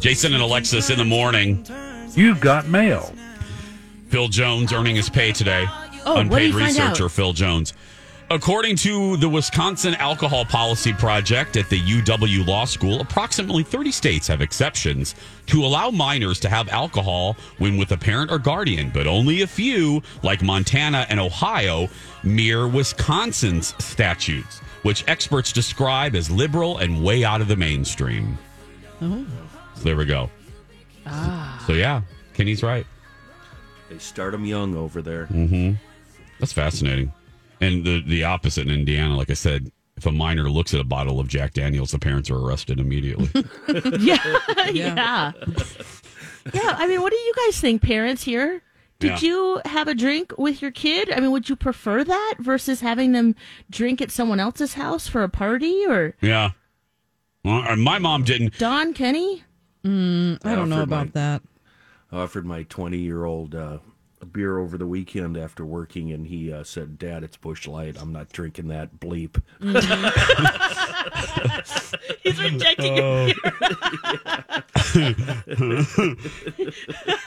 Jason 0.00 0.32
and 0.34 0.42
Alexis 0.42 0.90
in 0.90 0.98
the 0.98 1.04
morning. 1.04 1.64
You've 2.14 2.40
got 2.40 2.66
mail. 2.68 3.14
Phil 4.08 4.28
Jones 4.28 4.72
earning 4.72 4.96
his 4.96 5.08
pay 5.08 5.32
today. 5.32 5.66
Oh, 5.68 6.14
what 6.14 6.16
did 6.16 6.26
Unpaid 6.26 6.46
you 6.46 6.52
find 6.52 6.64
researcher 6.66 7.04
out? 7.06 7.10
Phil 7.12 7.32
Jones. 7.32 7.74
According 8.28 8.74
to 8.78 9.16
the 9.18 9.28
Wisconsin 9.28 9.94
Alcohol 9.94 10.44
Policy 10.44 10.92
Project 10.92 11.56
at 11.56 11.70
the 11.70 11.78
UW 11.78 12.44
Law 12.44 12.64
School, 12.64 13.00
approximately 13.00 13.62
30 13.62 13.92
states 13.92 14.26
have 14.26 14.40
exceptions 14.40 15.14
to 15.46 15.64
allow 15.64 15.92
minors 15.92 16.40
to 16.40 16.48
have 16.48 16.68
alcohol 16.70 17.36
when 17.58 17.76
with 17.76 17.92
a 17.92 17.96
parent 17.96 18.32
or 18.32 18.40
guardian, 18.40 18.90
but 18.92 19.06
only 19.06 19.42
a 19.42 19.46
few, 19.46 20.02
like 20.24 20.42
Montana 20.42 21.06
and 21.08 21.20
Ohio, 21.20 21.88
mirror 22.24 22.66
Wisconsin's 22.66 23.76
statutes, 23.78 24.58
which 24.82 25.04
experts 25.06 25.52
describe 25.52 26.16
as 26.16 26.28
liberal 26.28 26.78
and 26.78 27.04
way 27.04 27.22
out 27.22 27.40
of 27.40 27.46
the 27.46 27.56
mainstream. 27.56 28.36
Oh. 29.02 29.24
So 29.76 29.82
there 29.84 29.96
we 29.96 30.04
go. 30.04 30.30
Ah. 31.06 31.62
So 31.64 31.74
yeah, 31.74 32.02
Kenny's 32.34 32.64
right. 32.64 32.86
They 33.88 33.98
start 33.98 34.32
them 34.32 34.44
young 34.44 34.74
over 34.74 35.00
there. 35.00 35.26
Mm-hmm. 35.26 35.74
That's 36.40 36.52
fascinating. 36.52 37.12
And 37.60 37.84
the 37.84 38.02
the 38.06 38.24
opposite 38.24 38.66
in 38.66 38.72
Indiana, 38.74 39.16
like 39.16 39.30
I 39.30 39.34
said, 39.34 39.70
if 39.96 40.04
a 40.06 40.12
minor 40.12 40.50
looks 40.50 40.74
at 40.74 40.80
a 40.80 40.84
bottle 40.84 41.18
of 41.20 41.28
Jack 41.28 41.54
Daniels, 41.54 41.90
the 41.92 41.98
parents 41.98 42.30
are 42.30 42.36
arrested 42.38 42.78
immediately. 42.80 43.28
yeah, 43.98 44.38
yeah, 44.72 45.32
yeah. 46.52 46.74
I 46.78 46.86
mean, 46.86 47.00
what 47.00 47.10
do 47.12 47.16
you 47.18 47.32
guys 47.46 47.58
think, 47.60 47.82
parents? 47.82 48.22
Here, 48.22 48.62
did 48.98 49.22
Yeah. 49.22 49.28
you 49.28 49.60
have 49.64 49.88
a 49.88 49.94
drink 49.94 50.32
with 50.38 50.60
your 50.62 50.70
kid? 50.70 51.10
I 51.10 51.20
mean, 51.20 51.30
would 51.30 51.48
you 51.48 51.56
prefer 51.56 52.04
that 52.04 52.34
versus 52.40 52.80
having 52.80 53.12
them 53.12 53.34
drink 53.70 54.00
at 54.02 54.10
someone 54.10 54.40
else's 54.40 54.74
house 54.74 55.08
for 55.08 55.22
a 55.22 55.28
party? 55.28 55.84
Or 55.86 56.14
yeah. 56.20 56.50
Well, 57.44 57.62
uh, 57.66 57.76
my 57.76 57.98
mom 57.98 58.24
didn't. 58.24 58.58
Don 58.58 58.92
Kenny? 58.92 59.44
Mm, 59.84 60.44
I 60.44 60.54
don't 60.54 60.68
know 60.68 60.82
about 60.82 61.06
my- 61.06 61.12
that. 61.12 61.42
I 62.12 62.18
offered 62.18 62.44
my 62.46 62.62
20 62.64 62.98
year 62.98 63.24
old 63.24 63.54
uh, 63.54 63.78
a 64.26 64.32
beer 64.32 64.58
over 64.58 64.76
the 64.76 64.86
weekend 64.86 65.36
after 65.36 65.64
working, 65.64 66.10
and 66.12 66.26
he 66.26 66.52
uh, 66.52 66.64
said, 66.64 66.98
Dad, 66.98 67.22
it's 67.22 67.36
Busch 67.36 67.66
Light. 67.68 67.96
I'm 68.00 68.12
not 68.12 68.32
drinking 68.32 68.66
that 68.68 68.98
bleep. 68.98 69.40
He's 72.22 72.42
rejecting 72.42 72.98
Oh. 72.98 73.26
your 73.26 73.34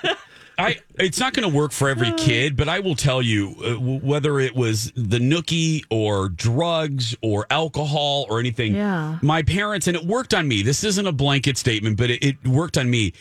I 0.57 0.79
it's 0.95 1.19
not 1.21 1.33
going 1.33 1.49
to 1.49 1.55
work 1.55 1.71
for 1.71 1.87
every 1.87 2.11
kid, 2.13 2.57
but 2.57 2.67
I 2.67 2.79
will 2.79 2.95
tell 2.95 3.21
you 3.21 3.55
uh, 3.63 3.69
w- 3.75 3.99
whether 3.99 4.39
it 4.41 4.53
was 4.55 4.91
the 4.93 5.19
nookie 5.19 5.83
or 5.89 6.27
drugs 6.27 7.15
or 7.21 7.45
alcohol 7.49 8.25
or 8.29 8.41
anything. 8.41 8.75
Yeah. 8.75 9.19
My 9.21 9.41
parents 9.41 9.87
and 9.87 9.95
it 9.95 10.03
worked 10.03 10.33
on 10.33 10.49
me. 10.49 10.61
This 10.61 10.83
isn't 10.83 11.07
a 11.07 11.13
blanket 11.13 11.57
statement, 11.57 11.95
but 11.95 12.09
it, 12.09 12.21
it 12.23 12.45
worked 12.47 12.77
on 12.77 12.89
me. 12.89 13.13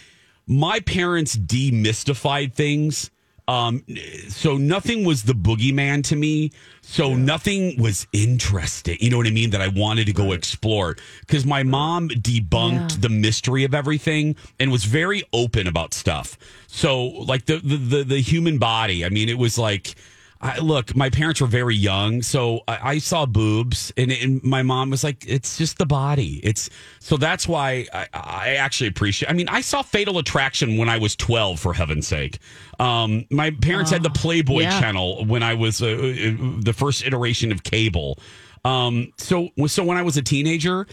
My 0.48 0.80
parents 0.80 1.36
demystified 1.36 2.54
things. 2.54 3.12
Um, 3.48 3.82
so 4.28 4.58
nothing 4.58 5.04
was 5.04 5.22
the 5.22 5.32
boogeyman 5.32 6.04
to 6.04 6.16
me. 6.16 6.52
So 6.82 7.14
nothing 7.14 7.80
was 7.80 8.06
interesting. 8.12 8.98
You 9.00 9.10
know 9.10 9.16
what 9.16 9.26
I 9.26 9.30
mean? 9.30 9.50
That 9.50 9.62
I 9.62 9.68
wanted 9.68 10.04
to 10.06 10.12
go 10.12 10.32
explore 10.32 10.96
because 11.20 11.46
my 11.46 11.62
mom 11.62 12.10
debunked 12.10 12.92
Yeah. 12.92 12.96
the 13.00 13.08
mystery 13.08 13.64
of 13.64 13.74
everything 13.74 14.36
and 14.60 14.70
was 14.70 14.84
very 14.84 15.22
open 15.32 15.66
about 15.66 15.94
stuff. 15.94 16.36
So 16.66 17.06
like 17.06 17.46
the, 17.46 17.56
the, 17.58 17.76
the, 17.76 18.04
the 18.04 18.20
human 18.20 18.58
body, 18.58 19.04
I 19.04 19.08
mean, 19.08 19.28
it 19.30 19.38
was 19.38 19.58
like, 19.58 19.94
I, 20.40 20.58
look, 20.58 20.94
my 20.94 21.10
parents 21.10 21.40
were 21.40 21.48
very 21.48 21.74
young, 21.74 22.22
so 22.22 22.60
I, 22.68 22.78
I 22.82 22.98
saw 22.98 23.26
boobs, 23.26 23.92
and, 23.96 24.12
and 24.12 24.42
my 24.44 24.62
mom 24.62 24.90
was 24.90 25.02
like, 25.02 25.24
"It's 25.26 25.58
just 25.58 25.78
the 25.78 25.86
body." 25.86 26.40
It's 26.44 26.70
so 27.00 27.16
that's 27.16 27.48
why 27.48 27.86
I, 27.92 28.06
I 28.14 28.54
actually 28.54 28.86
appreciate. 28.86 29.28
I 29.28 29.32
mean, 29.32 29.48
I 29.48 29.60
saw 29.60 29.82
Fatal 29.82 30.18
Attraction 30.18 30.76
when 30.76 30.88
I 30.88 30.98
was 30.98 31.16
twelve, 31.16 31.58
for 31.58 31.74
heaven's 31.74 32.06
sake. 32.06 32.38
Um, 32.78 33.24
my 33.30 33.50
parents 33.50 33.90
had 33.90 34.04
the 34.04 34.10
Playboy 34.10 34.60
yeah. 34.60 34.80
channel 34.80 35.24
when 35.24 35.42
I 35.42 35.54
was 35.54 35.82
uh, 35.82 35.86
uh, 35.86 36.60
the 36.60 36.74
first 36.76 37.04
iteration 37.04 37.50
of 37.50 37.64
cable. 37.64 38.18
Um, 38.64 39.12
so 39.16 39.48
so 39.66 39.82
when 39.82 39.96
I 39.96 40.02
was 40.02 40.16
a 40.16 40.22
teenager. 40.22 40.86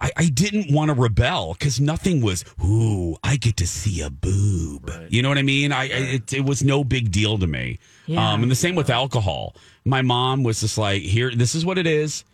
I, 0.00 0.12
I 0.16 0.24
didn't 0.26 0.72
want 0.72 0.90
to 0.90 0.94
rebel 0.94 1.54
because 1.58 1.80
nothing 1.80 2.20
was, 2.20 2.44
ooh, 2.64 3.16
I 3.24 3.36
get 3.36 3.56
to 3.56 3.66
see 3.66 4.00
a 4.00 4.10
boob. 4.10 4.90
You 5.08 5.22
know 5.22 5.28
what 5.28 5.38
I 5.38 5.42
mean? 5.42 5.72
I, 5.72 5.82
I 5.82 5.86
it, 5.86 6.32
it 6.32 6.44
was 6.44 6.62
no 6.62 6.84
big 6.84 7.10
deal 7.10 7.36
to 7.38 7.46
me. 7.46 7.78
Yeah. 8.06 8.32
Um, 8.32 8.42
and 8.42 8.50
the 8.50 8.56
same 8.56 8.74
with 8.76 8.90
alcohol. 8.90 9.56
My 9.84 10.00
mom 10.02 10.44
was 10.44 10.60
just 10.60 10.78
like, 10.78 11.02
here, 11.02 11.34
this 11.34 11.54
is 11.54 11.64
what 11.64 11.78
it 11.78 11.86
is. 11.86 12.24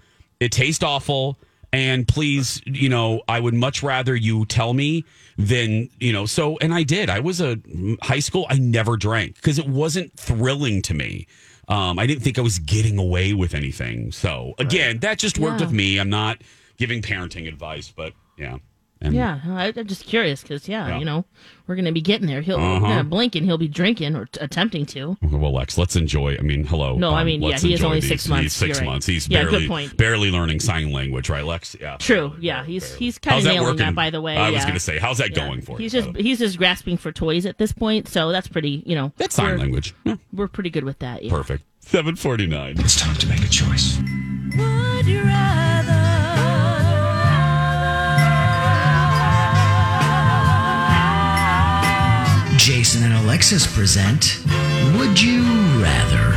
It 0.41 0.53
tastes 0.53 0.83
awful. 0.85 1.39
And 1.73 2.07
please, 2.09 2.61
you 2.65 2.89
know, 2.89 3.23
I 3.29 3.41
would 3.41 3.55
much 3.55 3.83
rather 3.83 4.15
you 4.17 4.45
tell 4.47 4.73
me 4.75 5.05
than, 5.37 5.89
you 6.01 6.13
know, 6.13 6.25
so, 6.27 6.57
and 6.59 6.73
I 6.73 6.83
did. 6.83 7.11
I 7.11 7.21
was 7.21 7.41
a 7.41 7.59
high 8.03 8.21
school, 8.21 8.47
I 8.49 8.59
never 8.59 8.97
drank 8.97 9.37
because 9.37 9.59
it 9.59 9.69
wasn't 9.69 10.13
thrilling 10.19 10.81
to 10.83 10.95
me. 10.95 11.27
Um, 11.69 11.99
I 11.99 12.07
didn't 12.07 12.23
think 12.23 12.39
I 12.39 12.43
was 12.43 12.59
getting 12.59 12.99
away 12.99 13.35
with 13.35 13.55
anything. 13.55 14.13
So 14.13 14.55
again, 14.59 14.99
that 15.01 15.19
just 15.19 15.39
worked 15.39 15.61
Yeah. 15.61 15.67
with 15.67 15.75
me. 15.75 15.99
I'm 15.99 16.09
not 16.09 16.39
giving 16.79 17.03
parenting 17.03 17.47
advice, 17.49 17.93
but 17.95 18.13
yeah. 18.39 18.59
And 19.01 19.15
Yeah, 19.15 19.39
I, 19.47 19.73
I'm 19.77 19.87
just 19.87 20.07
curious 20.07 20.43
because 20.43 20.69
yeah, 20.69 20.89
Yeah. 20.89 20.99
you 20.99 21.05
know, 21.05 21.25
we're 21.69 21.77
gonna 21.77 21.93
be 21.93 22.01
getting 22.01 22.27
there. 22.27 22.41
He'll 22.41 22.57
Uh-huh. 22.59 22.81
gonna 22.81 23.05
blink 23.05 23.37
and 23.37 23.47
he'll 23.47 23.57
be 23.57 23.69
drinking 23.69 24.17
or 24.17 24.27
t- 24.27 24.41
attempting 24.41 24.87
to. 24.87 25.17
Well, 25.23 25.53
Lex, 25.55 25.79
let's 25.79 25.95
enjoy. 25.95 26.37
I 26.37 26.43
mean, 26.43 26.65
hello. 26.65 26.97
No, 26.97 27.11
I 27.13 27.21
um, 27.21 27.27
mean, 27.27 27.41
yeah, 27.41 27.51
let's 27.51 27.63
he 27.63 27.73
is 27.75 27.85
only 27.85 28.01
these. 28.01 28.09
six 28.09 28.27
months. 28.27 28.43
He's 28.43 28.53
six 28.55 28.79
You're 28.79 28.87
right. 28.87 28.93
months. 28.93 29.07
He's 29.07 29.29
Yeah, 29.29 29.45
good 29.45 29.51
barely 29.53 29.69
point. 29.69 29.97
barely 29.97 30.31
learning 30.33 30.59
sign 30.59 30.91
language, 30.91 31.29
right, 31.31 31.45
Lex? 31.45 31.77
Yeah. 31.81 31.97
True. 31.99 32.35
Yeah, 32.41 32.65
he's 32.65 32.93
he's 32.97 33.19
kind 33.21 33.39
of 33.39 33.45
nailing 33.45 33.63
working? 33.69 33.79
that. 33.79 33.95
By 33.95 34.11
the 34.11 34.21
way, 34.21 34.37
I 34.37 34.51
was 34.51 34.63
going 34.65 34.75
to 34.75 34.81
say, 34.81 34.99
how's 34.99 35.19
that 35.19 35.31
Yeah. 35.31 35.47
going 35.47 35.61
for 35.63 35.79
He's 35.79 35.95
you? 35.95 36.03
just 36.03 36.17
he's 36.17 36.39
just 36.41 36.59
grasping 36.59 36.97
for 36.97 37.13
toys 37.13 37.47
at 37.47 37.59
this 37.59 37.71
point, 37.71 38.09
so 38.09 38.33
that's 38.33 38.49
pretty. 38.49 38.83
You 38.85 38.97
know, 38.97 39.13
That's 39.17 39.37
sign 39.37 39.59
language. 39.59 39.95
Yeah, 40.05 40.17
We're 40.33 40.49
pretty 40.49 40.71
good 40.71 40.83
with 40.83 40.99
that. 40.99 41.23
Yeah. 41.23 41.31
perfect. 41.31 41.63
Seven 41.79 42.17
forty 42.17 42.49
nine. 42.49 42.75
It's 42.81 43.01
time 43.01 43.15
to 43.15 43.29
make 43.29 43.45
a 43.45 43.49
choice. 43.49 43.97
Would 44.57 45.07
you 45.07 45.23
rather? 45.23 45.78
Jason 52.69 53.03
and 53.03 53.15
Alexis 53.25 53.67
present 53.75 54.43
Would 54.99 55.19
You 55.19 55.41
Rather? 55.81 56.29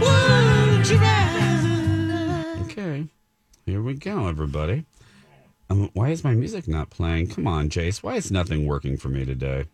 Would 0.00 0.88
you 0.88 0.96
rather? 0.96 2.62
Okay, 2.62 3.06
here 3.66 3.82
we 3.82 3.92
go, 3.92 4.26
everybody. 4.26 4.86
Um, 5.68 5.90
why 5.92 6.08
is 6.08 6.24
my 6.24 6.32
music 6.32 6.66
not 6.66 6.88
playing? 6.88 7.28
Come 7.28 7.46
on, 7.46 7.68
Jace. 7.68 8.02
Why 8.02 8.14
is 8.14 8.32
nothing 8.32 8.66
working 8.66 8.96
for 8.96 9.10
me 9.10 9.26
today? 9.26 9.66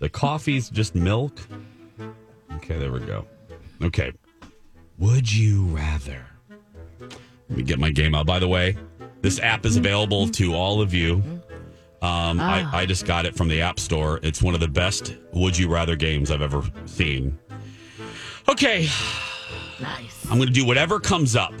The 0.00 0.08
coffee's 0.08 0.70
just 0.70 0.94
milk. 0.94 1.38
Okay, 2.54 2.78
there 2.78 2.90
we 2.90 3.00
go. 3.00 3.26
Okay. 3.82 4.14
Would 4.98 5.30
you 5.30 5.64
rather? 5.64 6.24
Let 7.50 7.58
me 7.58 7.64
get 7.64 7.78
my 7.78 7.90
game 7.90 8.14
out. 8.14 8.24
By 8.24 8.38
the 8.38 8.48
way, 8.48 8.78
this 9.20 9.38
app 9.40 9.66
is 9.66 9.76
available 9.76 10.26
to 10.28 10.54
all 10.54 10.80
of 10.80 10.94
you. 10.94 11.22
Um, 12.04 12.38
I, 12.38 12.68
I 12.70 12.86
just 12.86 13.06
got 13.06 13.24
it 13.24 13.34
from 13.34 13.48
the 13.48 13.62
App 13.62 13.80
Store. 13.80 14.20
It's 14.22 14.42
one 14.42 14.52
of 14.52 14.60
the 14.60 14.68
best 14.68 15.14
Would 15.32 15.56
You 15.56 15.68
Rather 15.68 15.96
games 15.96 16.30
I've 16.30 16.42
ever 16.42 16.62
seen. 16.84 17.38
Okay, 18.48 18.88
Nice. 19.80 20.26
I'm 20.30 20.36
going 20.36 20.48
to 20.48 20.52
do 20.52 20.64
whatever 20.66 21.00
comes 21.00 21.34
up. 21.34 21.54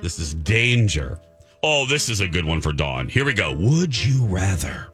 This 0.00 0.18
is 0.18 0.34
danger. 0.34 1.20
Oh, 1.62 1.84
this 1.86 2.08
is 2.08 2.20
a 2.20 2.28
good 2.28 2.44
one 2.44 2.60
for 2.60 2.72
Dawn. 2.72 3.08
Here 3.08 3.24
we 3.24 3.34
go. 3.34 3.54
Would 3.54 4.02
you 4.04 4.24
rather 4.26 4.92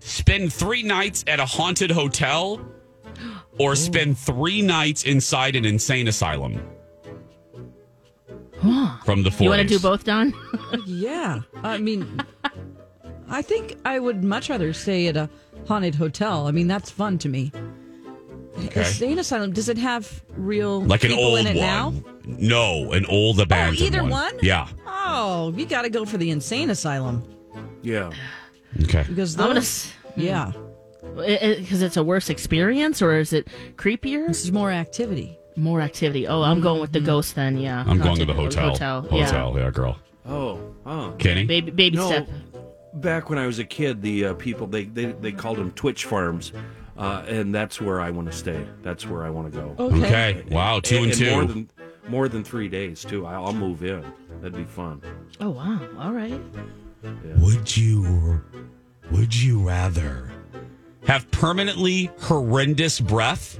spend 0.00 0.52
three 0.52 0.82
nights 0.82 1.24
at 1.26 1.40
a 1.40 1.44
haunted 1.44 1.90
hotel 1.90 2.60
or 3.58 3.74
spend 3.76 4.16
three 4.18 4.62
nights 4.62 5.04
inside 5.04 5.56
an 5.56 5.64
insane 5.64 6.08
asylum? 6.08 6.62
From 9.04 9.22
the 9.22 9.30
40s. 9.30 9.40
You 9.40 9.50
want 9.50 9.62
to 9.62 9.68
do 9.68 9.78
both, 9.78 10.04
Don? 10.04 10.32
Yeah. 10.86 11.40
I 11.62 11.78
mean, 11.78 12.20
I 13.30 13.42
think 13.42 13.76
I 13.84 13.98
would 13.98 14.24
much 14.24 14.48
rather 14.48 14.72
stay 14.72 15.08
at 15.08 15.16
a 15.16 15.28
haunted 15.66 15.94
hotel. 15.94 16.46
I 16.46 16.50
mean, 16.50 16.66
that's 16.66 16.90
fun 16.90 17.18
to 17.18 17.28
me. 17.28 17.52
Okay. 18.66 18.80
A 18.80 18.84
sane 18.84 19.18
asylum, 19.18 19.52
does 19.52 19.68
it 19.68 19.78
have 19.78 20.22
real 20.36 20.82
Like 20.82 21.04
an 21.04 21.12
old 21.12 21.38
in 21.38 21.46
it 21.46 21.56
one. 21.56 21.56
now? 21.56 21.94
No, 22.24 22.92
an 22.92 23.06
old 23.06 23.38
oh, 23.38 23.44
abandoned 23.44 23.80
one. 23.80 23.94
Oh, 23.94 23.98
either 23.98 24.10
one? 24.10 24.38
Yeah. 24.42 24.68
Oh, 24.86 25.52
you 25.56 25.66
got 25.66 25.82
to 25.82 25.90
go 25.90 26.04
for 26.04 26.18
the 26.18 26.30
insane 26.30 26.70
asylum 26.70 27.22
Yeah. 27.82 28.10
Okay. 28.82 29.04
because 29.08 29.36
I'm 29.36 29.46
gonna 29.46 29.54
those, 29.54 29.86
s- 29.86 29.92
yeah, 30.16 30.52
hmm. 30.52 30.64
Because 31.16 31.82
it's 31.82 31.96
a 31.96 32.02
worse 32.02 32.28
experience, 32.28 33.00
or 33.00 33.18
is 33.18 33.32
it 33.32 33.48
creepier? 33.76 34.26
this 34.26 34.44
is 34.44 34.52
more 34.52 34.70
activity. 34.70 35.38
More 35.56 35.80
activity. 35.80 36.28
Oh, 36.28 36.42
I'm 36.42 36.60
going 36.60 36.80
with 36.80 36.92
the 36.92 36.98
mm-hmm. 36.98 37.06
ghost 37.06 37.34
then. 37.34 37.56
Yeah, 37.56 37.84
I'm 37.86 37.98
going 37.98 38.18
to 38.18 38.24
the 38.24 38.34
Haunted 38.34 38.58
hotel. 38.58 39.00
Hotel. 39.02 39.24
Hotel, 39.24 39.58
yeah, 39.58 39.70
girl. 39.70 39.98
Oh, 40.26 40.60
oh. 40.84 41.14
Kenny? 41.18 41.44
Baby, 41.44 41.70
baby 41.70 41.96
No, 41.96 42.06
step. 42.06 42.28
Back 42.94 43.30
when 43.30 43.38
I 43.38 43.46
was 43.46 43.58
a 43.58 43.64
kid, 43.64 44.02
the 44.02 44.26
uh, 44.26 44.34
people 44.34 44.66
they, 44.66 44.84
they 44.84 45.06
they 45.06 45.32
called 45.32 45.58
them 45.58 45.70
Twitch 45.72 46.04
farms, 46.04 46.52
uh, 46.96 47.24
and 47.26 47.54
that's 47.54 47.80
where 47.80 48.00
I 48.00 48.10
want 48.10 48.30
to 48.30 48.36
stay. 48.36 48.66
That's 48.82 49.06
where 49.06 49.24
I 49.24 49.30
want 49.30 49.52
to 49.52 49.58
go. 49.60 49.74
Okay. 49.78 50.44
Wow, 50.50 50.80
two 50.80 51.04
and, 51.04 51.12
two. 51.12 51.30
More 51.30 51.44
than 51.44 51.70
more 52.08 52.28
than 52.28 52.44
three 52.44 52.68
days 52.68 53.04
too. 53.04 53.26
I- 53.26 53.34
I'll 53.34 53.52
move 53.52 53.82
in. 53.84 54.04
That'd 54.40 54.56
be 54.56 54.64
fun. 54.64 55.02
Oh 55.40 55.50
wow. 55.50 55.80
All 55.98 56.12
right. 56.12 56.40
Would 57.38 57.76
you 57.76 58.40
would 59.10 59.34
you 59.34 59.60
rather 59.66 60.32
have 61.06 61.30
permanently 61.30 62.10
horrendous 62.20 63.00
breath 63.00 63.58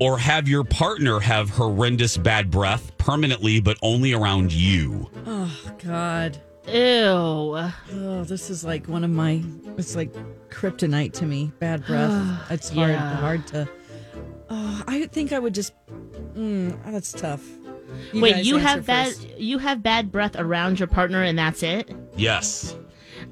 or 0.00 0.18
have 0.18 0.48
your 0.48 0.64
partner 0.64 1.18
have 1.20 1.50
horrendous 1.50 2.16
bad 2.16 2.50
breath 2.50 2.96
permanently 2.98 3.60
but 3.60 3.76
only 3.82 4.12
around 4.12 4.52
you? 4.52 5.08
Oh 5.26 5.72
God. 5.84 6.40
Ew. 6.72 7.70
Oh, 7.92 8.24
this 8.24 8.50
is 8.50 8.64
like 8.64 8.86
one 8.86 9.04
of 9.04 9.10
my. 9.10 9.42
It's 9.76 9.96
like 9.96 10.12
kryptonite 10.50 11.12
to 11.14 11.26
me. 11.26 11.52
Bad 11.58 11.84
breath. 11.86 12.12
It's 12.50 12.68
hard. 12.70 12.90
Yeah. 12.90 13.16
Hard 13.16 13.46
to. 13.48 13.68
Oh, 14.50 14.82
I 14.86 15.06
think 15.06 15.32
I 15.32 15.38
would 15.38 15.54
just. 15.54 15.72
Mm, 16.34 16.78
that's 16.90 17.12
tough. 17.12 17.44
You 18.12 18.20
Wait, 18.20 18.44
you 18.44 18.58
have 18.58 18.86
bad 18.86 19.08
first. 19.08 19.38
you 19.38 19.58
have 19.58 19.82
bad 19.82 20.12
breath 20.12 20.36
around 20.36 20.78
your 20.78 20.88
partner 20.88 21.22
and 21.22 21.38
that's 21.38 21.62
it, 21.62 21.90
Yes. 22.16 22.76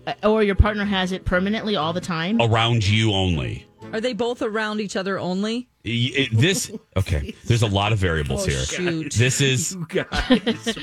Uh, 0.06 0.14
or 0.24 0.42
your 0.42 0.54
partner 0.54 0.84
has 0.84 1.12
it 1.12 1.24
permanently 1.24 1.76
all 1.76 1.92
the 1.92 2.00
time. 2.00 2.40
Around 2.40 2.86
you 2.86 3.12
only. 3.12 3.66
Are 3.92 4.00
they 4.00 4.12
both 4.12 4.42
around 4.42 4.80
each 4.80 4.96
other 4.96 5.18
only? 5.18 5.68
It- 5.84 6.36
this 6.36 6.70
okay, 6.96 7.34
there's 7.44 7.62
a 7.62 7.66
lot 7.68 7.92
of 7.92 7.98
variables 7.98 8.44
Oh, 8.44 8.50
here. 8.50 8.58
shoot. 8.64 9.12
This 9.14 9.40
is 9.40 9.72
You 9.74 9.86
guys, 9.86 10.76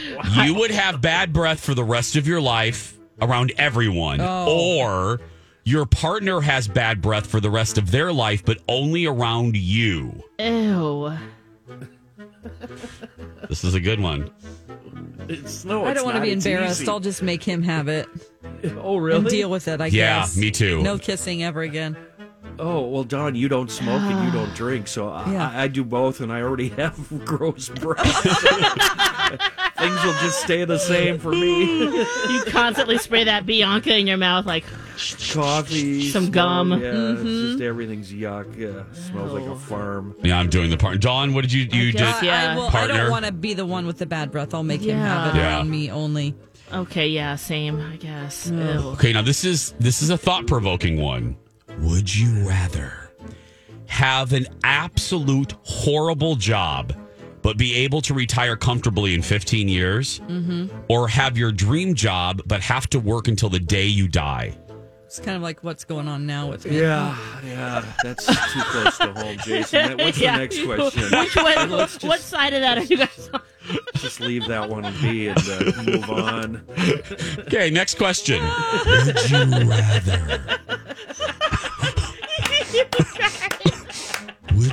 you 0.43 0.55
would 0.55 0.71
have 0.71 1.01
bad 1.01 1.33
breath 1.33 1.59
for 1.59 1.73
the 1.73 1.83
rest 1.83 2.15
of 2.15 2.25
your 2.27 2.39
life 2.41 2.97
around 3.21 3.51
everyone 3.57 4.19
Oh. 4.21 4.79
or 4.79 5.21
your 5.65 5.85
partner 5.85 6.41
has 6.41 6.67
bad 6.67 7.01
breath 7.01 7.27
for 7.27 7.39
the 7.39 7.49
rest 7.49 7.77
of 7.77 7.91
their 7.91 8.11
life 8.13 8.43
but 8.45 8.59
only 8.67 9.05
around 9.05 9.55
you. 9.57 10.23
Ew. 10.39 11.11
This 13.49 13.63
is 13.63 13.73
a 13.73 13.79
good 13.79 13.99
one. 13.99 14.31
it's 15.29 15.63
no. 15.65 15.85
I 15.85 15.93
don't 15.93 16.05
want 16.05 16.15
to 16.15 16.21
be 16.21 16.31
embarrassed. 16.31 16.81
easy. 16.81 16.89
I'll 16.89 16.99
just 16.99 17.21
make 17.21 17.43
him 17.43 17.61
have 17.63 17.87
it 17.87 18.07
Oh 18.77 18.95
and 18.95 19.03
really? 19.03 19.29
deal 19.29 19.49
with 19.49 19.67
it. 19.67 19.81
I 19.81 19.87
Yeah, 19.87 20.21
guess. 20.21 20.35
Yeah, 20.37 20.41
me 20.41 20.51
too. 20.51 20.81
No 20.81 20.97
kissing 20.97 21.43
ever 21.43 21.61
again. 21.61 21.97
Oh 22.59 22.87
well, 22.87 23.03
Don, 23.03 23.35
you 23.35 23.47
don't 23.49 23.69
smoke 23.71 24.01
and 24.01 24.25
you 24.25 24.31
don't 24.31 24.53
drink, 24.55 24.87
so 24.87 25.09
I, 25.09 25.31
Yeah. 25.31 25.49
I, 25.49 25.63
I 25.63 25.67
do 25.67 25.83
both, 25.83 26.21
and 26.21 26.31
I 26.31 26.41
already 26.41 26.69
have 26.77 27.25
gross 27.25 27.69
breath. 27.69 28.23
Things 29.77 30.03
will 30.05 30.13
just 30.21 30.41
stay 30.41 30.63
the 30.65 30.77
same 30.77 31.19
for 31.19 31.31
me. 31.31 32.05
You 32.33 32.43
constantly 32.45 32.97
spray 32.97 33.25
that 33.25 33.45
Binaca 33.45 33.99
in 33.99 34.07
your 34.07 34.17
mouth 34.17 34.45
like 34.45 34.63
Coffee, 35.31 36.09
Some 36.09 36.25
smoke, 36.25 36.33
gum. 36.33 36.71
Yeah, 36.71 36.77
it's 36.77 37.21
mm-hmm. 37.21 37.25
just 37.25 37.61
everything's 37.61 38.11
yuck. 38.13 38.55
Yeah, 38.55 38.83
smells 38.93 39.31
like 39.33 39.43
a 39.43 39.51
oh. 39.51 39.55
farm. 39.55 40.15
Yeah, 40.21 40.39
I'm 40.39 40.49
doing 40.49 40.69
the 40.69 40.77
part. 40.77 41.01
Dawn, 41.01 41.33
what 41.33 41.41
did 41.41 41.51
you 41.51 41.63
you 41.63 41.91
guess, 41.91 42.19
did? 42.19 42.27
yeah. 42.27 42.53
I, 42.53 42.55
will, 42.55 42.67
I 42.67 42.71
Partner? 42.71 42.97
don't 42.97 43.11
want 43.11 43.25
to 43.25 43.31
be 43.31 43.53
the 43.53 43.65
one 43.65 43.87
with 43.87 43.97
the 43.97 44.05
bad 44.05 44.31
breath. 44.31 44.53
I'll 44.53 44.63
make 44.63 44.81
him 44.81 44.97
have 44.97 45.33
it 45.33 45.37
Yeah. 45.37 45.57
around 45.57 45.69
me 45.69 45.89
only. 45.91 46.35
Okay, 46.71 47.07
yeah, 47.07 47.35
same, 47.35 47.79
I 47.79 47.97
guess. 47.97 48.49
Ew. 48.49 48.57
Okay, 48.93 49.13
now 49.13 49.21
this 49.21 49.43
is 49.43 49.73
this 49.79 50.01
is 50.01 50.09
a 50.09 50.17
thought 50.17 50.47
provoking 50.47 50.97
one. 51.01 51.35
Would 51.79 52.13
you 52.13 52.47
rather 52.47 52.93
have 53.87 54.33
an 54.33 54.47
absolute 54.63 55.53
horrible 55.63 56.35
job, 56.35 56.93
but 57.41 57.57
be 57.57 57.75
able 57.75 58.01
to 58.03 58.13
retire 58.13 58.55
comfortably 58.55 59.13
in 59.13 59.21
15 59.21 59.67
years, 59.67 60.21
or 60.89 61.07
have 61.07 61.37
your 61.37 61.51
dream 61.51 61.93
job 61.93 62.41
but 62.45 62.61
have 62.61 62.87
to 62.91 62.99
work 62.99 63.27
until 63.27 63.49
the 63.49 63.59
day 63.59 63.85
you 63.85 64.07
die? 64.07 64.57
It's 65.05 65.19
kind 65.19 65.35
of 65.37 65.43
like 65.43 65.63
what's 65.63 65.83
going 65.83 66.07
on 66.07 66.25
now 66.25 66.49
with 66.49 66.65
me. 66.65 66.79
Yeah, 66.81 67.15
yeah, 67.45 67.85
that's 68.03 68.25
too 68.25 68.61
close 68.63 68.97
to 68.97 69.13
home, 69.13 69.37
Jason. 69.45 69.97
What's 69.97 70.17
Yeah. 70.19 70.31
the 70.31 70.37
next 70.39 70.63
question? 70.65 71.03
Which 71.19 71.35
one, 71.35 71.69
Let's 71.69 71.93
just, 71.93 72.05
what 72.05 72.19
side 72.19 72.53
of 72.55 72.61
that 72.61 72.79
are 72.79 72.83
you 72.83 72.97
guys 72.97 73.29
on? 73.31 73.41
just 73.99 74.19
leave 74.19 74.47
that 74.47 74.67
one 74.69 74.91
be 75.01 75.27
and 75.27 75.37
uh, 75.37 75.83
move 75.83 76.09
on. 76.09 76.65
Okay, 77.39 77.69
next 77.69 77.95
question. 77.99 78.41
Would 78.87 79.29
you 79.29 79.69
rather? 79.69 80.59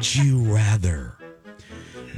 Would 0.00 0.14
you 0.14 0.38
rather 0.38 1.18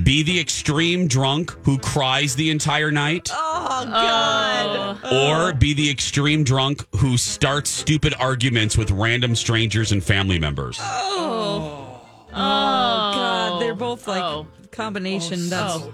be 0.05 0.22
the 0.22 0.39
extreme 0.39 1.09
drunk 1.09 1.51
who 1.64 1.78
cries 1.78 2.37
the 2.37 2.49
entire 2.49 2.93
night? 2.93 3.28
Oh 3.33 3.85
God! 3.85 5.01
Oh. 5.03 5.49
Or 5.49 5.53
be 5.53 5.74
the 5.74 5.91
extreme 5.91 6.45
drunk 6.45 6.87
who 6.99 7.16
starts 7.16 7.70
stupid 7.70 8.14
arguments 8.20 8.78
with 8.78 8.93
random 8.93 9.35
strangers 9.35 9.91
and 9.91 10.03
family 10.03 10.39
members? 10.39 10.78
Oh, 10.80 12.07
oh, 12.28 12.28
oh 12.28 12.33
God! 12.33 13.61
They're 13.61 13.74
both 13.74 14.07
like 14.07 14.22
Oh. 14.22 14.47
Combination. 14.73 15.49
That's 15.49 15.75
Oh. 15.75 15.93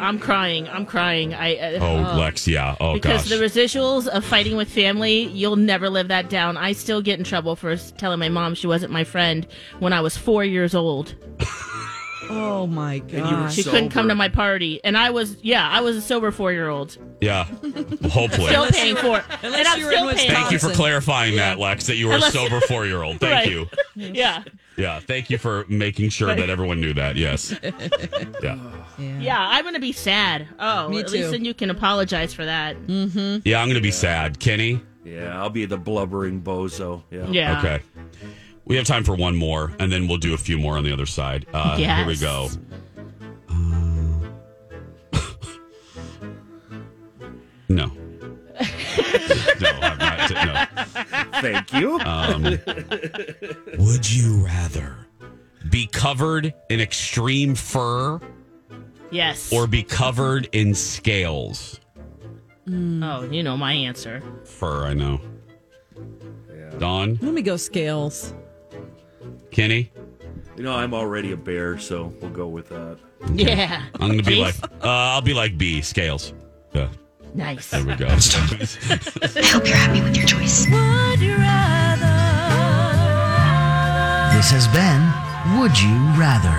I'm 0.00 0.18
crying. 0.18 0.68
I'm 0.68 0.86
crying. 0.86 1.34
I 1.34 1.56
uh, 1.56 1.78
Oh, 1.80 2.18
Lex, 2.18 2.48
yeah. 2.48 2.76
Oh, 2.80 2.94
because 2.94 3.28
gosh. 3.28 3.38
the 3.38 3.44
residuals 3.44 4.06
of 4.08 4.24
fighting 4.24 4.56
with 4.56 4.68
family, 4.68 5.24
you'll 5.24 5.56
never 5.56 5.88
live 5.88 6.08
that 6.08 6.28
down. 6.30 6.56
I 6.56 6.72
still 6.72 7.02
get 7.02 7.18
in 7.18 7.24
trouble 7.24 7.56
for 7.56 7.76
telling 7.76 8.18
my 8.18 8.28
mom 8.28 8.54
she 8.54 8.66
wasn't 8.66 8.92
my 8.92 9.04
friend 9.04 9.46
when 9.78 9.92
I 9.92 10.00
was 10.00 10.16
four 10.16 10.44
years 10.44 10.74
old. 10.74 11.14
oh 12.30 12.66
my 12.66 12.94
you 12.94 13.02
were 13.02 13.20
God! 13.20 13.52
She 13.52 13.62
couldn't 13.62 13.90
come 13.90 14.08
to 14.08 14.14
my 14.14 14.28
party, 14.28 14.80
and 14.84 14.96
I 14.96 15.10
was 15.10 15.36
yeah, 15.42 15.68
I 15.68 15.80
was 15.80 15.96
a 15.96 16.00
sober 16.00 16.30
four 16.30 16.52
year 16.52 16.68
old, 16.68 16.96
yeah. 17.20 17.44
Hopefully. 17.44 18.48
still 18.48 18.62
Unless 18.64 18.70
paying 18.76 18.96
for 18.96 19.18
it, 19.18 19.24
and 19.42 19.54
I'm 19.68 19.78
you 19.78 19.86
were 19.86 19.92
in 19.92 19.98
still 19.98 20.14
paying. 20.14 20.30
Thank 20.30 20.50
you 20.52 20.58
for 20.58 20.70
clarifying 20.70 21.36
that, 21.36 21.58
Lex, 21.58 21.86
that 21.86 21.96
you 21.96 22.08
were 22.08 22.14
Unless- 22.14 22.34
a 22.34 22.38
sober 22.38 22.60
four 22.60 22.86
year 22.86 23.02
old. 23.02 23.20
Thank 23.20 23.32
Right. 23.32 23.50
you. 23.50 23.66
Yeah, 23.96 24.42
Yeah, 24.76 25.00
thank 25.00 25.30
you 25.30 25.38
for 25.38 25.64
making 25.68 26.10
sure 26.10 26.34
that 26.34 26.50
everyone 26.50 26.80
knew 26.82 26.92
that. 26.94 27.16
Yes. 27.16 27.54
Yeah. 28.42 28.58
yeah, 29.20 29.38
I'm 29.38 29.64
gonna 29.64 29.78
be 29.80 29.92
sad. 29.92 30.48
Oh, 30.58 30.88
Me 30.88 31.00
at 31.00 31.08
too. 31.08 31.14
least 31.14 31.30
then 31.32 31.44
you 31.44 31.54
can 31.54 31.70
apologize 31.70 32.32
for 32.34 32.44
that. 32.44 32.76
Mm-hmm. 32.86 33.38
Yeah, 33.44 33.60
I'm 33.60 33.66
going 33.68 33.74
to 33.76 33.82
be 33.82 33.90
sad. 33.90 34.38
Kenny? 34.38 34.80
Yeah, 35.04 35.38
I'll 35.38 35.50
be 35.50 35.66
the 35.66 35.76
blubbering 35.76 36.40
bozo. 36.42 37.02
Yeah. 37.10 37.26
Yeah. 37.28 37.58
Okay. 37.58 37.82
We 38.66 38.76
have 38.76 38.84
time 38.84 39.04
for 39.04 39.14
one 39.14 39.36
more, 39.36 39.72
and 39.78 39.92
then 39.92 40.08
we'll 40.08 40.18
do 40.18 40.34
a 40.34 40.38
few 40.38 40.58
more 40.58 40.76
on 40.76 40.82
the 40.84 40.92
other 40.92 41.06
side. 41.06 41.46
Uh, 41.54 41.76
Here 41.76 42.04
we 42.06 42.16
go. 42.16 42.48
no. 47.68 47.86
no, 49.60 49.70
I'm 49.82 49.98
not. 49.98 50.30
No. 50.30 50.66
Thank 51.40 51.72
you. 51.74 51.98
Um, 52.00 52.42
would 53.78 54.10
you 54.10 54.44
rather 54.44 54.96
be 55.70 55.86
covered 55.86 56.52
in 56.70 56.80
extreme 56.80 57.54
fur 57.54 58.20
Yes. 59.10 59.52
or 59.52 59.66
be 59.66 59.82
covered 59.82 60.48
in 60.52 60.74
scales? 60.74 61.80
oh, 62.68 63.28
you 63.30 63.42
know 63.42 63.56
my 63.56 63.72
answer. 63.72 64.22
Fur, 64.44 64.86
I 64.86 64.94
know. 64.94 65.20
Dawn, 66.78 67.18
Let 67.22 67.32
me 67.32 67.40
go 67.42 67.56
scales. 67.56 68.34
Kenny, 69.50 69.90
You 70.56 70.62
know, 70.64 70.74
I'm 70.74 70.92
already 70.94 71.32
a 71.32 71.36
bear, 71.36 71.78
so 71.78 72.12
we'll 72.20 72.30
go 72.30 72.46
with 72.48 72.68
that. 72.70 72.98
Yeah. 73.34 73.82
I'm 74.00 74.10
gonna 74.10 74.22
be 74.22 74.36
like, 74.36 74.54
uh, 74.64 74.88
I'll 74.88 75.22
be 75.22 75.34
like 75.34 75.56
B, 75.58 75.80
scales. 75.82 76.32
Yeah, 76.74 76.88
Nice. 77.34 77.70
there 77.70 77.84
we 77.84 77.94
go. 77.96 78.06
I 78.06 78.10
hope 79.46 79.66
you're 79.66 79.76
happy 79.76 80.02
with 80.02 80.16
your 80.16 80.26
choice. 80.26 80.66
This 84.36 84.50
has 84.50 84.68
been 84.68 85.02
Would 85.58 85.78
You 85.80 85.96
Rather? 86.20 86.56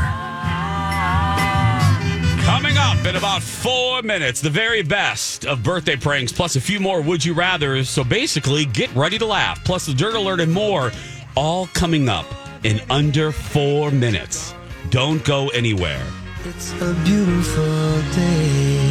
Coming 2.43 2.77
up 2.77 3.05
in 3.05 3.15
about 3.17 3.43
four 3.43 4.01
minutes, 4.01 4.41
the 4.41 4.49
very 4.49 4.81
best 4.81 5.45
of 5.45 5.61
birthday 5.61 5.95
pranks, 5.95 6.31
plus 6.31 6.55
a 6.55 6.61
few 6.61 6.79
more 6.79 7.01
would 7.01 7.23
you 7.23 7.35
rathers. 7.35 7.85
So 7.85 8.03
basically, 8.03 8.65
get 8.65 8.93
ready 8.95 9.17
to 9.19 9.25
laugh, 9.25 9.63
plus 9.63 9.85
the 9.85 9.93
dirt 9.93 10.15
alert 10.15 10.39
and 10.39 10.51
more, 10.51 10.91
all 11.35 11.67
coming 11.67 12.09
up 12.09 12.25
in 12.63 12.81
under 12.89 13.31
four 13.31 13.91
minutes. 13.91 14.53
Don't 14.89 15.23
go 15.23 15.49
anywhere. 15.49 16.03
It's 16.45 16.71
a 16.81 16.93
beautiful 17.03 18.01
day. 18.15 18.86